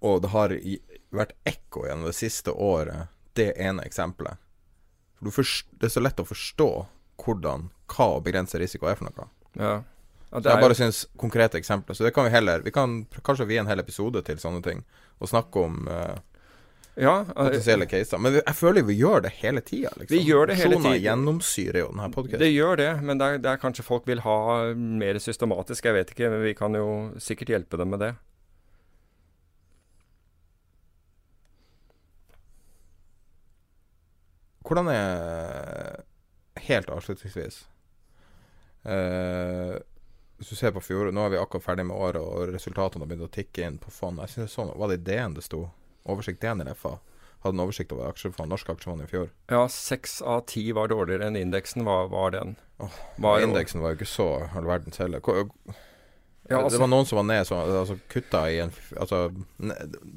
[0.00, 0.78] Og det har i,
[1.12, 4.40] vært ekko gjennom det siste året, det ene eksempelet.
[5.20, 5.44] For
[5.76, 6.70] det er så lett å forstå
[7.20, 9.28] hvordan hva å begrense risiko er for noe.
[9.58, 9.80] Ja.
[10.30, 11.96] Det jeg er, bare syns konkrete eksempler.
[11.98, 14.84] Så det kan vi heller Vi kan kanskje vie en hel episode til sånne ting,
[15.18, 16.20] og snakke om uh,
[16.94, 18.22] ja, uh, potensielle caser.
[18.22, 20.14] Men jeg føler vi gjør det hele tida, liksom.
[20.14, 20.92] Vi gjør det hele tida.
[20.92, 21.02] tiden.
[21.08, 22.44] gjennomsyrer jo denne podkasten.
[22.44, 24.38] det gjør det, men det er, det er kanskje folk vil ha
[24.74, 25.90] mer systematisk.
[25.90, 26.86] Jeg vet ikke, men vi kan jo
[27.18, 28.14] sikkert hjelpe dem med det.
[34.70, 36.06] Hvordan er
[36.60, 37.64] Helt avslutningsvis
[38.84, 39.78] eh,
[40.40, 43.10] Hvis du ser på fjoråret Nå er vi akkurat ferdig med året, og resultatene har
[43.10, 44.18] begynt å tikke inn på fond.
[44.24, 45.66] Jeg synes sånn, Var det ideen det sto
[46.08, 46.98] oversikt igjen i FA?
[47.42, 49.30] Hadde en oversikt over aksjefond, norske aksjefond i fjor?
[49.48, 51.84] Ja, seks av ti var dårligere enn indeksen.
[51.84, 52.56] var, var den?
[52.78, 55.20] Oh, Var- indeksen var jo ikke så all verdens heller.
[56.50, 59.30] Ja, altså- det var noen som var ned, så, altså kutta i en Altså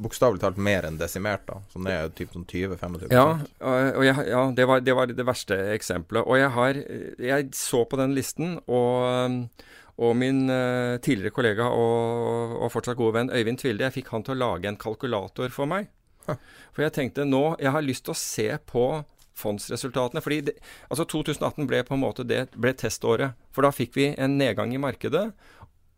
[0.02, 1.60] bokstavelig talt mer enn desimert, da.
[1.70, 6.26] Så ned typ sånn 20-25 Ja, jeg, ja det, var, det var det verste eksempelet.
[6.26, 9.50] Og jeg har Jeg så på den listen, og,
[9.98, 14.26] og min uh, tidligere kollega og, og fortsatt gode venn Øyvind Tvilde, jeg fikk han
[14.26, 15.92] til å lage en kalkulator for meg.
[16.26, 19.04] For jeg tenkte nå Jeg har lyst til å se på
[19.36, 20.22] fondsresultatene.
[20.22, 20.54] fordi det,
[20.90, 23.34] altså 2018 ble på en måte det ble teståret.
[23.52, 25.32] For da fikk vi en nedgang i markedet.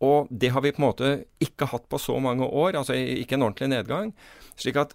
[0.04, 1.10] Og det har vi på en måte
[1.42, 4.12] ikke hatt på så mange år, altså ikke en ordentlig nedgang.
[4.60, 4.94] Slik at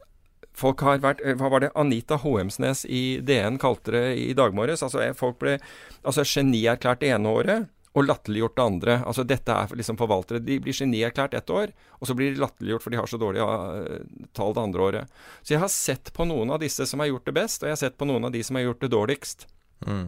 [0.57, 4.84] folk har vært Hva var det Anita Hoemsnes i DN kalte det i dag morges?
[4.84, 5.57] Altså folk ble
[6.03, 8.94] altså genierklært det ene året og latterliggjort det andre.
[9.03, 10.40] Altså Dette er liksom forvaltere.
[10.44, 13.44] De blir genierklært ett år, og så blir de latterliggjort for de har så dårlige
[13.44, 15.18] uh, tall det andre året.
[15.41, 17.76] Så jeg har sett på noen av disse som har gjort det best, og jeg
[17.76, 19.48] har sett på noen av de som har gjort det dårligst.
[19.84, 20.07] Mm.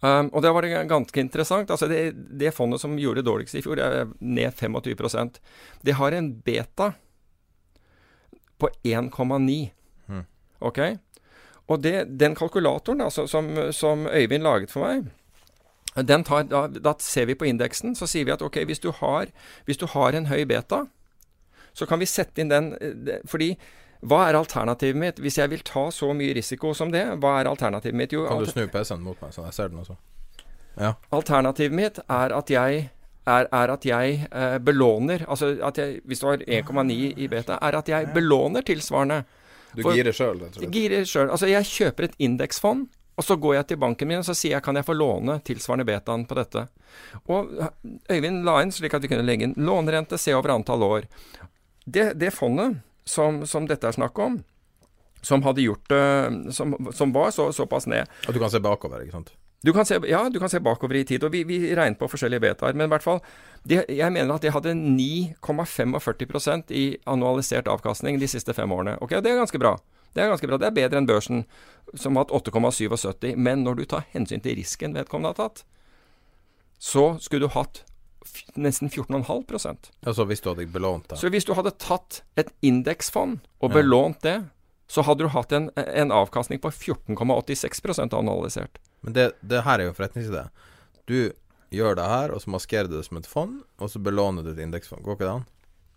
[0.00, 1.70] Um, og det var det ganske interessant.
[1.74, 5.40] Altså det, det fondet som gjorde det dårligst i fjor, er ned 25%
[5.82, 6.92] Det har en beta
[8.58, 9.70] på 1,9.
[10.06, 10.24] Mm.
[10.58, 10.78] Ok?
[11.68, 15.10] Og det, den kalkulatoren altså, som, som Øyvind laget for meg,
[16.06, 18.92] den tar, da, da ser vi på indeksen, så sier vi at ok, hvis du
[19.00, 19.32] har,
[19.66, 20.84] hvis du har en høy beta,
[21.74, 23.56] så kan vi sette inn den det- Fordi
[24.06, 25.18] hva er alternativet mitt?
[25.18, 28.12] Hvis jeg vil ta så mye risiko som det, hva er alternativet mitt?
[28.14, 29.96] Jo, Kan du snu PC-en mot meg, så jeg ser den også?
[30.78, 30.92] Ja.
[31.10, 32.84] Alternativet mitt er at jeg
[33.28, 37.58] er, er at jeg eh, belåner Altså at jeg, hvis du har 1,9 i beta,
[37.60, 39.24] er at jeg belåner tilsvarende.
[39.74, 40.70] Du For- girer sjøl, rett og?
[40.72, 41.30] Girer selv.
[41.34, 42.86] Altså jeg kjøper et indeksfond,
[43.18, 45.40] og så går jeg til banken min og så sier jeg kan jeg få låne
[45.44, 46.68] tilsvarende betaen på dette.
[47.28, 47.50] Og
[48.08, 51.08] Øyvind la inn slik at vi kunne legge inn lånerente, se over antall år.
[51.84, 52.78] Det, det fondet
[53.08, 54.40] som, som dette er snakk om,
[55.24, 59.02] som hadde gjort det som, som var så, såpass ned Og du kan se bakover,
[59.02, 59.32] ikke sant?
[59.62, 62.06] du kan se, ja, du kan se bakover i tid, og vi, vi regner på
[62.06, 62.76] forskjellige betaer.
[62.78, 63.18] Men i hvert fall,
[63.66, 68.94] de, jeg mener at de hadde 9,45% i annualisert avkastning de siste fem årene.
[69.02, 69.74] Ok, Det er ganske bra.
[70.14, 70.60] Det er ganske bra.
[70.62, 71.42] Det er bedre enn børsen,
[71.94, 73.34] som har hatt 8,77.
[73.34, 75.64] Men når du tar hensyn til risken vedkommende har tatt,
[76.78, 77.82] så skulle du hatt
[78.56, 81.18] nesten 14,5% Altså hvis du hadde belånt det.
[81.20, 83.74] Så hvis du hadde tatt et indeksfond og Ja.
[83.80, 84.36] belånt det,
[84.88, 88.78] så hadde du hatt en, en avkastning på 14,86% annualisert.
[89.00, 90.46] Men det, det her er jo en forretningsidé.
[91.06, 91.32] Du
[91.70, 94.50] gjør det her, og så maskerer du det som et fond, og så belåner du
[94.54, 95.02] et indeksfond.
[95.04, 95.44] Går ikke det an?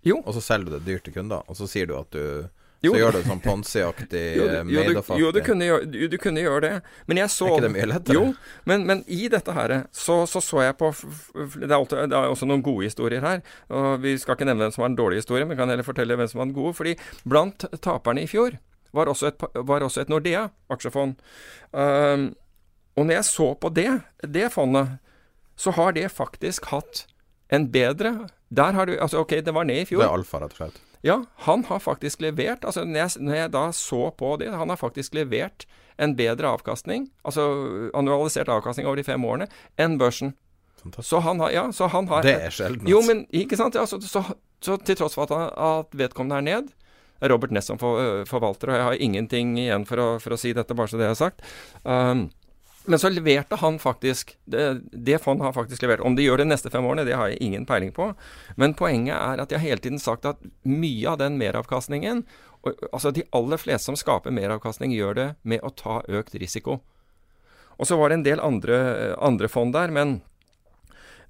[0.03, 0.17] Jo.
[0.25, 2.49] Og så selger du det dyrt til kunder, og så sier du at du
[2.81, 2.95] Jo.
[2.95, 4.21] Så gjør du det sånn Ponzi-aktig,
[4.65, 6.71] du, jo, du, kunne gjøre, du, du kunne gjøre det.
[7.05, 8.15] Men jeg så Er ikke det mye lettere?
[8.17, 8.23] Jo,
[8.71, 12.33] men, men i dette her så, så så jeg på det er, alltid, det er
[12.33, 13.45] også noen gode historier her.
[13.69, 16.17] Og Vi skal ikke nevne hvem som har en dårlig historie, men kan heller fortelle
[16.17, 16.73] hvem som var den gode.
[16.79, 18.57] fordi blant taperne i fjor
[18.97, 21.21] var også et, var også et Nordea-aksjefond.
[21.71, 22.31] Um,
[22.97, 23.89] og når jeg så på det,
[24.25, 24.97] det fondet,
[25.55, 27.05] så har det faktisk hatt
[27.51, 30.01] en bedre Der har du Altså, ok, det var ned i fjor.
[30.01, 30.81] Det er alfa, rett og slett.
[31.05, 34.69] Ja, han har faktisk levert altså når jeg, når jeg da så på det, han
[34.69, 35.65] har faktisk levert
[36.01, 37.45] en bedre avkastning, altså
[37.97, 39.47] annualisert avkastning over de fem årene,
[39.81, 40.33] enn børsen.
[40.81, 41.09] Fantastisk.
[41.09, 42.87] Så han har, ja, så han har Det er sjelden.
[42.89, 43.13] Jo, altså.
[43.13, 44.23] men ikke sant, ja, så, så,
[44.61, 46.71] så til tross for at, han, at vedkommende er ned,
[47.21, 50.33] er Robert Ness som for, øh, forvalter, og jeg har ingenting igjen for å, for
[50.33, 51.45] å si dette, bare så det er sagt.
[51.85, 52.29] Um,
[52.85, 56.01] men så leverte han faktisk det, det fondet har faktisk levert.
[56.05, 58.11] Om de gjør det de neste fem årene, det har jeg ingen peiling på.
[58.57, 62.25] Men poenget er at jeg har hele tiden sagt at mye av den meravkastningen
[62.93, 66.75] Altså de aller fleste som skaper meravkastning, gjør det med å ta økt risiko.
[67.81, 68.77] Og så var det en del andre,
[69.17, 70.19] andre fond der, men,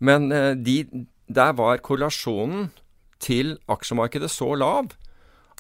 [0.04, 2.68] men eh, de, der var korrelasjonen
[3.24, 4.92] til aksjemarkedet så lav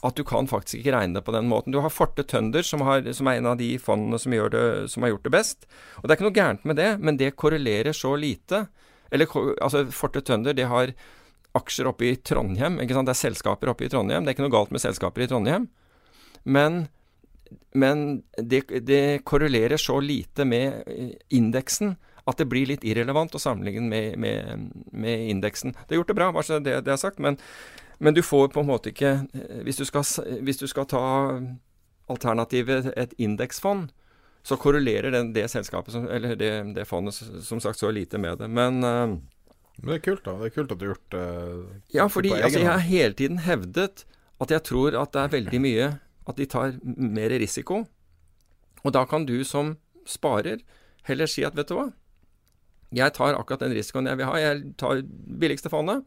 [0.02, 1.74] at du kan faktisk ikke regne det på den måten.
[1.74, 5.14] Du har Forte Tønder, som, som er en av de fondene som, det, som har
[5.14, 5.68] gjort det best.
[6.02, 8.66] Og det er ikke noe gærent med det, men det korrelerer så lite.
[9.14, 9.30] Eller
[9.62, 10.96] altså, Forte Tønder, det har
[11.58, 12.80] aksjer oppe i Trondheim.
[12.82, 13.10] ikke sant?
[13.10, 14.26] Det er selskaper oppe i Trondheim.
[14.26, 15.68] Det er ikke noe galt med selskaper i Trondheim.
[16.44, 16.86] Men,
[17.78, 21.94] men det, det korrelerer så lite med eh, indeksen
[22.30, 25.74] at det blir litt irrelevant å sammenligne med, med, med indeksen.
[25.74, 27.38] Det har gjort det bra, bare så det, det er sagt, men,
[28.02, 30.06] men du får på en måte ikke eh, Hvis du skal,
[30.42, 31.04] hvis du skal ta
[32.12, 33.92] alternativet et indeksfond,
[34.44, 37.16] så korrelerer den, det selskapet, som, eller det, det fondet,
[37.46, 38.50] som sagt, så lite med det.
[38.50, 39.14] Men uh,
[39.78, 40.34] Men det er kult, da.
[40.42, 41.28] Det er kult at du har gjort det
[41.96, 44.04] ja, fordi altså, jeg har hele tiden hevdet
[44.42, 45.88] at jeg tror at det er veldig mye
[46.30, 47.84] At de tar mer risiko.
[48.84, 49.76] Og da kan du som
[50.06, 50.62] sparer
[51.08, 51.88] heller si at vet du hva,
[52.94, 54.36] jeg tar akkurat den risikoen jeg vil ha.
[54.38, 55.02] Jeg tar
[55.42, 56.04] billigste fondet.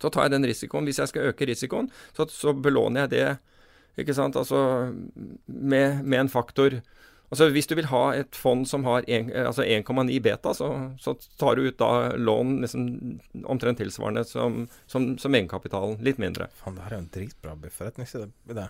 [0.00, 0.84] Så tar jeg den risikoen.
[0.88, 3.38] Hvis jeg skal øke risikoen, så, så belåner jeg det
[3.98, 4.36] Ikke sant?
[4.38, 4.58] Altså
[5.46, 6.80] med, med en faktor
[7.28, 10.68] Altså Hvis du vil ha et fond som har en- altså 1,9 beta, så,
[10.98, 12.86] så tar du ut da lån liksom
[13.44, 15.98] omtrent tilsvarende som, som, som egenkapitalen.
[16.00, 16.46] Litt mindre.
[16.56, 18.68] Faen, det her er jo en dritbra forretningsidé.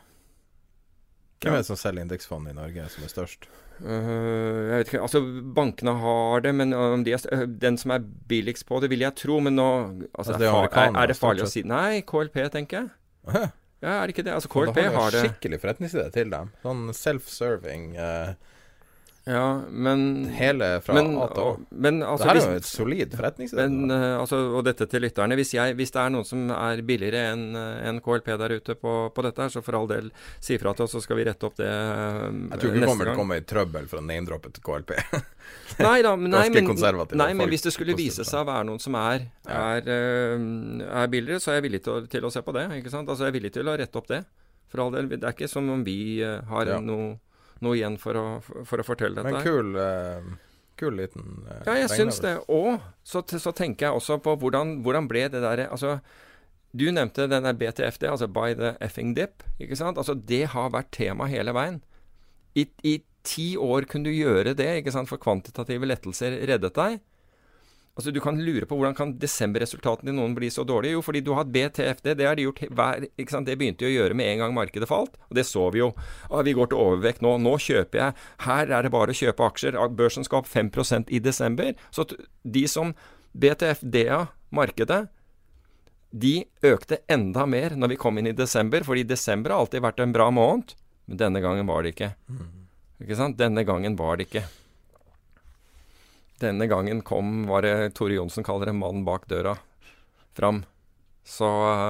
[1.38, 3.48] Hvem er det som selger indeksfond i Norge som er størst?
[3.78, 5.20] Uh, jeg vet ikke, altså
[5.54, 9.04] Bankene har det, men om de er, øh, den som er billigst på det, vil
[9.06, 9.38] jeg tro.
[9.44, 12.82] Men nå altså, Altså, det er er, er, det farlig å si Nei, KLP, tenker
[12.82, 12.90] jeg.
[13.78, 14.34] Ja, er det ikke det?
[14.34, 15.20] Altså, KLP har det.
[15.22, 16.50] skikkelig forretningsidé til dem.
[16.64, 17.92] Sånn self-serving.
[17.94, 18.32] eh,
[19.28, 20.02] Ja, men
[20.32, 21.50] hele fra men, A til Å.
[21.84, 23.66] men altså, det her er jo et solid forretningsidé.
[23.68, 25.36] Men, eh, altså, og dette til lytterne.
[25.36, 28.94] Hvis, jeg, hvis det er noen som er billigere enn en KLP der ute på,
[29.12, 30.08] på dette, her, så for all del
[30.40, 32.24] si fra til oss, så skal vi rette opp det eh,
[32.54, 34.96] jeg tror ikke du kommer til å komme i trøbbel for å name-droppe til KLP.
[35.84, 36.72] Nei da, men, nei, men,
[37.20, 41.12] nei, men hvis det skulle vise seg å være noen som er, er, uh, er
[41.12, 42.66] billigere, så er jeg villig til å, til å se på det.
[42.80, 43.08] ikke sant?
[43.08, 44.22] Altså Jeg er villig til å rette opp det.
[44.68, 45.08] For all del.
[45.14, 46.80] Det er ikke som om vi eh, har Ja.
[46.84, 47.14] noe,
[47.64, 49.32] noe igjen for å, for å fortelle dette.
[49.34, 52.36] Men kul, uh, kul liten uh, Ja, jeg syns det.
[52.52, 55.98] Og så, så tenker jeg også på hvordan, hvordan ble det derre Altså,
[56.76, 59.44] du nevnte den der BTFD, altså By the Effing Dip.
[59.58, 59.98] ikke sant?
[59.98, 61.80] Altså, Det har vært tema hele veien.
[62.58, 65.10] I, I ti år kunne du gjøre det, ikke sant?
[65.10, 67.00] for kvantitative lettelser reddet deg.
[67.98, 70.94] Altså, Du kan lure på hvordan kan desemberresultatene til noen bli så dårlige?
[70.94, 72.12] Jo, fordi du har hatt BTFD.
[72.14, 73.48] Det har de gjort hver ikke sant?
[73.48, 75.18] Det begynte de å gjøre med en gang markedet falt.
[75.26, 75.88] Og det så vi jo.
[76.30, 77.34] Ah, vi går til overvekt nå.
[77.42, 78.14] Nå kjøper jeg.
[78.46, 79.78] Her er det bare å kjøpe aksjer.
[79.98, 81.74] Børsen skal opp 5% i desember.
[81.90, 82.06] Så
[82.46, 82.94] de som
[83.34, 85.08] BTFD-a markedet,
[86.14, 88.86] de økte enda mer når vi kom inn i desember.
[88.86, 90.76] Fordi desember har alltid vært en bra måned.
[91.10, 92.12] Men denne gangen var det ikke.
[93.02, 93.38] Ikke sant?
[93.42, 94.46] Denne gangen var det ikke.
[96.38, 99.58] Denne gangen kom, var det Tore Johnsen kaller det 'mannen bak døra'
[100.32, 100.64] fram.
[101.24, 101.48] Så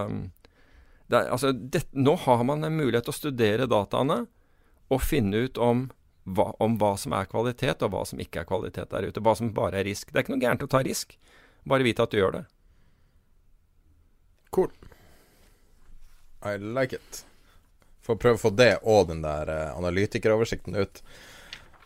[0.09, 0.31] um,
[1.07, 4.27] det, altså, det, nå har man en mulighet til å studere dataene
[4.89, 5.87] og finne ut om
[6.25, 9.23] hva, om hva som er kvalitet, og hva som ikke er kvalitet der ute.
[9.25, 10.11] Hva som bare er risk.
[10.13, 11.17] Det er ikke noe gærent å ta risk.
[11.69, 12.45] Bare vite at du gjør det.
[14.53, 14.73] Cool.
[16.45, 17.23] I like it.
[18.05, 21.03] Får prøve å få det og den der eh, analytikeroversikten ut.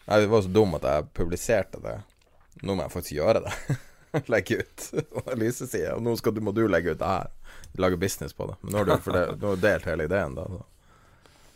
[0.07, 1.97] Jeg var så dum at jeg publiserte det.
[2.61, 3.55] Nå må jeg faktisk gjøre det.
[4.33, 4.91] legge ut
[5.25, 5.95] analysesida.
[5.95, 7.31] sier nå skal du, må du legge ut det her.
[7.81, 8.59] Lage business på det.
[8.61, 10.45] Men nå har du, det, nå har du delt hele ideen, da.
[10.45, 10.65] Så.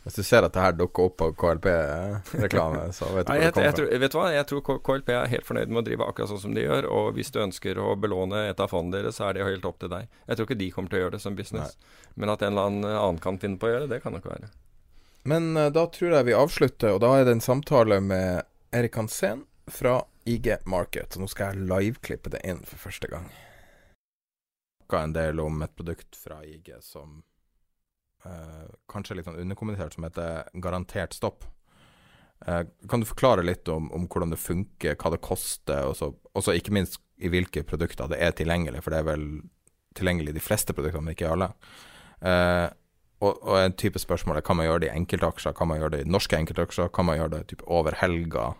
[0.06, 3.48] Hvis du ser at det her dukker opp på KLP-reklame, så vet du Nei, hvor
[3.48, 3.86] det kommer fra.
[3.98, 4.26] vet du hva?
[4.30, 6.86] jeg tror KLP er helt fornøyd med å drive akkurat sånn som de gjør.
[6.94, 9.80] Og hvis du ønsker å belåne et av fondene deres, så er det helt opp
[9.82, 10.06] til deg.
[10.28, 11.74] Jeg tror ikke de kommer til å gjøre det som business.
[12.14, 14.30] Men at en eller annen annen kan finne på å gjøre det, det kan nok
[14.30, 14.52] være.
[15.26, 18.46] Men uh, da tror jeg vi avslutter, og da er det en samtale med
[18.78, 21.16] Erik Hansen fra IG Market.
[21.18, 23.26] Nå skal jeg liveklippe det inn for første gang.
[24.82, 27.20] Snakka en del om et produkt fra IG som
[28.24, 31.46] eh, kanskje er litt sånn underkommentert, som heter garantert stopp.
[32.46, 36.54] Eh, kan du forklare litt om, om hvordan det funker, hva det koster, og så
[36.54, 39.28] ikke minst i hvilke produkter det er tilgjengelig, for det er vel
[39.96, 41.50] tilgjengelig i de fleste produktene, men ikke i alle.
[42.20, 42.66] Eh,
[43.24, 45.94] og, og en type spørsmål er kan man gjøre det i enkeltaksjer, kan man gjøre
[45.96, 48.50] det i norske enkeltaksjer, kan man gjøre det typ over helga?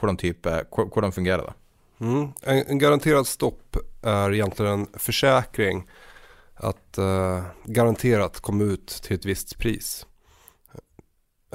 [0.00, 1.56] Hvordan, type, hvordan fungerer det?
[2.00, 2.32] Mm.
[2.42, 5.84] En, en garantert stopp er egentlig en forsikring
[6.60, 9.90] at uh, garantert komme ut til et visst pris.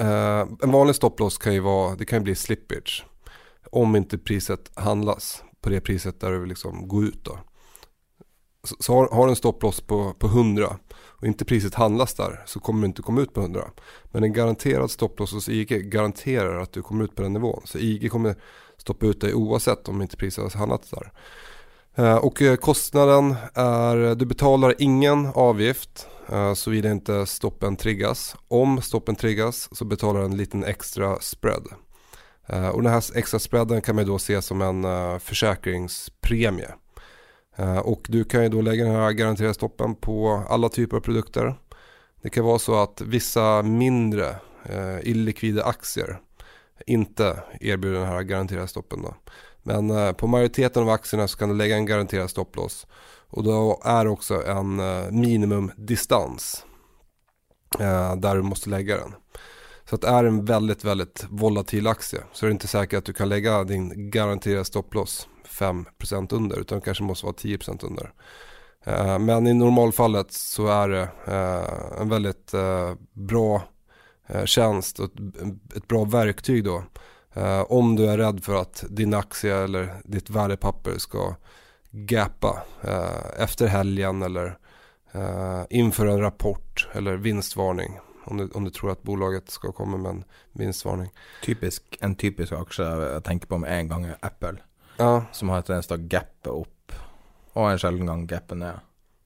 [0.01, 3.05] Uh, en vanlig stopplås kan jo vara, det kan bli slippage.
[3.71, 7.39] Om ikke priset handlas på det priset der du vill liksom gå ut då.
[8.63, 10.77] Så, så har, har du en stopplås på, på 100
[11.25, 13.63] och inte priset handlas där så kommer du inte komma ut på 100.
[14.11, 17.61] Men en garanterad stopploss hos IG garanterar att du kommer ut på den nivån.
[17.65, 18.35] Så IG kommer
[18.77, 21.11] stoppa ut dig oavsett om inte priset har handlats där.
[21.95, 28.35] Eh, Och eh, kostnaden är, du betalar ingen avgift eh, såvida inte stoppen triggas.
[28.47, 31.67] Om stoppen triggas så betalar du en liten extra spread.
[32.47, 36.69] Eh, Och den här extra spreaden kan man då se som en eh, försäkringspremie.
[37.55, 39.13] Eh, Och du kan ju då lägga den här
[39.53, 41.55] stoppen på alla typer av produkter.
[42.21, 44.29] Det kan vara så att vissa mindre
[44.63, 46.19] eh, illikvida aktier
[46.87, 49.01] inte erbjuder den här garanterade stoppen.
[49.01, 49.15] Då.
[49.63, 52.87] Men eh, på majoriteten av aktierna så kan du lägga en garanterad stopploss.
[53.29, 54.81] Och då är också en
[55.21, 56.65] minimumdistans
[58.17, 59.13] där du måste lägga den.
[59.89, 63.13] Så att det en väldigt, väldigt volatil aktie så är det inte säkert att du
[63.13, 65.27] kan lägga din garanterade stopploss
[65.59, 68.13] 5% under utan kanske måste vara 10% under.
[68.83, 73.63] Eh, Men i normalfallet så är det eh, en väldigt eh, bra
[74.45, 75.09] tjänst och
[75.75, 76.83] ett, bra verktyg då.
[77.67, 81.35] Om du är rädd för att din aktie eller ditt värdepapper ska
[81.91, 84.57] gappa eh, efter helgen eller
[85.69, 87.99] inför en rapport eller vinstvarning.
[88.25, 91.09] om du, om du tror att bolaget ska komma med en vinstvarning.
[91.41, 94.57] Typisk, en typisk aksje jeg tenker på med en gang er Apple,
[94.97, 96.99] Ja, som har tendens til å gappe opp,
[97.53, 98.79] og en sjelden gang gappe ned,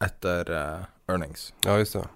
[0.04, 1.54] etter uh, earnings.
[1.66, 2.08] ja just det.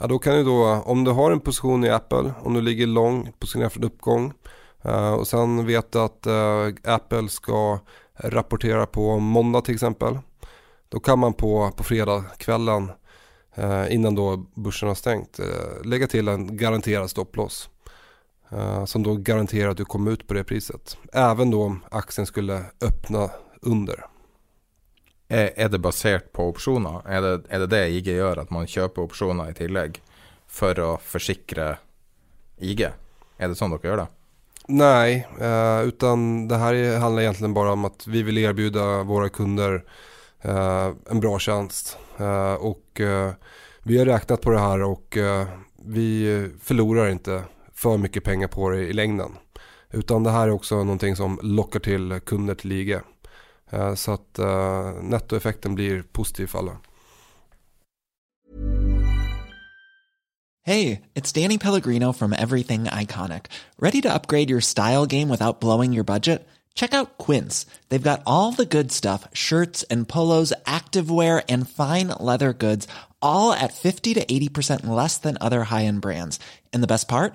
[0.00, 2.86] Ja, då kan du då, om du har en position i Apple, om du ligger
[2.86, 4.32] lång, positionerad för en uppgång
[4.86, 7.78] uh, och sen vet du att uh, Apple ska
[8.14, 10.18] rapportera på måndag till exempel.
[10.88, 12.92] Då kan man på, på fredagskvällen
[13.58, 17.70] uh, innan då börsen har stängt eh, lägga till en garanterad stopploss.
[18.52, 20.96] Eh, som då garanterar att du kommer ut på det priset.
[21.12, 23.30] Även då om aktien skulle öppna
[23.60, 24.04] under.
[25.28, 27.00] Er, det basert på opsjoner?
[27.08, 29.96] Er det, er det det IG gjør, at man kjøper opsjoner i tillegg
[30.46, 31.78] for å forsikre
[32.60, 32.82] IG?
[33.38, 34.08] Er det sånn dere gjør det?
[34.68, 39.28] Nej, eh, utan det här är- handlar egentligen bara om att vi vill erbjuda våra
[39.28, 39.84] kunder
[40.42, 41.96] eh, en bra tjänst.
[42.18, 43.32] Eh, och eh,
[43.82, 45.46] vi har räknat på det här och eh,
[45.84, 47.42] vi förlorar inte
[47.82, 49.32] för mycket pengar på det i längden.
[49.90, 53.00] Utan det här är också någonting som lockar till kunder till IG.
[53.70, 56.76] Eh, så att eh, nettoeffekten blir positiv för alla.
[60.64, 63.46] Hey, it's Danny Pellegrino from Everything Iconic.
[63.78, 66.46] Ready to upgrade your style game without blowing your budget?
[66.74, 67.66] Check out Quince.
[67.88, 72.86] They've got all the good stuff shirts and polos, activewear, and fine leather goods,
[73.20, 76.38] all at 50 to 80% less than other high end brands.
[76.72, 77.34] And the best part?